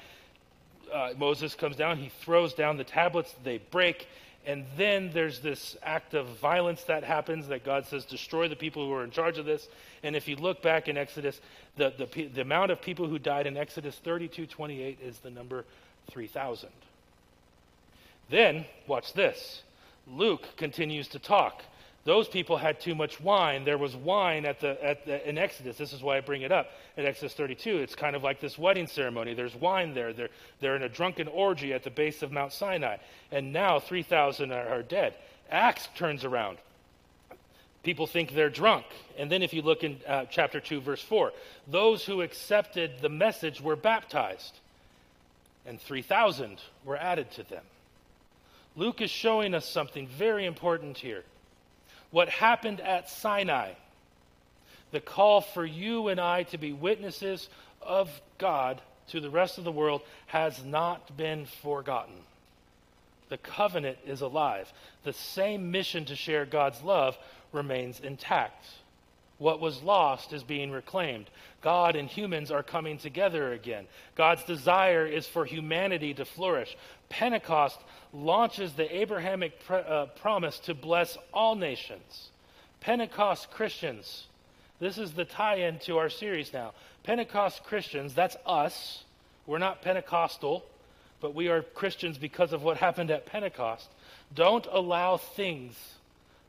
Uh, 0.93 1.13
Moses 1.19 1.57
comes 1.57 1.75
down, 1.75 1.97
he 1.97 2.09
throws 2.21 2.55
down 2.55 2.77
the 2.77 2.85
tablets, 2.85 3.35
they 3.43 3.59
break, 3.59 4.07
and 4.47 4.67
then 4.77 5.11
there's 5.13 5.41
this 5.41 5.77
act 5.83 6.15
of 6.15 6.27
violence 6.39 6.83
that 6.85 7.03
happens 7.03 7.49
that 7.49 7.65
God 7.65 7.87
says, 7.87 8.05
destroy 8.05 8.49
the 8.49 8.57
people 8.57 8.87
who 8.87 8.93
are 8.93 9.05
in 9.05 9.11
charge 9.11 9.39
of 9.39 9.47
this. 9.47 9.69
And 10.03 10.15
if 10.15 10.29
you 10.29 10.37
look 10.37 10.63
back 10.63 10.87
in 10.89 10.99
Exodus, 10.99 11.41
the, 11.77 11.93
the, 11.97 12.27
the 12.27 12.43
amount 12.43 12.71
of 12.71 12.83
people 12.83 13.09
who 13.09 13.19
died 13.19 13.47
in 13.47 13.57
Exodus 13.57 13.99
32 14.05 14.47
28 14.47 14.99
is 15.03 15.19
the 15.21 15.31
number 15.31 15.65
3,000. 16.11 16.69
Then, 18.29 18.67
watch 18.87 19.13
this. 19.15 19.63
Luke 20.07 20.47
continues 20.57 21.09
to 21.09 21.19
talk 21.19 21.63
those 22.05 22.29
people 22.29 22.59
had 22.59 22.81
too 22.81 22.95
much 22.95 23.19
wine. 23.19 23.65
There 23.65 23.79
was 23.79 23.97
wine 23.97 24.45
at 24.45 24.61
the, 24.61 24.83
at 24.85 25.07
the, 25.07 25.27
in 25.27 25.39
Exodus. 25.39 25.79
This 25.79 25.95
is 25.95 26.03
why 26.03 26.19
I 26.19 26.21
bring 26.21 26.43
it 26.43 26.53
up. 26.53 26.71
In 26.99 27.07
Exodus 27.07 27.33
32, 27.33 27.79
it's 27.79 27.95
kind 27.95 28.15
of 28.15 28.23
like 28.23 28.41
this 28.41 28.59
wedding 28.59 28.87
ceremony. 28.87 29.33
There's 29.33 29.55
wine 29.55 29.95
there. 29.95 30.13
They're, 30.13 30.29
they're 30.61 30.77
in 30.77 30.83
a 30.83 30.89
drunken 30.89 31.29
orgy 31.29 31.73
at 31.73 31.83
the 31.83 31.91
base 31.91 32.23
of 32.23 32.31
Mount 32.31 32.53
Sinai. 32.53 32.99
And 33.33 33.55
now 33.55 33.81
3,000 33.81 34.53
are, 34.53 34.69
are 34.69 34.83
dead. 34.83 35.15
Acts 35.51 35.89
turns 35.97 36.25
around. 36.25 36.59
People 37.83 38.07
think 38.07 38.35
they're 38.35 38.51
drunk. 38.51 38.85
And 39.17 39.33
then 39.33 39.43
if 39.43 39.55
you 39.55 39.63
look 39.63 39.83
in 39.83 39.99
uh, 40.07 40.27
chapter 40.31 40.61
2, 40.61 40.83
verse 40.83 41.03
4, 41.03 41.33
those 41.69 42.05
who 42.05 42.21
accepted 42.21 43.01
the 43.01 43.09
message 43.09 43.63
were 43.63 43.77
baptized, 43.77 44.59
and 45.65 45.81
3,000 45.81 46.61
were 46.85 46.99
added 46.99 47.31
to 47.33 47.43
them. 47.45 47.65
Luke 48.77 49.01
is 49.01 49.11
showing 49.11 49.55
us 49.55 49.67
something 49.67 50.07
very 50.07 50.45
important 50.45 50.99
here 50.99 51.25
what 52.15 52.29
happened 52.29 52.81
at 52.81 53.11
Sinai, 53.11 53.73
the 54.93 55.01
call 55.01 55.41
for 55.41 55.67
you 55.67 56.07
and 56.07 56.21
I 56.21 56.45
to 56.45 56.59
be 56.59 56.73
witnesses 56.73 57.49
of 57.83 58.09
God 58.39 58.81
to 59.09 59.19
the 59.19 59.29
rest 59.29 59.59
of 59.59 59.65
the 59.65 59.73
world 59.73 60.01
has 60.27 60.65
not 60.65 61.17
been 61.17 61.45
forgotten. 61.45 62.15
The 63.31 63.39
covenant 63.39 63.99
is 64.07 64.21
alive. 64.21 64.73
The 65.03 65.13
same 65.13 65.73
mission 65.73 66.05
to 66.05 66.15
share 66.15 66.47
God's 66.47 66.81
love 66.83 67.19
remains 67.51 67.99
intact. 67.99 68.65
What 69.39 69.61
was 69.61 69.83
lost 69.83 70.33
is 70.33 70.45
being 70.45 70.71
reclaimed. 70.71 71.29
God 71.61 71.97
and 71.97 72.09
humans 72.09 72.51
are 72.51 72.63
coming 72.63 72.99
together 72.99 73.53
again. 73.53 73.87
God's 74.15 74.45
desire 74.45 75.07
is 75.07 75.27
for 75.27 75.45
humanity 75.45 76.15
to 76.15 76.25
flourish. 76.25 76.77
Pentecost 77.09 77.79
launches 78.13 78.75
the 78.75 78.97
Abrahamic 78.97 79.65
pr- 79.65 79.75
uh, 79.75 80.07
promise 80.07 80.59
to 80.61 80.75
bless 80.75 81.19
all 81.33 81.57
nations. 81.57 82.31
Pentecost 82.81 83.51
Christians, 83.51 84.27
this 84.79 84.99
is 84.99 85.13
the 85.13 85.25
tie 85.25 85.57
in 85.57 85.79
to 85.81 85.99
our 85.99 86.11
series 86.11 86.53
now. 86.53 86.73
Pentecost 87.03 87.65
Christians, 87.65 88.15
that's 88.15 88.37
us. 88.47 89.03
We're 89.47 89.59
not 89.59 89.83
Pentecostal, 89.83 90.65
but 91.21 91.35
we 91.35 91.49
are 91.49 91.63
Christians 91.63 92.19
because 92.19 92.53
of 92.53 92.63
what 92.63 92.77
happened 92.77 93.11
at 93.11 93.27
Pentecost. 93.27 93.89
Don't 94.35 94.67
allow 94.71 95.17
things 95.17 95.75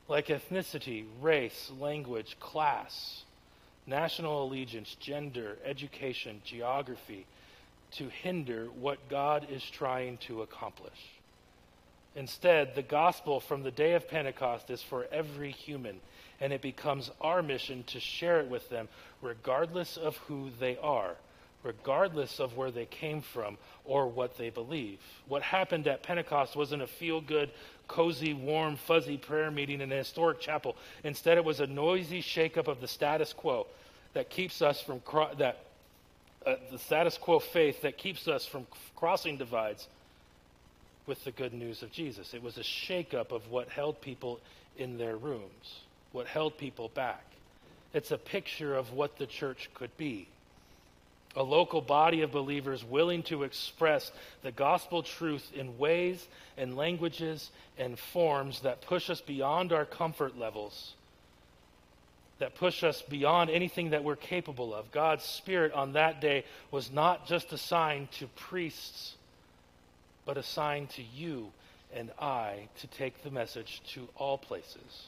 like 0.08 0.28
ethnicity, 0.28 1.06
race, 1.22 1.72
language, 1.80 2.38
class, 2.39 3.24
national 3.88 4.43
allegiance, 4.43 4.95
gender, 4.99 5.58
education, 5.64 6.41
geography, 6.43 7.26
to 7.91 8.10
hinder 8.10 8.66
what 8.80 9.10
God 9.10 9.47
is 9.49 9.64
trying 9.64 10.18
to 10.18 10.41
accomplish. 10.41 10.91
Instead, 12.16 12.76
the 12.76 12.82
gospel 12.82 13.39
from 13.39 13.64
the 13.64 13.72
day 13.72 13.93
of 13.93 14.08
Pentecost 14.08 14.70
is 14.70 14.82
for 14.82 15.08
every 15.12 15.51
human, 15.51 15.99
and 16.39 16.53
it 16.53 16.62
becomes 16.62 17.12
our 17.20 17.41
mission 17.41 17.84
to 17.88 17.99
share 17.99 18.39
it 18.39 18.47
with 18.47 18.70
them, 18.70 18.88
regardless 19.22 19.97
of 19.97 20.18
who 20.18 20.49
they 20.60 20.78
are, 20.78 21.16
regardless 21.66 22.39
of 22.39 22.55
where 22.55 22.72
they 22.72 22.86
came 22.86 23.22
from 23.22 23.57
or 23.84 24.07
what 24.07 24.38
they 24.38 24.49
believe. 24.51 24.99
What 25.28 25.41
happened 25.41 25.88
at 25.88 26.03
Pentecost 26.03 26.55
wasn't 26.55 26.84
a 26.84 26.88
feel 26.88 27.20
good, 27.20 27.49
cozy, 27.88 28.34
warm, 28.34 28.78
fuzzy 28.78 29.18
prayer 29.18 29.51
meeting 29.51 29.82
in 29.82 29.91
a 29.91 29.95
historic 29.95 30.39
chapel. 30.39 30.78
Instead, 31.03 31.38
it 31.38 31.43
was 31.43 31.59
a 31.59 31.68
noisy 31.68 32.22
shakeup 32.22 32.68
of 32.68 32.80
the 32.80 32.88
status 32.88 33.34
quo 33.34 33.66
that 34.13 34.30
keeps 34.30 34.61
us 34.61 34.80
from 34.80 34.99
cro- 35.01 35.34
that 35.39 35.66
uh, 36.45 36.55
the 36.72 36.78
status 36.78 37.18
quo 37.18 37.39
faith 37.39 37.82
that 37.82 37.97
keeps 37.97 38.28
us 38.28 38.45
from 38.45 38.68
crossing 38.95 39.36
divides 39.36 39.88
with 41.07 41.24
the 41.24 41.32
good 41.32 41.53
news 41.53 41.82
of 41.82 41.91
Jesus. 41.91 42.34
It 42.34 42.43
was 42.43 42.57
a 42.57 42.61
shakeup 42.61 43.32
of 43.32 43.49
what 43.49 43.70
held 43.70 43.99
people 43.99 44.39
in 44.78 44.97
their 44.97 45.18
rooms, 45.18 45.80
what 46.11 46.28
held 46.28 46.57
people 46.57 46.89
back. 46.89 47.24
It's 47.93 48.11
a 48.11 48.18
picture 48.18 48.76
of 48.76 48.93
what 48.93 49.18
the 49.18 49.26
church 49.26 49.70
could 49.74 49.95
be 49.97 50.28
a 51.36 51.43
local 51.43 51.81
body 51.81 52.21
of 52.21 52.31
believers 52.31 52.83
willing 52.83 53.23
to 53.23 53.43
express 53.43 54.11
the 54.43 54.51
gospel 54.51 55.03
truth 55.03 55.51
in 55.53 55.77
ways 55.77 56.25
and 56.57 56.77
languages 56.77 57.49
and 57.77 57.99
forms 57.99 58.61
that 58.61 58.81
push 58.81 59.09
us 59.09 59.21
beyond 59.21 59.73
our 59.73 59.86
comfort 59.86 60.38
levels, 60.38 60.93
that 62.39 62.55
push 62.55 62.83
us 62.83 63.01
beyond 63.01 63.49
anything 63.49 63.89
that 63.89 64.03
we're 64.03 64.15
capable 64.15 64.73
of. 64.73 64.91
God's 64.91 65.23
Spirit 65.23 65.73
on 65.73 65.93
that 65.93 66.21
day 66.21 66.45
was 66.71 66.91
not 66.91 67.27
just 67.27 67.51
assigned 67.51 68.11
to 68.13 68.27
priests, 68.27 69.15
but 70.25 70.38
assigned 70.38 70.89
to 70.91 71.03
you 71.03 71.51
and 71.93 72.11
I 72.19 72.67
to 72.79 72.88
take 72.88 73.23
the 73.23 73.31
message 73.31 73.81
to 73.93 74.07
all 74.17 74.38
places 74.38 75.07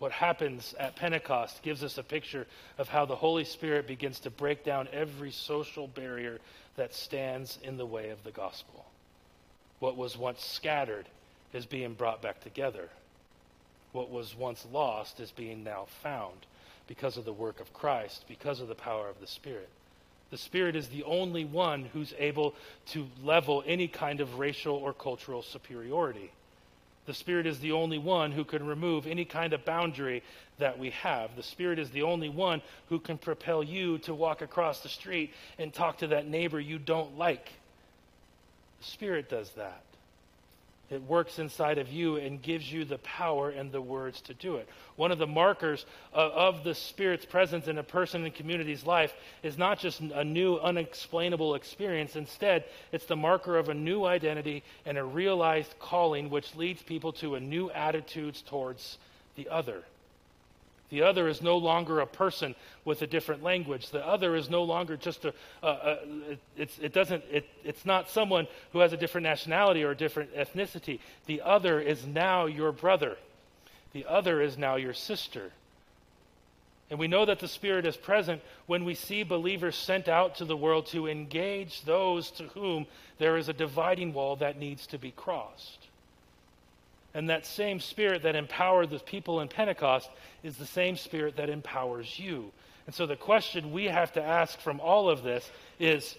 what 0.00 0.12
happens 0.12 0.74
at 0.80 0.96
Pentecost 0.96 1.62
gives 1.62 1.84
us 1.84 1.98
a 1.98 2.02
picture 2.02 2.46
of 2.78 2.88
how 2.88 3.04
the 3.04 3.14
Holy 3.14 3.44
Spirit 3.44 3.86
begins 3.86 4.18
to 4.20 4.30
break 4.30 4.64
down 4.64 4.88
every 4.94 5.30
social 5.30 5.86
barrier 5.86 6.38
that 6.76 6.94
stands 6.94 7.58
in 7.62 7.76
the 7.76 7.84
way 7.84 8.08
of 8.08 8.24
the 8.24 8.30
gospel. 8.30 8.86
What 9.78 9.98
was 9.98 10.16
once 10.16 10.42
scattered 10.42 11.06
is 11.52 11.66
being 11.66 11.92
brought 11.92 12.22
back 12.22 12.40
together. 12.40 12.88
What 13.92 14.10
was 14.10 14.34
once 14.34 14.66
lost 14.72 15.20
is 15.20 15.32
being 15.32 15.64
now 15.64 15.86
found 16.02 16.46
because 16.86 17.18
of 17.18 17.26
the 17.26 17.32
work 17.32 17.60
of 17.60 17.74
Christ, 17.74 18.24
because 18.26 18.60
of 18.60 18.68
the 18.68 18.74
power 18.74 19.06
of 19.06 19.20
the 19.20 19.26
Spirit. 19.26 19.68
The 20.30 20.38
Spirit 20.38 20.76
is 20.76 20.88
the 20.88 21.02
only 21.02 21.44
one 21.44 21.84
who's 21.92 22.14
able 22.18 22.54
to 22.92 23.06
level 23.22 23.62
any 23.66 23.86
kind 23.86 24.22
of 24.22 24.38
racial 24.38 24.76
or 24.76 24.94
cultural 24.94 25.42
superiority. 25.42 26.30
The 27.06 27.14
Spirit 27.14 27.46
is 27.46 27.58
the 27.60 27.72
only 27.72 27.98
one 27.98 28.30
who 28.32 28.44
can 28.44 28.64
remove 28.66 29.06
any 29.06 29.24
kind 29.24 29.52
of 29.52 29.64
boundary 29.64 30.22
that 30.58 30.78
we 30.78 30.90
have. 30.90 31.34
The 31.34 31.42
Spirit 31.42 31.78
is 31.78 31.90
the 31.90 32.02
only 32.02 32.28
one 32.28 32.62
who 32.88 33.00
can 33.00 33.18
propel 33.18 33.62
you 33.62 33.98
to 33.98 34.14
walk 34.14 34.42
across 34.42 34.80
the 34.80 34.88
street 34.88 35.32
and 35.58 35.72
talk 35.72 35.98
to 35.98 36.08
that 36.08 36.28
neighbor 36.28 36.60
you 36.60 36.78
don't 36.78 37.18
like. 37.18 37.50
The 38.80 38.84
Spirit 38.84 39.28
does 39.28 39.50
that. 39.52 39.82
It 40.90 41.02
works 41.04 41.38
inside 41.38 41.78
of 41.78 41.88
you 41.88 42.16
and 42.16 42.42
gives 42.42 42.70
you 42.70 42.84
the 42.84 42.98
power 42.98 43.50
and 43.50 43.70
the 43.70 43.80
words 43.80 44.20
to 44.22 44.34
do 44.34 44.56
it. 44.56 44.68
One 44.96 45.12
of 45.12 45.18
the 45.18 45.26
markers 45.26 45.86
of, 46.12 46.64
the 46.64 46.74
Spirit's 46.74 47.24
presence 47.24 47.68
in 47.68 47.78
a 47.78 47.82
person 47.82 48.24
and 48.24 48.34
community's 48.34 48.84
life 48.84 49.14
is 49.44 49.56
not 49.56 49.78
just 49.78 50.00
a 50.00 50.24
new, 50.24 50.56
unexplainable 50.56 51.54
experience. 51.54 52.16
Instead, 52.16 52.64
it's 52.90 53.06
the 53.06 53.16
marker 53.16 53.56
of 53.56 53.68
a 53.68 53.74
new 53.74 54.04
identity 54.04 54.64
and 54.84 54.98
a 54.98 55.04
realized 55.04 55.74
calling 55.78 56.28
which 56.28 56.56
leads 56.56 56.82
people 56.82 57.12
to 57.12 57.36
a 57.36 57.40
new 57.40 57.70
attitudes 57.70 58.42
towards 58.42 58.98
the 59.36 59.48
other. 59.48 59.84
The 60.90 61.02
other 61.02 61.28
is 61.28 61.40
no 61.40 61.56
longer 61.56 62.00
a 62.00 62.06
person 62.06 62.54
with 62.84 63.02
a 63.02 63.06
different 63.06 63.42
language. 63.42 63.90
The 63.90 64.04
other 64.04 64.34
is 64.34 64.50
no 64.50 64.64
longer 64.64 64.96
just 64.96 65.24
a, 65.24 65.32
a, 65.62 65.68
a 65.68 65.98
it's, 66.56 66.78
it 66.80 66.92
doesn't, 66.92 67.24
it, 67.30 67.46
it's 67.64 67.86
not 67.86 68.10
someone 68.10 68.48
who 68.72 68.80
has 68.80 68.92
a 68.92 68.96
different 68.96 69.24
nationality 69.24 69.84
or 69.84 69.92
a 69.92 69.96
different 69.96 70.34
ethnicity. 70.34 70.98
The 71.26 71.42
other 71.42 71.80
is 71.80 72.06
now 72.06 72.46
your 72.46 72.72
brother. 72.72 73.16
The 73.92 74.04
other 74.06 74.42
is 74.42 74.58
now 74.58 74.76
your 74.76 74.94
sister. 74.94 75.52
And 76.90 76.98
we 76.98 77.06
know 77.06 77.24
that 77.24 77.38
the 77.38 77.48
Spirit 77.48 77.86
is 77.86 77.96
present 77.96 78.42
when 78.66 78.84
we 78.84 78.96
see 78.96 79.22
believers 79.22 79.76
sent 79.76 80.08
out 80.08 80.34
to 80.36 80.44
the 80.44 80.56
world 80.56 80.86
to 80.86 81.06
engage 81.06 81.82
those 81.82 82.32
to 82.32 82.44
whom 82.48 82.86
there 83.18 83.36
is 83.36 83.48
a 83.48 83.52
dividing 83.52 84.12
wall 84.12 84.34
that 84.36 84.58
needs 84.58 84.88
to 84.88 84.98
be 84.98 85.12
crossed. 85.12 85.86
And 87.14 87.28
that 87.28 87.44
same 87.44 87.80
spirit 87.80 88.22
that 88.22 88.36
empowered 88.36 88.90
the 88.90 88.98
people 88.98 89.40
in 89.40 89.48
Pentecost 89.48 90.08
is 90.42 90.56
the 90.56 90.66
same 90.66 90.96
spirit 90.96 91.36
that 91.36 91.50
empowers 91.50 92.18
you. 92.18 92.52
And 92.86 92.94
so 92.94 93.06
the 93.06 93.16
question 93.16 93.72
we 93.72 93.86
have 93.86 94.12
to 94.12 94.22
ask 94.22 94.60
from 94.60 94.80
all 94.80 95.08
of 95.08 95.22
this 95.22 95.48
is 95.78 96.16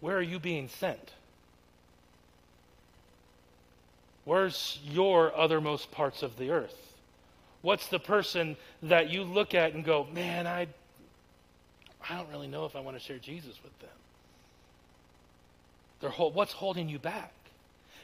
where 0.00 0.16
are 0.16 0.22
you 0.22 0.38
being 0.38 0.68
sent? 0.68 1.12
Where's 4.24 4.78
your 4.84 5.30
othermost 5.32 5.90
parts 5.90 6.22
of 6.22 6.36
the 6.38 6.50
earth? 6.50 6.76
What's 7.62 7.88
the 7.88 7.98
person 7.98 8.56
that 8.82 9.10
you 9.10 9.22
look 9.22 9.54
at 9.54 9.74
and 9.74 9.84
go, 9.84 10.06
man, 10.12 10.46
I, 10.46 10.66
I 12.08 12.16
don't 12.16 12.28
really 12.30 12.46
know 12.46 12.64
if 12.66 12.76
I 12.76 12.80
want 12.80 12.96
to 12.96 13.02
share 13.02 13.18
Jesus 13.18 13.58
with 13.62 13.78
them? 13.80 13.90
They're, 16.00 16.10
what's 16.10 16.52
holding 16.52 16.88
you 16.88 16.98
back? 16.98 17.32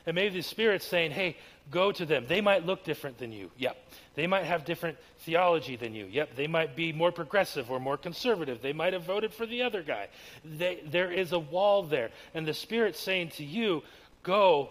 And 0.07 0.15
maybe 0.15 0.37
the 0.37 0.43
Spirit's 0.43 0.87
saying, 0.87 1.11
hey, 1.11 1.37
go 1.71 1.93
to 1.93 2.05
them. 2.07 2.25
They 2.29 2.41
might 2.41 2.67
look 2.67 2.85
different 2.85 3.19
than 3.19 3.33
you. 3.33 3.51
Yep. 3.59 3.77
They 4.15 4.27
might 4.27 4.45
have 4.45 4.65
different 4.65 4.99
theology 5.21 5.77
than 5.77 5.95
you. 5.95 6.07
Yep. 6.07 6.37
They 6.37 6.47
might 6.47 6.75
be 6.75 6.93
more 6.93 7.13
progressive 7.13 7.71
or 7.71 7.79
more 7.79 7.97
conservative. 7.97 8.63
They 8.63 8.73
might 8.73 8.93
have 8.93 9.05
voted 9.05 9.33
for 9.33 9.47
the 9.47 9.63
other 9.63 9.83
guy. 9.83 10.09
They, 10.45 10.81
there 10.87 11.13
is 11.13 11.33
a 11.33 11.39
wall 11.39 11.83
there. 11.83 12.11
And 12.35 12.47
the 12.47 12.55
Spirit's 12.55 13.01
saying 13.01 13.31
to 13.37 13.45
you, 13.45 13.83
go 14.23 14.71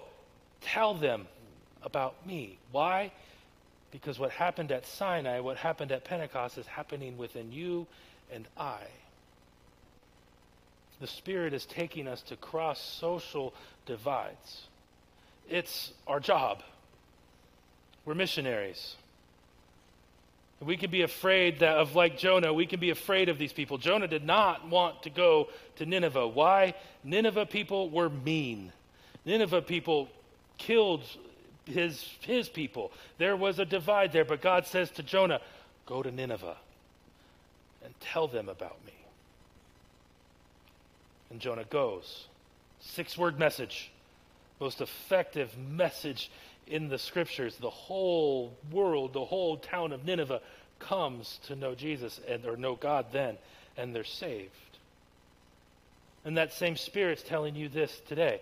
tell 0.61 0.93
them 0.93 1.27
about 1.83 2.25
me. 2.27 2.57
Why? 2.71 3.11
Because 3.91 4.19
what 4.19 4.31
happened 4.31 4.71
at 4.71 4.85
Sinai, 4.85 5.39
what 5.39 5.57
happened 5.57 5.91
at 5.91 6.03
Pentecost, 6.03 6.57
is 6.57 6.67
happening 6.67 7.17
within 7.17 7.51
you 7.51 7.87
and 8.31 8.47
I. 8.57 8.81
The 10.99 11.07
Spirit 11.07 11.53
is 11.53 11.65
taking 11.65 12.07
us 12.07 12.21
to 12.23 12.35
cross 12.35 12.79
social 12.81 13.53
divides. 13.85 14.67
It's 15.49 15.91
our 16.07 16.19
job. 16.19 16.61
We're 18.05 18.15
missionaries. 18.15 18.95
We 20.61 20.75
can 20.75 20.91
be 20.91 21.03
afraid 21.03 21.59
that 21.59 21.77
of 21.77 21.95
like 21.95 22.17
Jonah, 22.17 22.53
we 22.53 22.65
can 22.65 22.79
be 22.79 22.89
afraid 22.89 23.29
of 23.29 23.37
these 23.37 23.53
people. 23.53 23.77
Jonah 23.77 24.07
did 24.07 24.25
not 24.25 24.67
want 24.67 25.03
to 25.03 25.09
go 25.09 25.47
to 25.77 25.85
Nineveh. 25.85 26.27
Why? 26.27 26.73
Nineveh 27.03 27.45
people 27.45 27.89
were 27.89 28.09
mean. 28.09 28.73
Nineveh 29.25 29.61
people 29.61 30.09
killed 30.57 31.03
his, 31.65 32.03
his 32.21 32.49
people. 32.49 32.91
There 33.17 33.37
was 33.37 33.59
a 33.59 33.65
divide 33.65 34.11
there, 34.11 34.25
but 34.25 34.41
God 34.41 34.65
says 34.65 34.91
to 34.91 35.03
Jonah, 35.03 35.39
Go 35.85 36.03
to 36.03 36.11
Nineveh 36.11 36.57
and 37.83 37.93
tell 37.99 38.27
them 38.27 38.49
about 38.49 38.77
me. 38.85 38.93
And 41.29 41.39
Jonah 41.39 41.63
goes. 41.63 42.27
Six 42.81 43.17
word 43.17 43.39
message 43.39 43.91
most 44.59 44.81
effective 44.81 45.57
message 45.57 46.31
in 46.67 46.89
the 46.89 46.97
scriptures. 46.97 47.57
The 47.57 47.69
whole 47.69 48.57
world, 48.71 49.13
the 49.13 49.25
whole 49.25 49.57
town 49.57 49.91
of 49.91 50.05
Nineveh 50.05 50.41
comes 50.79 51.39
to 51.47 51.55
know 51.55 51.75
Jesus 51.75 52.19
and 52.27 52.45
or 52.45 52.55
know 52.55 52.75
God 52.75 53.07
then, 53.11 53.37
and 53.77 53.95
they're 53.95 54.03
saved. 54.03 54.51
And 56.25 56.37
that 56.37 56.53
same 56.53 56.75
Spirit's 56.75 57.23
telling 57.23 57.55
you 57.55 57.69
this 57.69 58.01
today. 58.07 58.41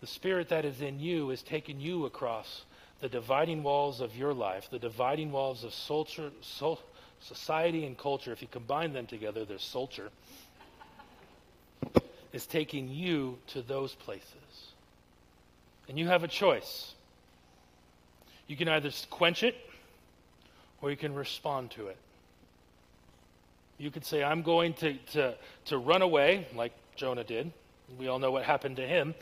The 0.00 0.06
Spirit 0.06 0.48
that 0.50 0.64
is 0.64 0.80
in 0.80 1.00
you 1.00 1.30
is 1.30 1.42
taking 1.42 1.80
you 1.80 2.06
across 2.06 2.62
the 3.00 3.08
dividing 3.08 3.62
walls 3.62 4.00
of 4.00 4.16
your 4.16 4.32
life, 4.32 4.68
the 4.70 4.78
dividing 4.78 5.32
walls 5.32 5.64
of 5.64 5.74
culture, 5.86 6.30
so, 6.40 6.78
society 7.20 7.84
and 7.84 7.96
culture. 7.96 8.32
If 8.32 8.42
you 8.42 8.48
combine 8.48 8.92
them 8.92 9.06
together, 9.06 9.44
there's 9.44 9.68
culture. 9.72 10.10
is 12.32 12.46
taking 12.46 12.88
you 12.88 13.38
to 13.48 13.62
those 13.62 13.94
places. 13.94 14.67
And 15.88 15.98
you 15.98 16.06
have 16.06 16.22
a 16.22 16.28
choice. 16.28 16.94
You 18.46 18.56
can 18.56 18.68
either 18.68 18.90
quench 19.10 19.42
it 19.42 19.54
or 20.82 20.90
you 20.90 20.96
can 20.96 21.14
respond 21.14 21.70
to 21.72 21.88
it. 21.88 21.96
You 23.78 23.90
could 23.90 24.04
say, 24.04 24.22
I'm 24.22 24.42
going 24.42 24.74
to, 24.74 24.94
to, 25.12 25.34
to 25.66 25.78
run 25.78 26.02
away, 26.02 26.48
like 26.54 26.72
Jonah 26.96 27.24
did. 27.24 27.52
We 27.98 28.08
all 28.08 28.18
know 28.18 28.32
what 28.32 28.44
happened 28.44 28.76
to 28.76 28.86
him. 28.86 29.14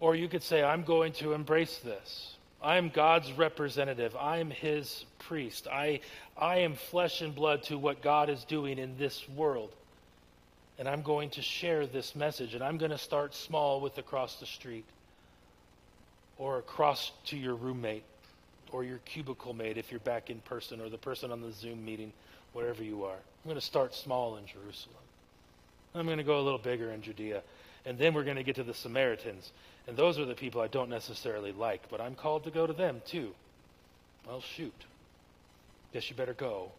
Or 0.00 0.14
you 0.14 0.28
could 0.28 0.42
say, 0.42 0.62
I'm 0.62 0.82
going 0.82 1.12
to 1.14 1.34
embrace 1.34 1.78
this. 1.78 2.36
I 2.62 2.76
am 2.76 2.88
God's 2.88 3.32
representative. 3.32 4.16
I 4.16 4.38
am 4.38 4.50
his 4.50 5.04
priest. 5.18 5.66
I, 5.70 6.00
I 6.38 6.58
am 6.58 6.74
flesh 6.74 7.20
and 7.20 7.34
blood 7.34 7.64
to 7.64 7.78
what 7.78 8.02
God 8.02 8.30
is 8.30 8.44
doing 8.44 8.78
in 8.78 8.96
this 8.96 9.28
world. 9.28 9.74
And 10.78 10.88
I'm 10.88 11.02
going 11.02 11.30
to 11.30 11.42
share 11.42 11.86
this 11.86 12.16
message. 12.16 12.54
And 12.54 12.64
I'm 12.64 12.78
going 12.78 12.90
to 12.90 12.98
start 12.98 13.34
small 13.34 13.80
with 13.80 13.98
across 13.98 14.36
the 14.36 14.46
street 14.46 14.84
or 16.40 16.58
across 16.58 17.12
to 17.26 17.36
your 17.36 17.54
roommate 17.54 18.02
or 18.72 18.82
your 18.82 18.98
cubicle 19.04 19.52
mate 19.52 19.76
if 19.76 19.90
you're 19.90 20.00
back 20.00 20.30
in 20.30 20.40
person 20.40 20.80
or 20.80 20.88
the 20.88 20.98
person 20.98 21.30
on 21.30 21.42
the 21.42 21.52
Zoom 21.52 21.84
meeting, 21.84 22.12
wherever 22.54 22.82
you 22.82 23.04
are. 23.04 23.14
I'm 23.14 23.44
going 23.44 23.56
to 23.56 23.60
start 23.60 23.94
small 23.94 24.36
in 24.38 24.46
Jerusalem. 24.46 24.96
I'm 25.94 26.06
going 26.06 26.18
to 26.18 26.24
go 26.24 26.40
a 26.40 26.42
little 26.42 26.58
bigger 26.58 26.92
in 26.92 27.02
Judea. 27.02 27.42
And 27.84 27.98
then 27.98 28.14
we're 28.14 28.24
going 28.24 28.38
to 28.38 28.42
get 28.42 28.56
to 28.56 28.62
the 28.62 28.74
Samaritans. 28.74 29.52
And 29.86 29.96
those 29.96 30.18
are 30.18 30.24
the 30.24 30.34
people 30.34 30.62
I 30.62 30.68
don't 30.68 30.88
necessarily 30.88 31.52
like, 31.52 31.90
but 31.90 32.00
I'm 32.00 32.14
called 32.14 32.44
to 32.44 32.50
go 32.50 32.66
to 32.66 32.72
them 32.72 33.02
too. 33.06 33.34
Well, 34.26 34.40
shoot. 34.40 34.72
Guess 35.92 36.08
you 36.08 36.16
better 36.16 36.34
go. 36.34 36.72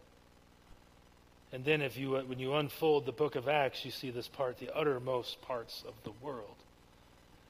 And 1.52 1.64
then 1.64 1.82
if 1.82 1.96
you 1.96 2.12
when 2.12 2.38
you 2.38 2.54
unfold 2.54 3.04
the 3.04 3.12
book 3.12 3.36
of 3.36 3.46
Acts, 3.46 3.84
you 3.84 3.90
see 3.90 4.10
this 4.10 4.26
part, 4.26 4.58
the 4.58 4.74
uttermost 4.74 5.42
parts 5.42 5.84
of 5.86 5.94
the 6.02 6.12
world. 6.24 6.56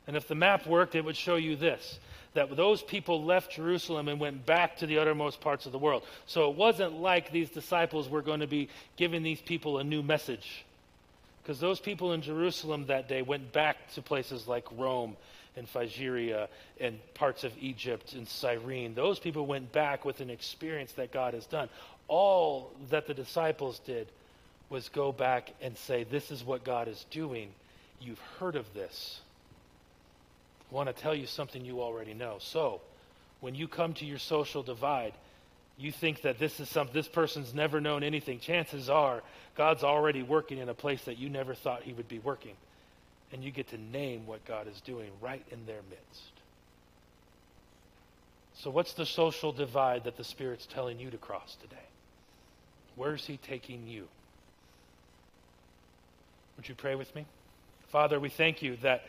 And 0.07 0.17
if 0.17 0.27
the 0.27 0.35
map 0.35 0.67
worked, 0.67 0.95
it 0.95 1.05
would 1.05 1.17
show 1.17 1.37
you 1.37 1.57
this 1.57 1.99
that 2.35 2.57
those 2.57 2.83
people 2.83 3.25
left 3.25 3.53
Jerusalem 3.53 4.09
and 4.09 4.19
went 4.19 4.47
back 4.47 4.79
to 4.79 4.87
the 4.87 4.99
uttermost 4.99 5.41
parts 5.41 5.67
of 5.67 5.73
the 5.73 5.79
world. 5.79 6.03
So 6.27 6.51
it 6.51 6.57
wasn't 6.57 6.95
like 6.95 7.31
these 7.31 7.51
disciples 7.51 8.09
were 8.09 8.23
going 8.23 8.41
to 8.41 8.47
be 8.47 8.69
giving 8.97 9.23
these 9.23 9.41
people 9.41 9.79
a 9.79 9.85
new 9.85 10.03
message. 10.03 10.65
Because 11.43 11.61
those 11.61 11.81
people 11.81 12.13
in 12.13 12.23
Jerusalem 12.23 12.87
that 12.87 13.09
day 13.09 13.23
went 13.23 13.53
back 13.53 13.93
to 13.95 14.03
places 14.03 14.47
like 14.47 14.65
Rome 14.77 15.17
and 15.57 15.69
Phrygia 15.69 16.49
and 16.81 16.99
parts 17.15 17.45
of 17.45 17.53
Egypt 17.59 18.15
and 18.15 18.27
Cyrene. 18.27 18.95
Those 18.95 19.19
people 19.19 19.45
went 19.45 19.73
back 19.73 20.05
with 20.05 20.21
an 20.21 20.31
experience 20.31 20.93
that 20.93 21.13
God 21.13 21.35
has 21.35 21.47
done. 21.47 21.69
All 22.09 22.71
that 22.91 23.07
the 23.07 23.15
disciples 23.15 23.81
did 23.81 24.09
was 24.71 24.89
go 24.89 25.13
back 25.13 25.53
and 25.61 25.77
say, 25.77 26.05
This 26.05 26.31
is 26.31 26.45
what 26.45 26.65
God 26.65 26.89
is 26.89 27.05
doing. 27.11 27.51
You've 28.01 28.21
heard 28.39 28.57
of 28.57 28.73
this. 28.73 29.21
Want 30.73 30.89
to 30.89 30.95
tell 30.95 31.14
you 31.14 31.27
something 31.27 31.64
you 31.64 31.83
already 31.83 32.14
know. 32.14 32.37
So, 32.41 32.81
when 33.41 33.55
you 33.55 33.68
come 33.68 33.93
to 33.95 34.07
your 34.07 34.18
social 34.18 34.62
divide, 34.62 35.12
you 35.77 35.93
think 35.93 36.23
that 36.23 36.39
this 36.39 36.61
is 36.61 36.68
some 36.70 36.89
this 36.95 37.09
person's 37.09 37.53
never 37.53 37.79
known 37.79 38.03
anything. 38.03 38.41
Chances 38.41 38.89
are 38.89 39.23
God's 39.55 39.85
already 39.85 40.23
working 40.23 40.59
in 40.59 40.70
a 40.70 40.75
place 40.75 41.03
that 41.05 41.18
you 41.18 41.29
never 41.29 41.55
thought 41.55 41.83
he 41.83 41.93
would 41.93 42.09
be 42.09 42.18
working. 42.18 42.55
And 43.33 43.45
you 43.45 43.51
get 43.51 43.68
to 43.68 43.79
name 43.79 44.27
what 44.27 44.45
God 44.47 44.66
is 44.66 44.81
doing 44.81 45.11
right 45.20 45.45
in 45.51 45.66
their 45.66 45.81
midst. 45.91 46.33
So 48.55 48.70
what's 48.70 48.95
the 48.95 49.07
social 49.07 49.53
divide 49.53 50.05
that 50.05 50.16
the 50.16 50.25
Spirit's 50.25 50.66
telling 50.66 50.99
you 50.99 51.11
to 51.11 51.18
cross 51.18 51.57
today? 51.61 51.77
Where's 52.97 53.27
he 53.27 53.37
taking 53.37 53.87
you? 53.87 54.09
Would 56.57 56.68
you 56.68 56.75
pray 56.75 56.95
with 56.95 57.14
me? 57.14 57.27
Father, 57.89 58.18
we 58.18 58.29
thank 58.31 58.62
you 58.62 58.77
that 58.83 59.05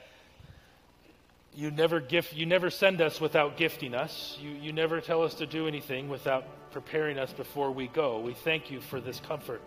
you 1.55 1.69
never 1.71 1.99
gift 1.99 2.33
you 2.33 2.45
never 2.45 2.69
send 2.69 3.01
us 3.01 3.21
without 3.21 3.57
gifting 3.57 3.93
us. 3.93 4.37
You, 4.41 4.51
you 4.51 4.73
never 4.73 5.01
tell 5.01 5.23
us 5.23 5.35
to 5.35 5.45
do 5.45 5.67
anything 5.67 6.09
without 6.09 6.45
preparing 6.71 7.19
us 7.19 7.31
before 7.31 7.71
we 7.71 7.87
go. 7.87 8.19
We 8.19 8.33
thank 8.33 8.71
you 8.71 8.81
for 8.81 8.99
this 8.99 9.19
comfort. 9.19 9.61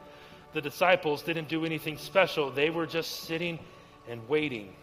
The 0.53 0.61
disciples 0.61 1.23
didn't 1.23 1.49
do 1.49 1.65
anything 1.65 1.99
special. 1.99 2.51
They 2.51 2.71
were 2.71 2.87
just 2.87 3.25
sitting 3.25 3.59
and 4.09 4.29
waiting. 4.29 4.75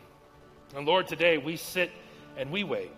And 0.76 0.86
lord 0.86 1.08
today 1.08 1.38
we 1.38 1.58
sit 1.58 1.92
and 2.38 2.52
we 2.52 2.64
wait. 2.64 2.92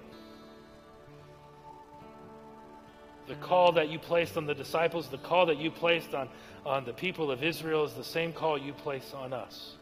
The 3.28 3.36
call 3.36 3.72
that 3.72 3.90
you 3.90 3.98
placed 3.98 4.38
on 4.38 4.46
the 4.46 4.54
disciples 4.54 5.08
the 5.08 5.18
call 5.18 5.48
that 5.48 5.58
you 5.58 5.72
placed 5.72 6.14
on, 6.14 6.30
on 6.64 6.86
the 6.86 6.94
people 6.94 7.32
of 7.32 7.44
israel 7.44 7.86
is 7.86 7.94
the 7.94 8.04
same 8.04 8.32
call 8.32 8.56
you 8.56 8.72
place 8.72 9.14
on 9.16 9.34
us 9.34 9.78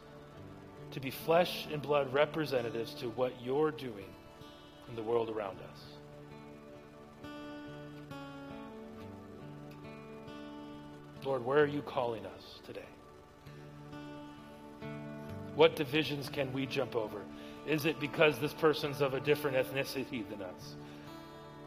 to 0.94 1.00
be 1.00 1.10
flesh 1.10 1.68
and 1.72 1.82
blood 1.82 2.12
representatives 2.14 2.94
to 2.94 3.10
what 3.10 3.34
you're 3.44 3.72
doing 3.72 4.06
in 4.90 4.96
the 4.96 5.02
world 5.02 5.30
around 5.30 5.58
us. 5.72 5.80
Lord, 11.26 11.44
where 11.46 11.60
are 11.60 11.68
you 11.68 11.82
calling 11.82 12.26
us 12.26 12.60
today? 12.66 12.82
What 15.56 15.76
divisions 15.76 16.30
can 16.30 16.52
we 16.54 16.66
jump 16.66 16.96
over? 16.96 17.22
Is 17.66 17.86
it 17.86 18.00
because 18.00 18.38
this 18.40 18.54
person's 18.54 19.02
of 19.02 19.14
a 19.14 19.20
different 19.20 19.58
ethnicity 19.58 20.28
than 20.30 20.42
us? 20.42 20.76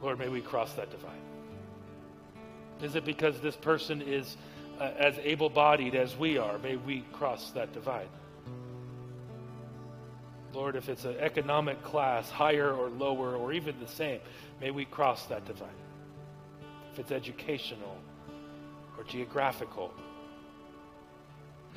Lord, 0.03 0.19
may 0.19 0.29
we 0.29 0.41
cross 0.41 0.73
that 0.75 0.91
divide. 0.91 1.13
Is 2.83 2.95
it 2.95 3.05
because 3.05 3.41
this 3.41 3.57
person 3.57 4.03
is 4.03 4.37
uh, 4.79 4.91
as 4.99 5.19
able 5.19 5.49
bodied 5.49 5.95
as 5.95 6.17
we 6.17 6.37
are? 6.37 6.59
May 6.59 6.77
we 6.77 7.01
cross 7.13 7.51
that 7.53 7.73
divide. 7.73 8.09
Lord, 10.57 10.75
if 10.75 10.89
it's 10.89 11.05
an 11.05 11.19
economic 11.19 11.83
class, 11.83 12.31
higher 12.31 12.73
or 12.73 12.89
lower, 12.89 13.37
or 13.37 13.53
even 13.53 13.79
the 13.79 13.87
same, 13.87 14.21
may 14.59 14.71
we 14.71 14.87
cross 14.87 15.27
that 15.27 15.45
divide. 15.45 15.69
If 16.93 16.99
it's 16.99 17.13
educational 17.13 17.99
or 18.97 19.05
geographical, 19.05 19.93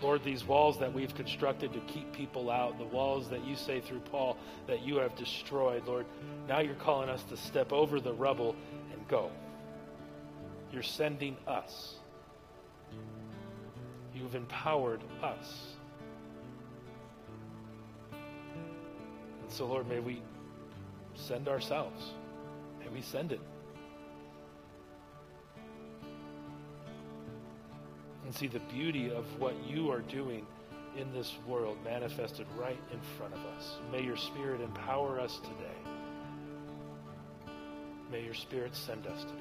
Lord, 0.01 0.23
these 0.23 0.45
walls 0.45 0.79
that 0.79 0.93
we've 0.93 1.13
constructed 1.13 1.73
to 1.73 1.81
keep 1.81 2.13
people 2.13 2.49
out, 2.49 2.77
the 2.77 2.85
walls 2.85 3.29
that 3.31 3.43
you 3.43 3.57
say 3.57 3.81
through 3.81 3.99
Paul 3.99 4.37
that 4.67 4.81
you 4.81 4.95
have 4.95 5.13
destroyed, 5.17 5.85
Lord, 5.85 6.05
now 6.47 6.61
you're 6.61 6.73
calling 6.75 7.09
us 7.09 7.21
to 7.23 7.35
step 7.35 7.73
over 7.73 7.99
the 7.99 8.13
rubble 8.13 8.55
and 8.93 9.07
go. 9.09 9.29
You're 10.71 10.83
sending 10.83 11.35
us. 11.45 11.95
You've 14.15 14.35
empowered 14.35 15.01
us. 15.21 15.73
So, 19.49 19.65
Lord, 19.65 19.87
may 19.89 19.99
we 19.99 20.21
send 21.15 21.47
ourselves. 21.47 22.11
May 22.79 22.87
we 22.87 23.01
send 23.01 23.31
it. 23.31 23.41
And 28.25 28.33
see 28.33 28.47
the 28.47 28.59
beauty 28.59 29.11
of 29.11 29.25
what 29.39 29.55
you 29.67 29.91
are 29.91 30.01
doing 30.01 30.45
in 30.97 31.11
this 31.13 31.33
world 31.47 31.77
manifested 31.83 32.45
right 32.57 32.79
in 32.93 32.99
front 33.17 33.33
of 33.33 33.39
us. 33.57 33.77
May 33.91 34.03
your 34.03 34.17
Spirit 34.17 34.61
empower 34.61 35.19
us 35.19 35.37
today. 35.37 35.77
May 38.11 38.23
your 38.23 38.33
Spirit 38.33 38.75
send 38.75 39.07
us 39.07 39.23
today. 39.23 39.35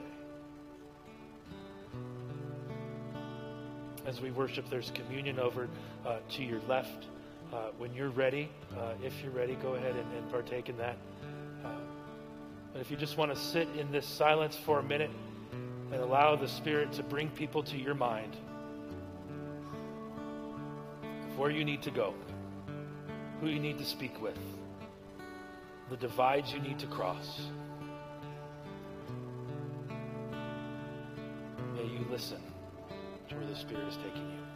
As 4.06 4.20
we 4.22 4.30
worship, 4.30 4.70
there's 4.70 4.90
communion 4.90 5.38
over 5.38 5.68
uh, 6.06 6.18
to 6.30 6.42
your 6.42 6.61
left. 6.66 7.06
Uh, 7.53 7.70
when 7.78 7.94
you're 7.94 8.11
ready, 8.11 8.51
uh, 8.76 8.92
if 9.03 9.22
you're 9.22 9.32
ready, 9.32 9.55
go 9.55 9.74
ahead 9.74 9.96
and, 9.96 10.12
and 10.12 10.30
partake 10.30 10.68
in 10.68 10.76
that. 10.76 10.96
Uh, 11.64 11.70
but 12.74 12.82
if 12.82 12.90
you 12.90 12.96
just 12.96 13.16
want 13.16 13.34
to 13.34 13.40
sit 13.40 13.66
in 13.70 13.90
this 13.90 14.05
silence 14.05 14.55
for 14.66 14.80
a 14.80 14.82
minute 14.82 15.11
and 15.90 16.03
allow 16.03 16.36
the 16.36 16.46
Spirit 16.46 16.92
to 16.92 17.03
bring 17.03 17.30
people 17.30 17.62
to 17.62 17.78
your 17.78 17.94
mind 17.94 18.36
of 21.03 21.38
where 21.38 21.51
you 21.51 21.64
need 21.64 21.80
to 21.80 21.90
go, 21.90 22.12
who 23.40 23.49
you 23.49 23.59
need 23.59 23.78
to 23.78 23.84
speak 23.84 24.20
with, 24.20 24.36
the 25.88 25.96
divides 25.96 26.53
you 26.53 26.61
need 26.61 26.78
to 26.78 26.86
cross. 26.86 27.40
May 31.74 31.84
you 31.84 32.05
listen 32.11 32.42
to 33.30 33.34
where 33.36 33.46
the 33.46 33.57
Spirit 33.57 33.88
is 33.88 33.96
taking 33.96 34.28
you. 34.32 34.47